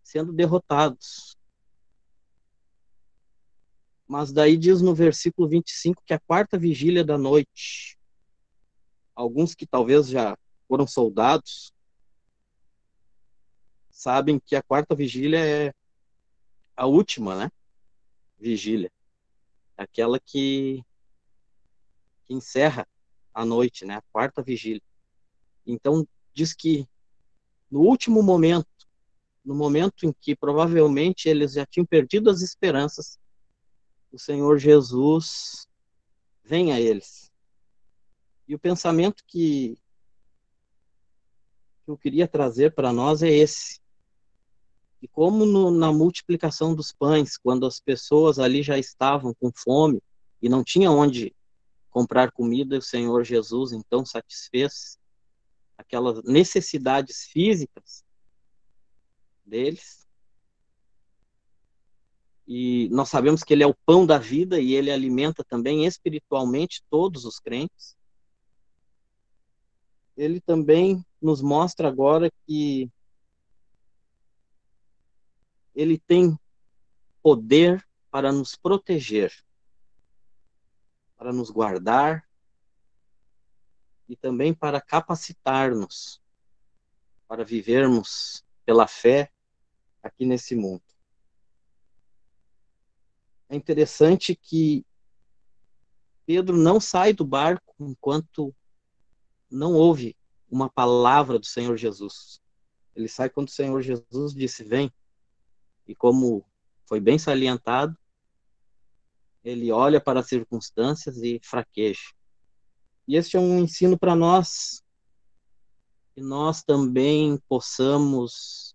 sendo 0.03 0.33
derrotados. 0.33 1.37
Mas 4.07 4.33
daí 4.33 4.57
diz 4.57 4.83
no 4.83 4.95
versículo 4.95 5.49
25 5.49 6.03
que 6.05 6.13
a 6.13 6.21
quarta 6.21 6.59
vigília 6.59 7.05
da 7.05 7.17
noite, 7.17 7.99
alguns 9.15 9.55
que 9.55 9.67
talvez 9.67 10.09
já 10.09 10.37
foram 10.69 10.87
soldados, 10.87 11.73
sabem 13.91 14.39
que 14.39 14.57
a 14.57 14.63
quarta 14.63 14.95
vigília 14.95 15.39
é 15.39 15.73
a 16.77 16.87
última, 16.87 17.37
né? 17.37 17.51
Vigília. 18.39 18.91
Aquela 19.77 20.19
que 20.19 20.85
que 22.25 22.35
encerra 22.35 22.87
a 23.35 23.45
noite, 23.45 23.85
né, 23.85 23.97
a 23.97 24.03
quarta 24.13 24.43
vigília. 24.43 24.83
Então, 25.67 26.07
diz 26.33 26.55
que 26.55 26.87
no 27.71 27.81
último 27.81 28.23
momento, 28.23 28.67
no 29.45 29.55
momento 29.55 30.07
em 30.07 30.13
que 30.13 30.37
provavelmente 30.37 31.29
eles 31.29 31.53
já 31.55 31.67
tinham 31.67 31.85
perdido 31.85 32.31
as 32.31 32.41
esperanças, 32.41 33.19
o 34.13 34.19
Senhor 34.19 34.59
Jesus 34.59 35.67
vem 36.45 36.73
a 36.73 36.81
eles. 36.81 37.31
E 38.47 38.55
o 38.55 38.59
pensamento 38.59 39.25
que, 39.27 39.79
eu 41.87 41.97
queria 41.97 42.29
trazer 42.29 42.75
para 42.75 42.93
nós 42.93 43.23
é 43.23 43.31
esse. 43.31 43.81
E 45.01 45.09
como 45.09 45.45
no, 45.45 45.71
na 45.71 45.93
multiplicação 45.93 46.75
dos 46.75 46.93
pães, 46.93 47.37
quando 47.37 47.67
as 47.67 47.81
pessoas 47.81 48.39
ali 48.39 48.63
já 48.63 48.79
estavam 48.79 49.35
com 49.35 49.51
fome 49.53 50.01
e 50.41 50.49
não 50.49 50.63
tinha 50.63 50.91
onde 50.91 51.35
comprar 51.91 52.31
comida, 52.31 52.79
o 52.79 52.83
Senhor 52.83 53.25
Jesus 53.25 53.73
então 53.73 54.07
satisfez 54.07 54.97
aquelas 55.77 56.23
necessidades 56.23 57.25
físicas 57.25 58.05
deles. 59.53 60.09
E 62.49 62.89
nós 62.91 63.11
sabemos 63.11 63.45
que 63.45 63.53
ele 63.53 63.63
é 63.63 63.67
o 63.67 63.77
pão 63.87 64.07
da 64.07 64.17
vida 64.19 64.59
e 64.59 64.73
ele 64.73 64.91
alimenta 64.91 65.45
também 65.45 65.85
espiritualmente 65.85 66.83
todos 66.89 67.27
os 67.27 67.39
crentes. 67.39 67.95
Ele 70.17 70.41
também 70.41 71.05
nos 71.21 71.43
mostra 71.43 71.89
agora 71.89 72.33
que 72.47 72.91
ele 75.75 75.99
tem 75.99 76.39
poder 77.23 77.87
para 78.11 78.33
nos 78.33 78.57
proteger 78.57 79.33
para 81.23 81.33
nos 81.33 81.51
guardar, 81.51 82.29
e 84.09 84.17
também 84.17 84.53
para 84.53 84.81
capacitar-nos 84.81 86.21
para 87.29 87.45
vivermos 87.45 88.45
pela 88.67 88.89
fé 88.89 89.31
aqui 90.03 90.27
nesse 90.27 90.55
mundo. 90.55 90.83
É 93.49 93.57
interessante 93.57 94.35
que 94.35 94.85
Pedro 96.25 96.57
não 96.57 96.81
sai 96.81 97.13
do 97.13 97.25
barco 97.25 97.75
enquanto 97.81 98.55
não 99.51 99.75
ouve 99.75 100.17
uma 100.51 100.71
palavra 100.71 101.39
do 101.39 101.47
Senhor 101.47 101.77
Jesus. 101.77 102.41
Ele 102.95 103.09
sai 103.09 103.29
quando 103.29 103.49
o 103.49 103.53
Senhor 103.53 103.81
Jesus 103.83 104.35
disse: 104.35 104.65
Vem. 104.65 104.93
E 105.87 105.95
como 105.95 106.47
foi 106.87 107.01
bem 107.01 107.19
salientado, 107.19 107.97
ele 109.43 109.73
olha 109.73 110.01
para 110.01 110.21
as 110.21 110.29
circunstâncias 110.29 111.19
e 111.19 111.41
fraqueja. 111.43 112.13
E 113.07 113.17
este 113.17 113.37
é 113.37 113.41
um 113.41 113.59
ensino 113.59 113.99
para 113.99 114.15
nós, 114.15 114.83
que 116.15 116.21
nós 116.21 116.63
também 116.63 117.39
possamos 117.49 118.72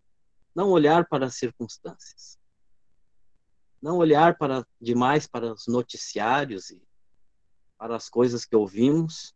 não 0.58 0.72
olhar 0.72 1.08
para 1.08 1.28
as 1.28 1.36
circunstâncias, 1.36 2.40
não 3.80 3.98
olhar 3.98 4.40
para 4.40 4.66
demais 4.82 5.28
para 5.28 5.54
os 5.54 5.68
noticiários 5.68 6.72
e 6.72 6.82
para 7.78 7.96
as 7.96 8.10
coisas 8.10 8.44
que 8.44 8.56
ouvimos, 8.56 9.36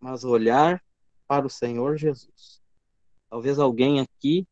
mas 0.00 0.24
olhar 0.24 0.84
para 1.24 1.46
o 1.46 1.50
Senhor 1.50 1.96
Jesus. 1.96 2.60
Talvez 3.30 3.60
alguém 3.60 4.00
aqui 4.00 4.44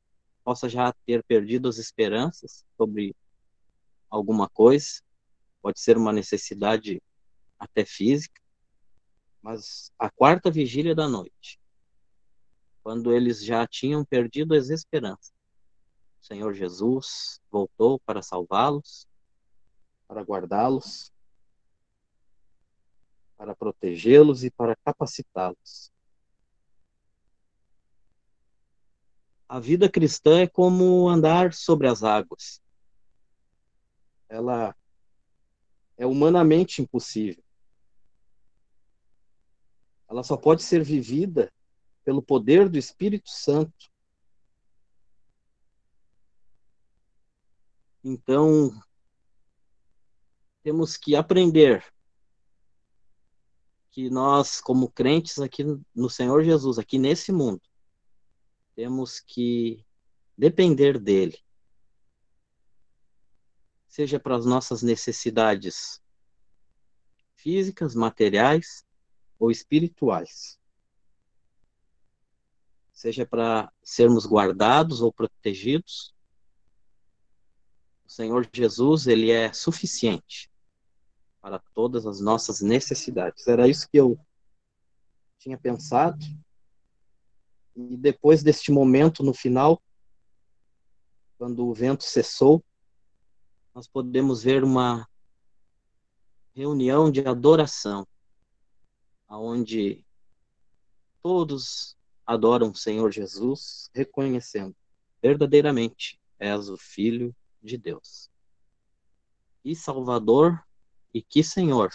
possa 0.45 0.69
já 0.69 0.93
ter 1.05 1.25
perdido 1.25 1.69
as 1.69 1.79
esperanças 1.79 2.65
sobre 2.77 3.13
alguma 4.09 4.49
coisa, 4.49 5.03
pode 5.61 5.81
ser 5.81 5.97
uma 5.97 6.13
necessidade 6.13 7.03
até 7.59 7.85
física, 7.85 8.41
mas 9.43 9.91
a 9.99 10.09
quarta 10.09 10.49
vigília 10.49 10.95
da 10.95 11.09
noite, 11.09 11.59
quando 12.85 13.15
eles 13.15 13.43
já 13.43 13.67
tinham 13.67 14.05
perdido 14.05 14.55
as 14.55 14.69
esperanças, 14.69 15.33
o 16.21 16.27
Senhor 16.27 16.53
Jesus 16.53 17.41
voltou 17.51 17.99
para 18.01 18.21
salvá-los, 18.21 19.09
para 20.07 20.23
guardá-los, 20.23 21.11
para 23.39 23.57
protegê-los 23.57 24.45
e 24.45 24.51
para 24.51 24.77
capacitá-los. 24.77 25.91
A 29.49 29.59
vida 29.59 29.89
cristã 29.89 30.41
é 30.41 30.47
como 30.47 31.09
andar 31.09 31.55
sobre 31.55 31.89
as 31.89 32.03
águas. 32.03 32.63
Ela 34.29 34.77
é 35.97 36.07
humanamente 36.07 36.83
impossível. 36.83 37.43
Ela 40.07 40.23
só 40.23 40.37
pode 40.37 40.63
ser 40.63 40.83
vivida 40.83 41.54
pelo 42.05 42.23
poder 42.23 42.69
do 42.69 42.79
Espírito 42.79 43.31
Santo. 43.31 43.91
Então, 48.03 48.71
temos 50.63 50.97
que 50.97 51.17
aprender 51.17 51.85
que 53.91 54.11
nós, 54.11 54.61
como 54.61 54.91
crentes 54.91 55.39
aqui 55.39 55.65
no 55.95 56.11
Senhor 56.11 56.45
Jesus, 56.45 56.79
aqui 56.79 56.99
nesse 56.99 57.33
mundo, 57.33 57.63
temos 58.75 59.21
que 59.21 59.87
depender 60.37 60.99
dele. 60.99 61.39
Seja 63.87 64.19
para 64.19 64.37
as 64.37 64.45
nossas 64.45 64.83
necessidades 64.83 66.03
físicas, 67.37 67.95
materiais 67.95 68.85
ou 69.39 69.51
espirituais. 69.51 70.59
Seja 72.95 73.27
para 73.27 73.71
sermos 73.83 74.25
guardados 74.25 75.03
ou 75.03 75.13
protegidos. 75.13 76.15
O 78.07 78.11
Senhor 78.11 78.49
Jesus, 78.51 79.07
ele 79.07 79.31
é 79.31 79.53
suficiente 79.53 80.51
para 81.41 81.59
todas 81.75 82.07
as 82.07 82.21
nossas 82.21 82.63
necessidades. 82.63 83.47
Era 83.47 83.69
isso 83.69 83.87
que 83.91 83.99
eu 83.99 84.19
tinha 85.39 85.59
pensado. 85.59 86.25
E 87.77 87.97
depois 87.97 88.43
deste 88.43 88.73
momento 88.73 89.23
no 89.23 89.35
final, 89.35 89.83
quando 91.37 91.67
o 91.67 91.75
vento 91.75 92.05
cessou, 92.05 92.65
nós 93.75 93.89
podemos 93.89 94.43
ver 94.43 94.63
uma 94.63 95.07
reunião 96.55 97.11
de 97.11 97.27
adoração, 97.27 98.07
aonde 99.27 100.07
todos 101.21 101.97
adoram 102.27 102.71
o 102.71 102.77
Senhor 102.77 103.11
Jesus, 103.13 103.91
reconhecendo 103.95 104.75
verdadeiramente 105.23 106.21
és 106.39 106.69
o 106.69 106.77
Filho 106.77 107.35
de 107.63 107.79
Deus. 107.79 108.31
E 109.65 109.75
Salvador 109.75 110.63
e 111.13 111.23
que 111.23 111.43
Senhor 111.43 111.91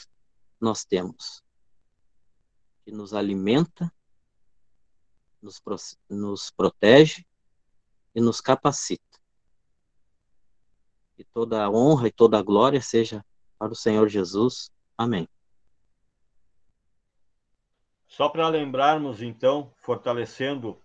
nós 0.60 0.84
temos 0.84 1.44
que 2.90 2.92
nos 2.92 3.14
alimenta, 3.14 3.94
nos, 5.40 5.62
nos 6.10 6.50
protege 6.50 7.24
e 8.16 8.20
nos 8.20 8.42
capacita. 8.42 9.20
E 11.16 11.24
toda 11.24 11.64
a 11.64 11.70
honra 11.70 12.08
e 12.08 12.12
toda 12.12 12.40
a 12.40 12.42
glória 12.42 12.82
seja 12.82 13.24
para 13.60 13.72
o 13.72 13.76
Senhor 13.76 14.10
Jesus. 14.10 14.72
Amém. 14.98 15.30
Só 18.10 18.28
para 18.28 18.50
lembrarmos, 18.50 19.22
então, 19.22 19.72
fortalecendo 19.78 20.82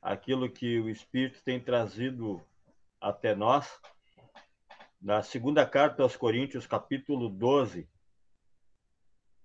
aquilo 0.00 0.50
que 0.50 0.80
o 0.80 0.88
Espírito 0.88 1.44
tem 1.44 1.60
trazido 1.60 2.42
até 2.98 3.34
nós, 3.34 3.78
na 5.00 5.22
segunda 5.22 5.66
carta 5.66 6.02
aos 6.02 6.16
Coríntios, 6.16 6.66
capítulo 6.66 7.28
12, 7.28 7.86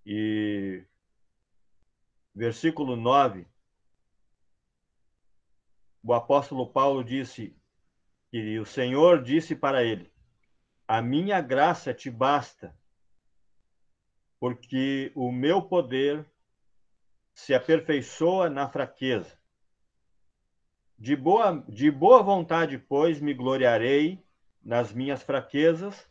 e 0.05 0.86
versículo 2.34 2.95
9, 2.95 3.45
o 6.01 6.13
apóstolo 6.13 6.65
Paulo 6.71 7.03
disse 7.03 7.53
que 8.32 8.57
o 8.57 8.65
Senhor 8.65 9.21
disse 9.21 9.53
para 9.53 9.84
ele: 9.84 10.09
A 10.88 11.01
minha 11.01 11.41
graça 11.41 11.93
te 11.93 12.09
basta, 12.09 12.73
porque 14.39 15.11
o 15.13 15.30
meu 15.30 15.61
poder 15.61 16.25
se 17.38 17.53
aperfeiçoa 17.53 18.49
na 18.49 18.67
fraqueza. 18.67 19.38
De 20.97 21.15
boa, 21.15 21.63
de 21.69 21.91
boa 21.91 22.23
vontade, 22.23 22.79
pois, 22.79 23.21
me 23.21 23.31
gloriarei 23.31 24.25
nas 24.63 24.91
minhas 24.91 25.21
fraquezas, 25.21 26.09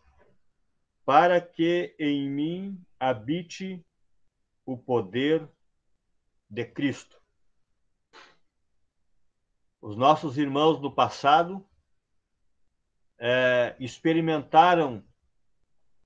para 1.05 1.41
que 1.41 1.97
em 1.99 2.31
mim 2.31 2.81
habite 2.99 3.85
o 4.65 4.79
poder 4.79 5.47
de 6.49 6.65
Cristo. 6.65 7.21
Os 9.83 9.97
nossos 9.97 10.39
irmãos 10.39 10.79
do 10.79 10.93
passado 10.93 11.69
é, 13.19 13.75
experimentaram, 13.81 15.05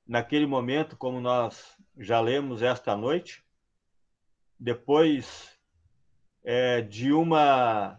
naquele 0.06 0.46
momento, 0.46 0.96
como 0.96 1.20
nós 1.20 1.76
já 1.98 2.18
lemos 2.20 2.62
esta 2.62 2.96
noite, 2.96 3.44
depois 4.60 5.58
é, 6.44 6.82
de 6.82 7.12
uma 7.12 7.98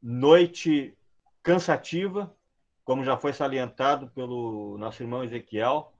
noite 0.00 0.96
cansativa, 1.42 2.32
como 2.84 3.02
já 3.02 3.16
foi 3.16 3.32
salientado 3.32 4.08
pelo 4.10 4.78
nosso 4.78 5.02
irmão 5.02 5.24
Ezequiel 5.24 5.92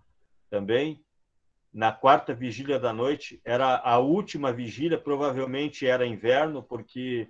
também, 0.48 1.04
na 1.72 1.90
quarta 1.90 2.32
vigília 2.32 2.78
da 2.78 2.92
noite, 2.92 3.40
era 3.44 3.76
a 3.78 3.98
última 3.98 4.52
vigília, 4.52 4.96
provavelmente 4.96 5.84
era 5.84 6.06
inverno, 6.06 6.62
porque 6.62 7.28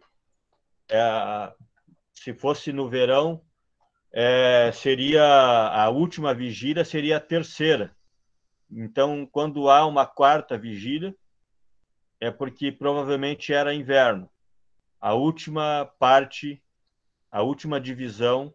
é, 0.90 1.52
se 2.12 2.34
fosse 2.34 2.70
no 2.70 2.90
verão, 2.90 3.40
é, 4.12 4.70
seria 4.72 5.24
a 5.24 5.88
última 5.88 6.34
vigília, 6.34 6.84
seria 6.84 7.16
a 7.16 7.20
terceira. 7.20 7.96
Então, 8.70 9.26
quando 9.26 9.70
há 9.70 9.86
uma 9.86 10.04
quarta 10.04 10.58
vigília, 10.58 11.16
é 12.20 12.30
porque 12.30 12.72
provavelmente 12.72 13.52
era 13.52 13.74
inverno. 13.74 14.28
A 15.00 15.14
última 15.14 15.86
parte, 15.98 16.62
a 17.30 17.42
última 17.42 17.80
divisão 17.80 18.54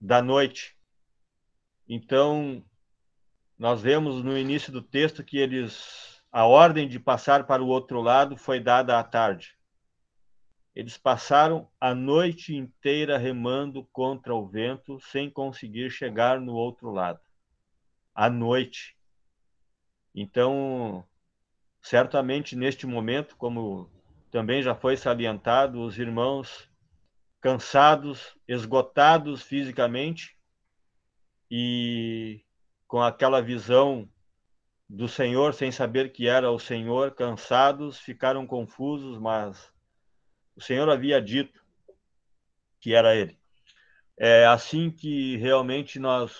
da 0.00 0.20
noite. 0.20 0.76
Então, 1.88 2.64
nós 3.58 3.80
vemos 3.80 4.22
no 4.22 4.36
início 4.36 4.72
do 4.72 4.82
texto 4.82 5.24
que 5.24 5.38
eles 5.38 6.14
a 6.34 6.46
ordem 6.46 6.88
de 6.88 6.98
passar 6.98 7.46
para 7.46 7.62
o 7.62 7.68
outro 7.68 8.00
lado 8.00 8.36
foi 8.36 8.58
dada 8.58 8.98
à 8.98 9.04
tarde. 9.04 9.56
Eles 10.74 10.98
passaram 10.98 11.70
a 11.80 11.94
noite 11.94 12.56
inteira 12.56 13.16
remando 13.16 13.84
contra 13.92 14.34
o 14.34 14.44
vento 14.44 14.98
sem 14.98 15.30
conseguir 15.30 15.90
chegar 15.90 16.40
no 16.40 16.54
outro 16.54 16.90
lado. 16.90 17.20
À 18.12 18.28
noite. 18.28 18.96
Então, 20.12 21.06
certamente 21.84 22.56
neste 22.56 22.86
momento, 22.86 23.36
como 23.36 23.90
também 24.30 24.62
já 24.62 24.74
foi 24.74 24.96
salientado, 24.96 25.82
os 25.82 25.98
irmãos 25.98 26.66
cansados, 27.42 28.34
esgotados 28.48 29.42
fisicamente 29.42 30.34
e 31.50 32.42
com 32.88 33.02
aquela 33.02 33.42
visão 33.42 34.08
do 34.88 35.06
Senhor 35.06 35.52
sem 35.52 35.70
saber 35.70 36.10
que 36.10 36.26
era 36.26 36.50
o 36.50 36.58
Senhor, 36.58 37.14
cansados, 37.14 37.98
ficaram 37.98 38.46
confusos, 38.46 39.18
mas 39.18 39.70
o 40.56 40.62
Senhor 40.62 40.88
havia 40.88 41.20
dito 41.20 41.62
que 42.80 42.94
era 42.94 43.14
Ele. 43.14 43.38
É 44.18 44.46
assim 44.46 44.90
que 44.90 45.36
realmente 45.36 45.98
nós 45.98 46.34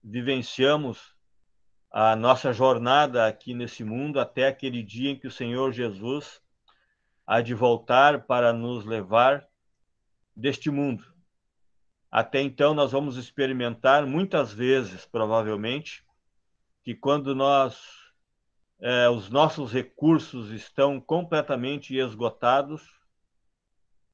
vivenciamos 0.00 1.13
a 1.96 2.16
nossa 2.16 2.52
jornada 2.52 3.24
aqui 3.24 3.54
nesse 3.54 3.84
mundo 3.84 4.18
até 4.18 4.48
aquele 4.48 4.82
dia 4.82 5.12
em 5.12 5.16
que 5.16 5.28
o 5.28 5.30
Senhor 5.30 5.70
Jesus 5.70 6.42
há 7.24 7.40
de 7.40 7.54
voltar 7.54 8.26
para 8.26 8.52
nos 8.52 8.84
levar 8.84 9.46
deste 10.34 10.72
mundo. 10.72 11.04
Até 12.10 12.40
então, 12.40 12.74
nós 12.74 12.90
vamos 12.90 13.16
experimentar 13.16 14.04
muitas 14.06 14.52
vezes, 14.52 15.06
provavelmente, 15.06 16.04
que 16.82 16.96
quando 16.96 17.32
nós, 17.32 17.80
é, 18.80 19.08
os 19.08 19.30
nossos 19.30 19.72
recursos 19.72 20.50
estão 20.50 21.00
completamente 21.00 21.96
esgotados, 21.96 22.82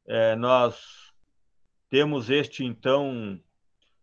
é, 0.07 0.37
nós 0.37 1.15
temos 1.89 2.29
este, 2.29 2.63
então, 2.63 3.41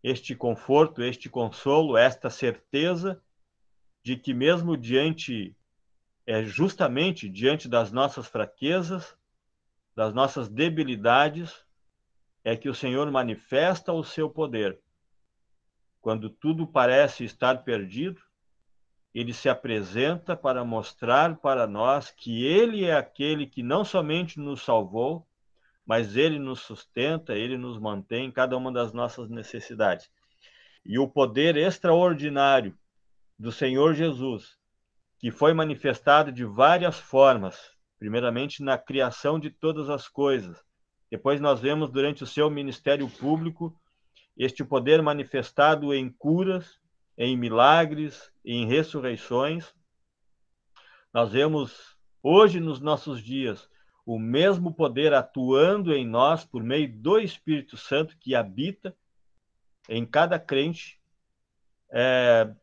este 0.02 0.34
conforto, 0.34 1.00
este 1.00 1.28
consolo, 1.28 1.96
esta 1.96 2.28
certeza 2.28 3.22
de 4.08 4.16
que, 4.16 4.32
mesmo 4.32 4.74
diante, 4.74 5.54
é, 6.26 6.42
justamente 6.42 7.28
diante 7.28 7.68
das 7.68 7.92
nossas 7.92 8.26
fraquezas, 8.26 9.14
das 9.94 10.14
nossas 10.14 10.48
debilidades, 10.48 11.62
é 12.42 12.56
que 12.56 12.70
o 12.70 12.74
Senhor 12.74 13.10
manifesta 13.10 13.92
o 13.92 14.02
seu 14.02 14.30
poder. 14.30 14.80
Quando 16.00 16.30
tudo 16.30 16.66
parece 16.66 17.22
estar 17.22 17.64
perdido, 17.64 18.18
ele 19.14 19.34
se 19.34 19.46
apresenta 19.46 20.34
para 20.34 20.64
mostrar 20.64 21.36
para 21.36 21.66
nós 21.66 22.10
que 22.10 22.46
ele 22.46 22.86
é 22.86 22.96
aquele 22.96 23.46
que 23.46 23.62
não 23.62 23.84
somente 23.84 24.40
nos 24.40 24.62
salvou, 24.62 25.28
mas 25.84 26.16
ele 26.16 26.38
nos 26.38 26.60
sustenta, 26.60 27.34
ele 27.34 27.58
nos 27.58 27.78
mantém 27.78 28.28
em 28.28 28.32
cada 28.32 28.56
uma 28.56 28.72
das 28.72 28.94
nossas 28.94 29.28
necessidades. 29.28 30.10
E 30.82 30.98
o 30.98 31.06
poder 31.06 31.58
extraordinário 31.58 32.74
do 33.38 33.52
Senhor 33.52 33.94
Jesus, 33.94 34.56
que 35.18 35.30
foi 35.30 35.52
manifestado 35.52 36.32
de 36.32 36.44
várias 36.44 36.98
formas, 36.98 37.58
primeiramente 37.98 38.62
na 38.62 38.76
criação 38.76 39.38
de 39.38 39.50
todas 39.50 39.88
as 39.88 40.08
coisas, 40.08 40.62
depois 41.10 41.40
nós 41.40 41.60
vemos 41.60 41.90
durante 41.90 42.22
o 42.22 42.26
seu 42.26 42.50
ministério 42.50 43.08
público 43.08 43.78
este 44.36 44.64
poder 44.64 45.02
manifestado 45.02 45.94
em 45.94 46.10
curas, 46.10 46.78
em 47.16 47.36
milagres, 47.36 48.30
em 48.44 48.66
ressurreições. 48.66 49.74
Nós 51.12 51.32
vemos 51.32 51.96
hoje 52.22 52.60
nos 52.60 52.80
nossos 52.80 53.22
dias 53.22 53.68
o 54.04 54.18
mesmo 54.18 54.72
poder 54.72 55.12
atuando 55.12 55.92
em 55.92 56.06
nós 56.06 56.44
por 56.44 56.62
meio 56.62 56.90
do 57.00 57.18
Espírito 57.18 57.76
Santo 57.76 58.16
que 58.18 58.34
habita 58.34 58.96
em 59.88 60.06
cada 60.06 60.38
crente, 60.38 61.00
é, 61.90 62.54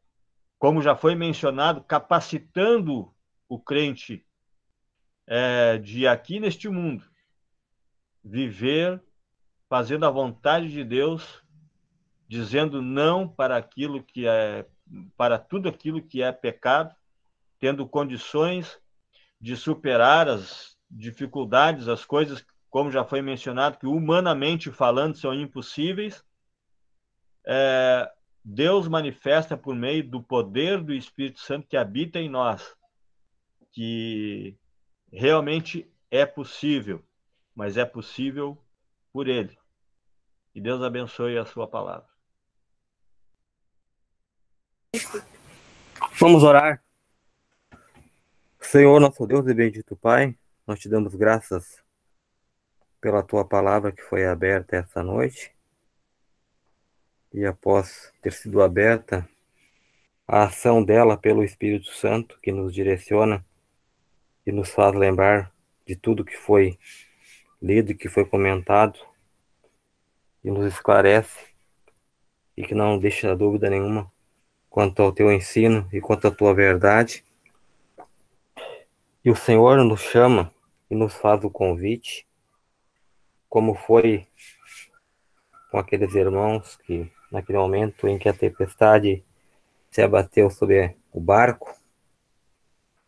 como 0.57 0.81
já 0.81 0.95
foi 0.95 1.15
mencionado, 1.15 1.81
capacitando 1.81 3.13
o 3.47 3.59
crente 3.59 4.25
é, 5.27 5.77
de 5.77 6.07
aqui 6.07 6.39
neste 6.39 6.69
mundo 6.69 7.03
viver 8.23 9.01
fazendo 9.69 10.05
a 10.05 10.09
vontade 10.09 10.69
de 10.69 10.83
Deus, 10.83 11.43
dizendo 12.27 12.81
não 12.81 13.27
para 13.27 13.57
aquilo 13.57 14.03
que 14.03 14.27
é 14.27 14.65
para 15.17 15.39
tudo 15.39 15.67
aquilo 15.67 16.01
que 16.01 16.21
é 16.21 16.31
pecado, 16.31 16.95
tendo 17.59 17.87
condições 17.87 18.79
de 19.41 19.55
superar 19.55 20.27
as 20.27 20.77
dificuldades, 20.89 21.87
as 21.87 22.05
coisas, 22.05 22.45
como 22.69 22.91
já 22.91 23.03
foi 23.03 23.21
mencionado, 23.21 23.77
que 23.79 23.87
humanamente 23.87 24.71
falando 24.71 25.17
são 25.17 25.33
impossíveis. 25.33 26.23
É, 27.47 28.11
Deus 28.45 28.87
manifesta 28.87 29.57
por 29.57 29.75
meio 29.75 30.07
do 30.07 30.21
poder 30.21 30.81
do 30.81 30.93
Espírito 30.93 31.39
Santo 31.39 31.67
que 31.67 31.75
habita 31.75 32.19
em 32.19 32.29
nós, 32.29 32.75
que 33.71 34.55
realmente 35.11 35.89
é 36.11 36.25
possível 36.25 37.03
mas 37.55 37.77
é 37.77 37.85
possível 37.85 38.61
por 39.13 39.27
Ele. 39.27 39.57
Que 40.51 40.59
Deus 40.59 40.81
abençoe 40.83 41.37
a 41.37 41.45
sua 41.45 41.67
palavra. 41.67 42.07
Vamos 46.19 46.43
orar. 46.43 46.83
Senhor, 48.59 48.99
nosso 48.99 49.25
Deus 49.25 49.47
e 49.47 49.53
bendito 49.53 49.95
Pai, 49.95 50.37
nós 50.67 50.79
te 50.79 50.89
damos 50.89 51.15
graças 51.15 51.81
pela 52.99 53.23
tua 53.23 53.47
palavra 53.47 53.91
que 53.91 54.01
foi 54.01 54.25
aberta 54.25 54.75
esta 54.75 55.01
noite. 55.01 55.54
E 57.35 57.45
após 57.45 58.13
ter 58.21 58.31
sido 58.31 58.61
aberta, 58.61 59.27
a 60.25 60.43
ação 60.43 60.81
dela 60.81 61.17
pelo 61.17 61.43
Espírito 61.43 61.91
Santo 61.91 62.39
que 62.41 62.49
nos 62.49 62.73
direciona 62.73 63.45
e 64.47 64.53
nos 64.53 64.69
faz 64.69 64.95
lembrar 64.95 65.51
de 65.85 65.97
tudo 65.97 66.23
que 66.23 66.37
foi 66.37 66.79
lido 67.61 67.91
e 67.91 67.93
que 67.93 68.07
foi 68.07 68.23
comentado 68.23 68.97
e 70.45 70.49
nos 70.49 70.65
esclarece 70.65 71.53
e 72.55 72.63
que 72.63 72.73
não 72.73 72.97
deixa 72.97 73.35
dúvida 73.35 73.69
nenhuma 73.69 74.09
quanto 74.69 75.01
ao 75.01 75.11
teu 75.11 75.29
ensino 75.29 75.89
e 75.91 75.99
quanto 75.99 76.29
à 76.29 76.31
tua 76.31 76.53
verdade. 76.53 77.21
E 79.25 79.29
o 79.29 79.35
Senhor 79.35 79.83
nos 79.83 79.99
chama 79.99 80.53
e 80.89 80.95
nos 80.95 81.13
faz 81.13 81.43
o 81.43 81.49
convite, 81.49 82.25
como 83.49 83.75
foi 83.75 84.25
com 85.69 85.79
aqueles 85.79 86.15
irmãos 86.15 86.77
que, 86.77 87.11
naquele 87.35 87.59
momento 87.59 88.07
em 88.07 88.17
que 88.17 88.29
a 88.29 88.33
tempestade 88.33 89.23
se 89.91 90.01
abateu 90.01 90.49
sobre 90.49 90.95
o 91.11 91.19
barco, 91.19 91.75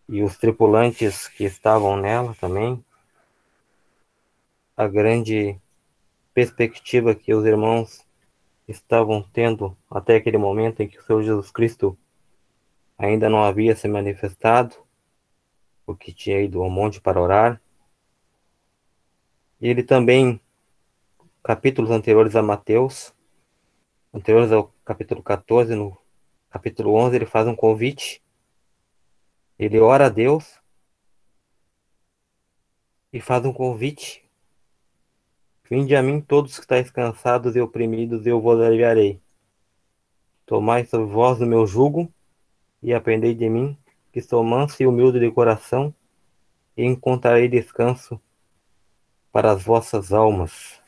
e 0.10 0.22
os 0.22 0.38
tripulantes 0.38 1.28
que 1.28 1.44
estavam 1.44 1.98
nela 1.98 2.36
também, 2.40 2.84
a 4.76 4.88
grande 4.88 5.60
perspectiva 6.34 7.16
que 7.16 7.34
os 7.34 7.46
irmãos 7.46 8.06
estavam 8.68 9.22
tendo 9.34 9.76
até 9.90 10.16
aquele 10.16 10.38
momento 10.38 10.82
em 10.82 10.88
que 10.88 11.00
o 11.00 11.04
Senhor 11.04 11.24
Jesus 11.24 11.52
Cristo 11.52 11.98
ainda 12.98 13.30
não 13.30 13.44
havia 13.44 13.76
se 13.76 13.88
manifestado, 13.88 14.76
porque 15.86 16.14
tinha 16.14 16.42
ido 16.42 16.62
ao 16.62 16.70
monte 16.70 17.02
para 17.02 17.22
orar. 17.22 17.62
E 19.60 19.68
ele 19.68 19.84
também, 19.84 20.40
capítulos 21.44 21.92
anteriores 21.92 22.36
a 22.36 22.42
Mateus, 22.42 23.14
anteriores 24.14 24.51
ao 24.51 24.74
capítulo 24.86 25.22
14, 25.22 25.76
no 25.76 25.97
capítulo 26.49 26.93
11, 26.93 27.16
ele 27.16 27.26
faz 27.26 27.47
um 27.47 27.55
convite. 27.55 28.22
Ele 29.58 29.80
ora 29.80 30.05
a 30.05 30.10
Deus 30.10 30.60
e 33.12 33.20
faz 33.20 33.45
um 33.45 33.53
convite 33.53 34.28
Vinde 35.70 35.97
a 35.97 36.01
mim 36.01 36.22
todos 36.22 36.55
que 36.55 36.62
estáis 36.62 36.89
cansados 36.89 37.58
e 37.58 37.60
oprimidos, 37.60 38.26
eu 38.26 38.39
vos 38.39 38.62
aliviarei. 38.62 39.20
Tomai 40.45 40.86
sobre 40.86 41.08
vós 41.08 41.41
o 41.41 41.45
meu 41.45 41.68
jugo, 41.68 42.10
e 42.82 42.93
aprendei 42.93 43.36
de 43.36 43.49
mim, 43.49 43.78
que 44.14 44.22
sou 44.22 44.41
manso 44.45 44.82
e 44.82 44.88
humilde 44.88 45.20
de 45.20 45.30
coração, 45.30 45.93
e 46.78 46.86
encontrarei 46.86 47.49
descanso 47.49 48.18
para 49.30 49.51
as 49.51 49.62
vossas 49.62 50.14
almas. 50.14 50.82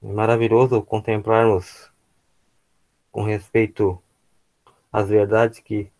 Maravilhoso 0.00 0.80
contemplarmos 0.80 1.90
com 3.10 3.24
respeito 3.24 4.00
às 4.92 5.08
verdades 5.08 5.58
que 5.58 5.90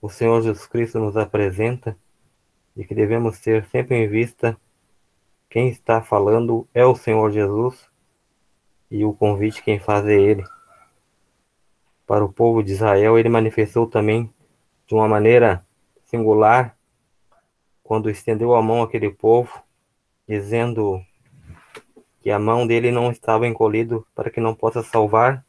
o 0.00 0.08
Senhor 0.08 0.40
Jesus 0.40 0.66
Cristo 0.66 0.98
nos 0.98 1.18
apresenta 1.18 1.94
e 2.74 2.82
que 2.82 2.94
devemos 2.94 3.38
ter 3.40 3.66
sempre 3.66 3.96
em 3.96 4.08
vista 4.08 4.58
quem 5.50 5.68
está 5.68 6.00
falando 6.00 6.66
é 6.72 6.82
o 6.82 6.94
Senhor 6.94 7.30
Jesus 7.30 7.90
e 8.90 9.04
o 9.04 9.12
convite 9.12 9.62
quem 9.62 9.78
faz 9.78 10.06
é 10.06 10.14
Ele. 10.14 10.44
Para 12.06 12.24
o 12.24 12.32
povo 12.32 12.62
de 12.62 12.72
Israel, 12.72 13.18
ele 13.18 13.28
manifestou 13.28 13.86
também 13.86 14.32
de 14.86 14.94
uma 14.94 15.06
maneira 15.06 15.62
singular 16.04 16.74
quando 17.82 18.08
estendeu 18.08 18.54
a 18.54 18.62
mão 18.62 18.82
àquele 18.82 19.10
povo, 19.10 19.62
dizendo 20.26 21.04
que 22.22 22.30
a 22.30 22.38
mão 22.38 22.66
dele 22.66 22.92
não 22.92 23.10
estava 23.10 23.48
encolhido 23.48 24.06
para 24.14 24.30
que 24.30 24.40
não 24.40 24.54
possa 24.54 24.80
salvar, 24.82 25.44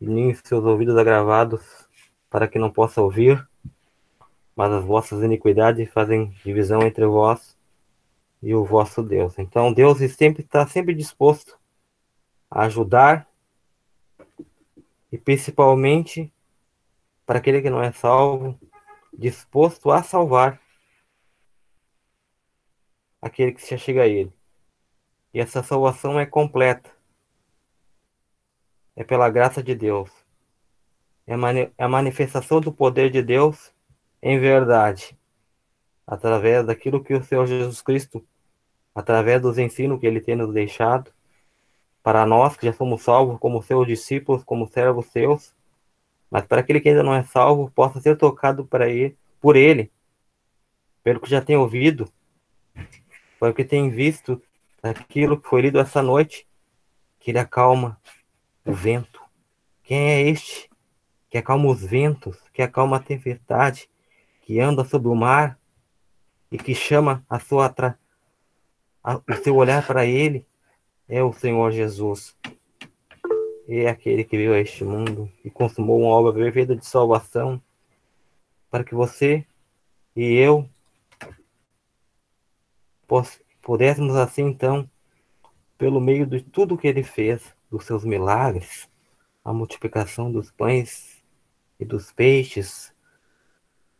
nem 0.00 0.34
seus 0.34 0.64
ouvidos 0.64 0.96
agravados 0.96 1.88
para 2.28 2.48
que 2.48 2.58
não 2.58 2.70
possa 2.70 3.00
ouvir, 3.00 3.48
mas 4.56 4.72
as 4.72 4.84
vossas 4.84 5.22
iniquidades 5.22 5.88
fazem 5.90 6.34
divisão 6.44 6.82
entre 6.82 7.06
vós 7.06 7.56
e 8.42 8.52
o 8.54 8.64
vosso 8.64 9.04
Deus. 9.04 9.38
Então 9.38 9.72
Deus 9.72 9.98
sempre 10.12 10.42
está 10.42 10.66
sempre 10.66 10.94
disposto 10.94 11.56
a 12.50 12.64
ajudar 12.64 13.28
e 15.12 15.16
principalmente 15.16 16.32
para 17.24 17.38
aquele 17.38 17.62
que 17.62 17.70
não 17.70 17.80
é 17.80 17.92
salvo, 17.92 18.58
disposto 19.16 19.92
a 19.92 20.02
salvar 20.02 20.60
aquele 23.22 23.52
que 23.52 23.62
se 23.62 23.78
chega 23.78 24.02
a 24.02 24.08
ele. 24.08 24.32
E 25.34 25.40
essa 25.40 25.64
salvação 25.64 26.20
é 26.20 26.24
completa. 26.24 26.88
É 28.94 29.02
pela 29.02 29.28
graça 29.28 29.60
de 29.60 29.74
Deus. 29.74 30.08
É, 31.26 31.34
é 31.34 31.84
a 31.84 31.88
manifestação 31.88 32.60
do 32.60 32.72
poder 32.72 33.10
de 33.10 33.20
Deus 33.20 33.72
em 34.22 34.38
verdade, 34.38 35.18
através 36.06 36.64
daquilo 36.64 37.02
que 37.02 37.14
o 37.14 37.22
Senhor 37.22 37.46
Jesus 37.46 37.82
Cristo, 37.82 38.24
através 38.94 39.42
dos 39.42 39.58
ensinos 39.58 39.98
que 39.98 40.06
ele 40.06 40.20
tem 40.20 40.36
nos 40.36 40.54
deixado, 40.54 41.10
para 42.02 42.24
nós 42.24 42.56
que 42.56 42.66
já 42.66 42.72
somos 42.72 43.02
salvos 43.02 43.38
como 43.38 43.62
seus 43.62 43.86
discípulos, 43.86 44.44
como 44.44 44.68
servos 44.68 45.06
seus, 45.06 45.52
mas 46.30 46.46
para 46.46 46.60
aquele 46.60 46.80
que 46.80 46.90
ainda 46.90 47.02
não 47.02 47.14
é 47.14 47.22
salvo, 47.22 47.70
possa 47.70 48.00
ser 48.00 48.16
tocado 48.16 48.64
para 48.64 48.88
ele, 48.88 49.16
por 49.40 49.56
ele, 49.56 49.90
pelo 51.02 51.20
que 51.20 51.28
já 51.28 51.42
tem 51.42 51.56
ouvido, 51.56 52.10
pelo 53.40 53.52
que 53.52 53.64
tem 53.64 53.90
visto, 53.90 54.40
aquilo 54.90 55.40
que 55.40 55.48
foi 55.48 55.62
lido 55.62 55.78
essa 55.78 56.02
noite, 56.02 56.46
que 57.18 57.30
ele 57.30 57.38
acalma 57.38 58.00
o 58.64 58.72
vento. 58.72 59.22
Quem 59.82 60.10
é 60.10 60.22
este 60.22 60.70
que 61.30 61.38
acalma 61.38 61.70
os 61.70 61.82
ventos, 61.82 62.38
que 62.52 62.62
acalma 62.62 62.98
a 62.98 63.00
tempestade, 63.00 63.88
que 64.42 64.60
anda 64.60 64.84
sobre 64.84 65.08
o 65.08 65.14
mar 65.14 65.58
e 66.50 66.58
que 66.58 66.74
chama 66.74 67.24
a 67.28 67.40
sua 67.40 67.74
a, 69.02 69.16
o 69.16 69.34
seu 69.42 69.56
olhar 69.56 69.86
para 69.86 70.06
ele 70.06 70.46
é 71.08 71.22
o 71.22 71.32
Senhor 71.32 71.72
Jesus 71.72 72.36
é 73.66 73.88
aquele 73.88 74.24
que 74.24 74.36
veio 74.36 74.52
a 74.52 74.60
este 74.60 74.84
mundo 74.84 75.30
e 75.44 75.50
consumou 75.50 76.00
uma 76.00 76.10
obra 76.10 76.32
perfeita 76.32 76.76
de 76.76 76.84
salvação 76.84 77.60
para 78.70 78.84
que 78.84 78.94
você 78.94 79.46
e 80.14 80.34
eu 80.34 80.68
pudéssemos 83.64 84.14
assim 84.14 84.42
então, 84.42 84.88
pelo 85.76 86.00
meio 86.00 86.26
de 86.26 86.42
tudo 86.42 86.76
que 86.76 86.86
ele 86.86 87.02
fez, 87.02 87.42
dos 87.70 87.86
seus 87.86 88.04
milagres, 88.04 88.88
a 89.44 89.52
multiplicação 89.52 90.30
dos 90.30 90.50
pães 90.50 91.24
e 91.80 91.84
dos 91.84 92.12
peixes, 92.12 92.94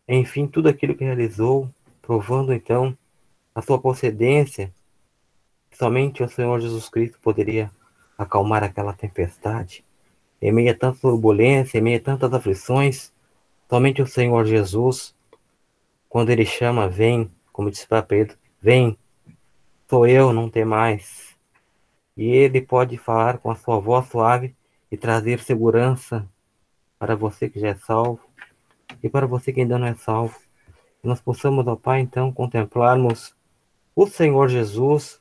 enfim, 0.06 0.46
tudo 0.46 0.68
aquilo 0.68 0.94
que 0.94 1.02
realizou, 1.02 1.68
provando 2.00 2.52
então 2.52 2.96
a 3.54 3.62
sua 3.62 3.80
procedência, 3.80 4.72
somente 5.72 6.22
o 6.22 6.28
Senhor 6.28 6.60
Jesus 6.60 6.88
Cristo 6.88 7.18
poderia 7.20 7.70
acalmar 8.18 8.62
aquela 8.62 8.92
tempestade. 8.92 9.84
Em 10.40 10.52
meio 10.52 10.70
a 10.70 10.74
tanta 10.74 11.00
turbulência, 11.00 11.78
em 11.78 11.80
meio 11.80 11.98
a 11.98 12.02
tantas 12.02 12.32
aflições, 12.32 13.12
somente 13.68 14.02
o 14.02 14.06
Senhor 14.06 14.44
Jesus, 14.44 15.14
quando 16.08 16.30
Ele 16.30 16.44
chama, 16.44 16.86
vem, 16.86 17.30
como 17.50 17.70
disse 17.70 17.88
para 17.88 18.02
Pedro, 18.02 18.36
vem, 18.60 18.96
sou 19.94 20.08
eu, 20.08 20.32
não 20.32 20.50
tem 20.50 20.64
mais. 20.64 21.36
E 22.16 22.26
Ele 22.26 22.60
pode 22.60 22.98
falar 22.98 23.38
com 23.38 23.48
a 23.48 23.54
sua 23.54 23.78
voz 23.78 24.08
suave 24.08 24.52
e 24.90 24.96
trazer 24.96 25.38
segurança 25.38 26.28
para 26.98 27.14
você 27.14 27.48
que 27.48 27.60
já 27.60 27.68
é 27.68 27.74
salvo 27.76 28.18
e 29.00 29.08
para 29.08 29.24
você 29.24 29.52
que 29.52 29.60
ainda 29.60 29.78
não 29.78 29.86
é 29.86 29.94
salvo. 29.94 30.36
Que 31.00 31.06
nós 31.06 31.20
possamos, 31.20 31.64
ó 31.68 31.76
Pai, 31.76 32.00
então, 32.00 32.32
contemplarmos 32.32 33.36
o 33.94 34.04
Senhor 34.04 34.48
Jesus 34.48 35.20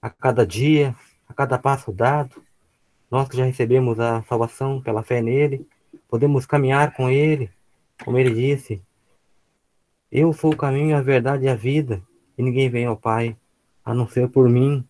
a 0.00 0.08
cada 0.08 0.46
dia, 0.46 0.96
a 1.28 1.34
cada 1.34 1.58
passo 1.58 1.92
dado. 1.92 2.42
Nós 3.10 3.28
que 3.28 3.36
já 3.36 3.44
recebemos 3.44 4.00
a 4.00 4.22
salvação 4.22 4.80
pela 4.80 5.02
fé 5.02 5.20
nele, 5.20 5.68
podemos 6.08 6.46
caminhar 6.46 6.94
com 6.94 7.10
ele, 7.10 7.50
como 8.02 8.16
ele 8.16 8.32
disse: 8.32 8.82
Eu 10.10 10.32
sou 10.32 10.54
o 10.54 10.56
caminho, 10.56 10.96
a 10.96 11.02
verdade 11.02 11.44
e 11.44 11.50
a 11.50 11.54
vida, 11.54 12.02
e 12.38 12.42
ninguém 12.42 12.70
vem 12.70 12.86
ao 12.86 12.96
Pai 12.96 13.36
a 13.84 13.94
não 13.94 14.08
ser 14.08 14.28
por 14.28 14.48
mim. 14.48 14.86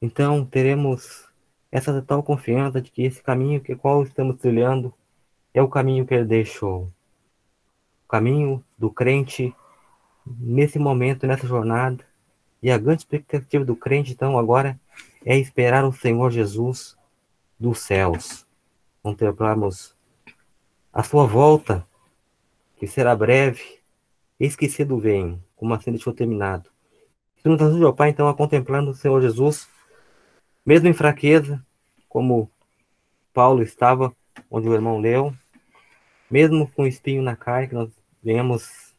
Então 0.00 0.44
teremos 0.44 1.28
essa 1.70 1.92
total 1.92 2.22
confiança 2.22 2.80
de 2.80 2.90
que 2.90 3.02
esse 3.02 3.22
caminho 3.22 3.60
que 3.60 3.74
qual 3.74 4.02
estamos 4.02 4.36
trilhando 4.36 4.94
é 5.52 5.62
o 5.62 5.68
caminho 5.68 6.06
que 6.06 6.14
ele 6.14 6.24
deixou. 6.24 6.92
O 8.04 8.08
caminho 8.08 8.64
do 8.78 8.90
crente 8.90 9.54
nesse 10.26 10.78
momento, 10.78 11.26
nessa 11.26 11.46
jornada. 11.46 12.04
E 12.62 12.70
a 12.70 12.78
grande 12.78 13.02
expectativa 13.02 13.64
do 13.64 13.76
crente, 13.76 14.12
então, 14.12 14.38
agora 14.38 14.78
é 15.24 15.36
esperar 15.38 15.84
o 15.84 15.92
Senhor 15.92 16.30
Jesus 16.30 16.96
dos 17.58 17.80
céus. 17.80 18.46
Contemplarmos 19.02 19.94
a 20.92 21.02
sua 21.02 21.26
volta, 21.26 21.86
que 22.76 22.86
será 22.86 23.14
breve, 23.14 23.80
esquecido 24.38 24.98
vem, 24.98 25.42
como 25.54 25.74
assim 25.74 25.90
deixou 25.90 26.12
terminado. 26.12 26.70
Que 27.42 27.48
nos 27.48 27.60
ajude, 27.60 27.84
ó 27.84 27.92
Pai, 27.92 28.10
então, 28.10 28.28
a 28.28 28.34
contemplando 28.34 28.90
o 28.90 28.94
Senhor 28.94 29.20
Jesus, 29.20 29.68
mesmo 30.64 30.88
em 30.88 30.92
fraqueza, 30.92 31.64
como 32.08 32.50
Paulo 33.32 33.62
estava, 33.62 34.14
onde 34.50 34.68
o 34.68 34.74
irmão 34.74 34.98
leu, 34.98 35.34
mesmo 36.30 36.68
com 36.72 36.86
espinho 36.86 37.22
na 37.22 37.36
carne, 37.36 37.68
que 37.68 37.74
nós 37.74 37.90
venhamos 38.22 38.94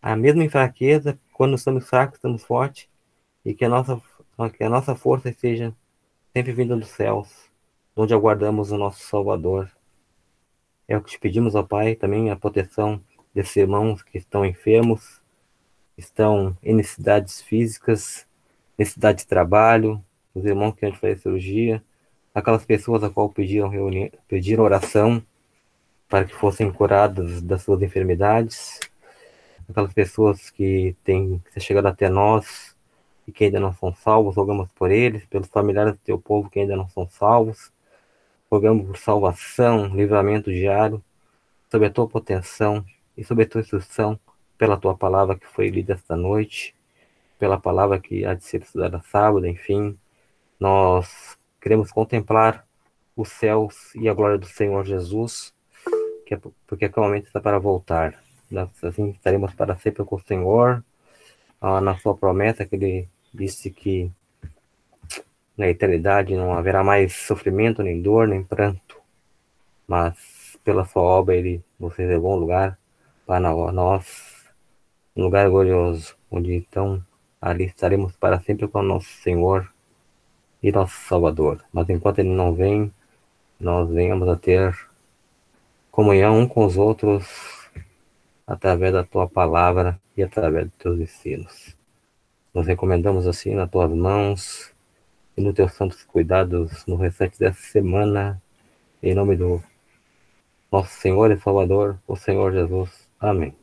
a 0.00 0.16
mesma 0.16 0.44
em 0.44 0.48
fraqueza, 0.48 1.18
quando 1.32 1.56
estamos 1.56 1.88
fracos, 1.88 2.16
estamos 2.16 2.42
fortes, 2.42 2.88
e 3.44 3.54
que 3.54 3.64
a 3.64 3.68
nossa 3.68 4.00
que 4.56 4.62
a 4.62 4.70
nossa 4.70 4.94
força 4.94 5.32
seja 5.32 5.74
sempre 6.32 6.52
vinda 6.52 6.76
dos 6.76 6.88
céus, 6.90 7.50
onde 7.96 8.14
aguardamos 8.14 8.70
o 8.70 8.78
nosso 8.78 9.04
Salvador. 9.04 9.68
É 10.86 10.96
o 10.96 11.02
que 11.02 11.10
te 11.10 11.18
pedimos, 11.18 11.56
ó 11.56 11.62
Pai, 11.64 11.96
também 11.96 12.30
a 12.30 12.36
proteção 12.36 13.02
desses 13.34 13.56
irmãos 13.56 14.02
que 14.02 14.16
estão 14.16 14.44
enfermos, 14.44 15.17
estão 15.98 16.56
em 16.62 16.74
necessidades 16.74 17.42
físicas, 17.42 18.26
necessidade 18.78 19.18
de 19.18 19.26
trabalho, 19.26 20.02
os 20.34 20.44
irmãos 20.44 20.72
que 20.72 20.86
antes 20.86 21.00
fazer 21.00 21.18
cirurgia, 21.18 21.82
aquelas 22.34 22.64
pessoas 22.64 23.02
a 23.02 23.10
qual 23.10 23.28
pediram, 23.28 23.68
reuni 23.68 24.12
pediram 24.28 24.64
oração 24.64 25.22
para 26.08 26.24
que 26.24 26.34
fossem 26.34 26.70
curadas 26.72 27.42
das 27.42 27.62
suas 27.62 27.82
enfermidades, 27.82 28.80
aquelas 29.68 29.92
pessoas 29.92 30.48
que 30.48 30.96
têm 31.04 31.42
chegado 31.58 31.86
até 31.86 32.08
nós 32.08 32.74
e 33.26 33.32
que 33.32 33.44
ainda 33.44 33.60
não 33.60 33.74
são 33.74 33.94
salvos, 33.94 34.36
rogamos 34.36 34.68
por 34.74 34.90
eles, 34.90 35.26
pelos 35.26 35.48
familiares 35.48 35.92
do 35.92 35.98
teu 35.98 36.18
povo 36.18 36.48
que 36.48 36.60
ainda 36.60 36.76
não 36.76 36.88
são 36.88 37.06
salvos, 37.08 37.70
rogamos 38.50 38.86
por 38.86 38.96
salvação, 38.96 39.86
livramento 39.88 40.50
diário, 40.50 41.02
sobre 41.70 41.88
a 41.88 41.90
tua 41.90 42.08
proteção 42.08 42.82
e 43.16 43.22
sobre 43.22 43.44
a 43.44 43.48
tua 43.48 43.60
instrução, 43.60 44.18
pela 44.58 44.76
tua 44.76 44.96
palavra 44.96 45.38
que 45.38 45.46
foi 45.46 45.68
lida 45.70 45.94
esta 45.94 46.16
noite, 46.16 46.74
pela 47.38 47.58
palavra 47.58 48.00
que 48.00 48.24
há 48.26 48.34
de 48.34 48.44
ser 48.44 48.62
estudada 48.62 49.00
sábado, 49.10 49.46
enfim, 49.46 49.96
nós 50.58 51.38
queremos 51.60 51.92
contemplar 51.92 52.66
os 53.16 53.28
céus 53.28 53.94
e 53.94 54.08
a 54.08 54.14
glória 54.14 54.36
do 54.36 54.46
Senhor 54.46 54.84
Jesus, 54.84 55.54
que 56.26 56.34
é, 56.34 56.40
porque 56.66 56.84
aquele 56.84 57.06
momento 57.06 57.26
está 57.26 57.40
para 57.40 57.58
voltar. 57.58 58.22
Assim 58.82 59.10
estaremos 59.10 59.54
para 59.54 59.76
sempre 59.76 60.04
com 60.04 60.16
o 60.16 60.20
Senhor, 60.20 60.84
ah, 61.60 61.80
na 61.80 61.96
sua 61.98 62.16
promessa 62.16 62.64
que 62.64 62.76
ele 62.76 63.08
disse 63.32 63.70
que 63.70 64.10
na 65.56 65.68
eternidade 65.68 66.36
não 66.36 66.54
haverá 66.54 66.82
mais 66.84 67.14
sofrimento, 67.14 67.82
nem 67.82 68.00
dor, 68.00 68.28
nem 68.28 68.42
pranto, 68.42 69.00
mas 69.86 70.56
pela 70.64 70.84
sua 70.84 71.02
obra 71.02 71.34
ele 71.34 71.62
nos 71.78 71.94
reservou 71.94 72.34
um 72.34 72.40
lugar 72.40 72.78
para 73.26 73.40
nós, 73.40 74.37
um 75.18 75.24
lugar 75.24 75.50
glorioso, 75.50 76.14
onde 76.30 76.54
então 76.54 77.04
ali 77.40 77.64
estaremos 77.64 78.14
para 78.14 78.38
sempre 78.40 78.68
com 78.68 78.78
o 78.78 78.84
nosso 78.84 79.08
Senhor 79.20 79.68
e 80.62 80.70
nosso 80.70 80.94
Salvador. 81.08 81.60
Mas 81.72 81.90
enquanto 81.90 82.20
ele 82.20 82.28
não 82.28 82.54
vem, 82.54 82.92
nós 83.58 83.90
venhamos 83.90 84.28
a 84.28 84.36
ter 84.36 84.78
comunhão 85.90 86.38
um 86.38 86.46
com 86.46 86.64
os 86.64 86.76
outros 86.76 87.26
através 88.46 88.92
da 88.92 89.02
tua 89.02 89.28
palavra 89.28 90.00
e 90.16 90.22
através 90.22 90.66
dos 90.68 90.78
teus 90.78 91.00
ensinos. 91.00 91.76
Nós 92.54 92.68
recomendamos 92.68 93.26
assim 93.26 93.56
nas 93.56 93.68
tuas 93.68 93.90
mãos 93.90 94.72
e 95.36 95.40
nos 95.40 95.54
teus 95.54 95.72
santos 95.72 96.04
cuidados 96.04 96.86
no 96.86 96.94
restante 96.94 97.36
dessa 97.40 97.60
semana, 97.60 98.40
em 99.02 99.14
nome 99.14 99.36
do 99.36 99.60
nosso 100.70 100.92
Senhor 101.00 101.32
e 101.32 101.40
Salvador, 101.40 101.98
o 102.06 102.14
Senhor 102.14 102.52
Jesus. 102.52 103.08
Amém. 103.18 103.57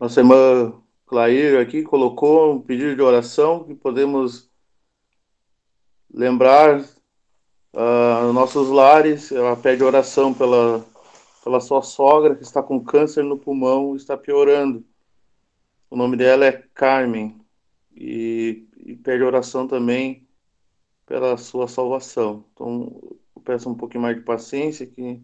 Nossa 0.00 0.20
irmã 0.20 0.72
Clair 1.06 1.60
aqui 1.60 1.82
colocou 1.82 2.54
um 2.54 2.60
pedido 2.60 2.96
de 2.96 3.02
oração 3.02 3.64
que 3.64 3.74
podemos 3.74 4.50
lembrar 6.12 6.80
uh, 6.80 8.32
nossos 8.32 8.70
lares. 8.70 9.30
Ela 9.30 9.54
pede 9.56 9.84
oração 9.84 10.32
pela 10.32 10.84
pela 11.42 11.60
sua 11.60 11.82
sogra 11.82 12.34
que 12.34 12.42
está 12.42 12.62
com 12.62 12.82
câncer 12.82 13.24
no 13.24 13.38
pulmão 13.38 13.96
está 13.96 14.16
piorando. 14.16 14.84
O 15.90 15.96
nome 15.96 16.16
dela 16.16 16.46
é 16.46 16.52
Carmen 16.74 17.40
e, 17.94 18.66
e 18.78 18.96
pede 18.96 19.22
oração 19.22 19.66
também 19.66 20.28
pela 21.06 21.36
sua 21.36 21.66
salvação. 21.66 22.44
Então, 22.52 23.00
eu 23.34 23.42
peço 23.42 23.68
um 23.68 23.74
pouquinho 23.74 24.02
mais 24.02 24.16
de 24.16 24.22
paciência 24.22 24.86
que 24.86 25.20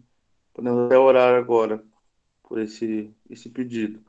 podemos 0.53 0.85
até 0.85 0.97
orar 0.97 1.35
agora 1.35 1.83
por 2.43 2.59
esse, 2.59 3.13
esse 3.29 3.49
pedido. 3.49 4.06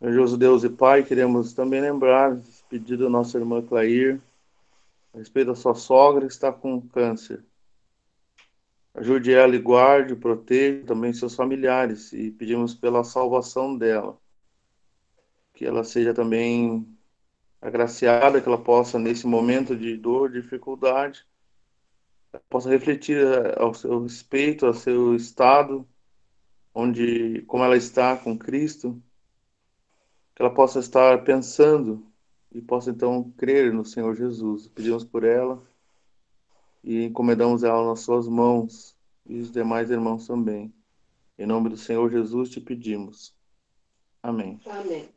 Grandioso 0.00 0.38
Deus 0.38 0.64
e 0.64 0.70
Pai, 0.70 1.02
queremos 1.02 1.52
também 1.52 1.78
lembrar 1.78 2.40
pedido 2.70 3.04
da 3.04 3.10
nossa 3.10 3.36
irmã 3.36 3.60
Clair, 3.60 4.18
a 5.12 5.18
respeito 5.18 5.48
da 5.48 5.54
sua 5.54 5.74
sogra 5.74 6.26
que 6.26 6.32
está 6.32 6.50
com 6.50 6.80
câncer. 6.80 7.44
Ajude 8.94 9.30
ela 9.34 9.54
e 9.54 9.58
guarde, 9.58 10.16
proteja 10.16 10.86
também 10.86 11.12
seus 11.12 11.34
familiares 11.34 12.14
e 12.14 12.30
pedimos 12.30 12.74
pela 12.74 13.04
salvação 13.04 13.76
dela. 13.76 14.18
Que 15.52 15.66
ela 15.66 15.84
seja 15.84 16.14
também 16.14 16.88
agraciada, 17.60 18.40
que 18.40 18.48
ela 18.48 18.56
possa, 18.56 18.98
nesse 18.98 19.26
momento 19.26 19.76
de 19.76 19.98
dor, 19.98 20.30
dificuldade, 20.30 21.26
possa 22.48 22.70
refletir 22.70 23.18
eh, 23.18 23.54
ao 23.58 23.74
seu 23.74 24.02
respeito, 24.02 24.64
ao 24.64 24.72
seu 24.72 25.14
estado, 25.14 25.86
onde, 26.74 27.42
como 27.42 27.62
ela 27.64 27.76
está 27.76 28.16
com 28.16 28.38
Cristo, 28.38 29.00
que 30.40 30.42
ela 30.42 30.54
possa 30.54 30.78
estar 30.78 31.22
pensando 31.22 32.02
e 32.50 32.62
possa 32.62 32.90
então 32.90 33.30
crer 33.36 33.74
no 33.74 33.84
Senhor 33.84 34.16
Jesus. 34.16 34.66
Pedimos 34.68 35.04
por 35.04 35.22
ela 35.22 35.62
e 36.82 37.04
encomendamos 37.04 37.62
ela 37.62 37.86
nas 37.86 38.00
suas 38.00 38.26
mãos 38.26 38.96
e 39.26 39.38
os 39.38 39.52
demais 39.52 39.90
irmãos 39.90 40.26
também. 40.26 40.72
Em 41.38 41.44
nome 41.44 41.68
do 41.68 41.76
Senhor 41.76 42.10
Jesus 42.10 42.48
te 42.48 42.58
pedimos. 42.58 43.34
Amém. 44.22 44.58
Amém. 44.64 45.10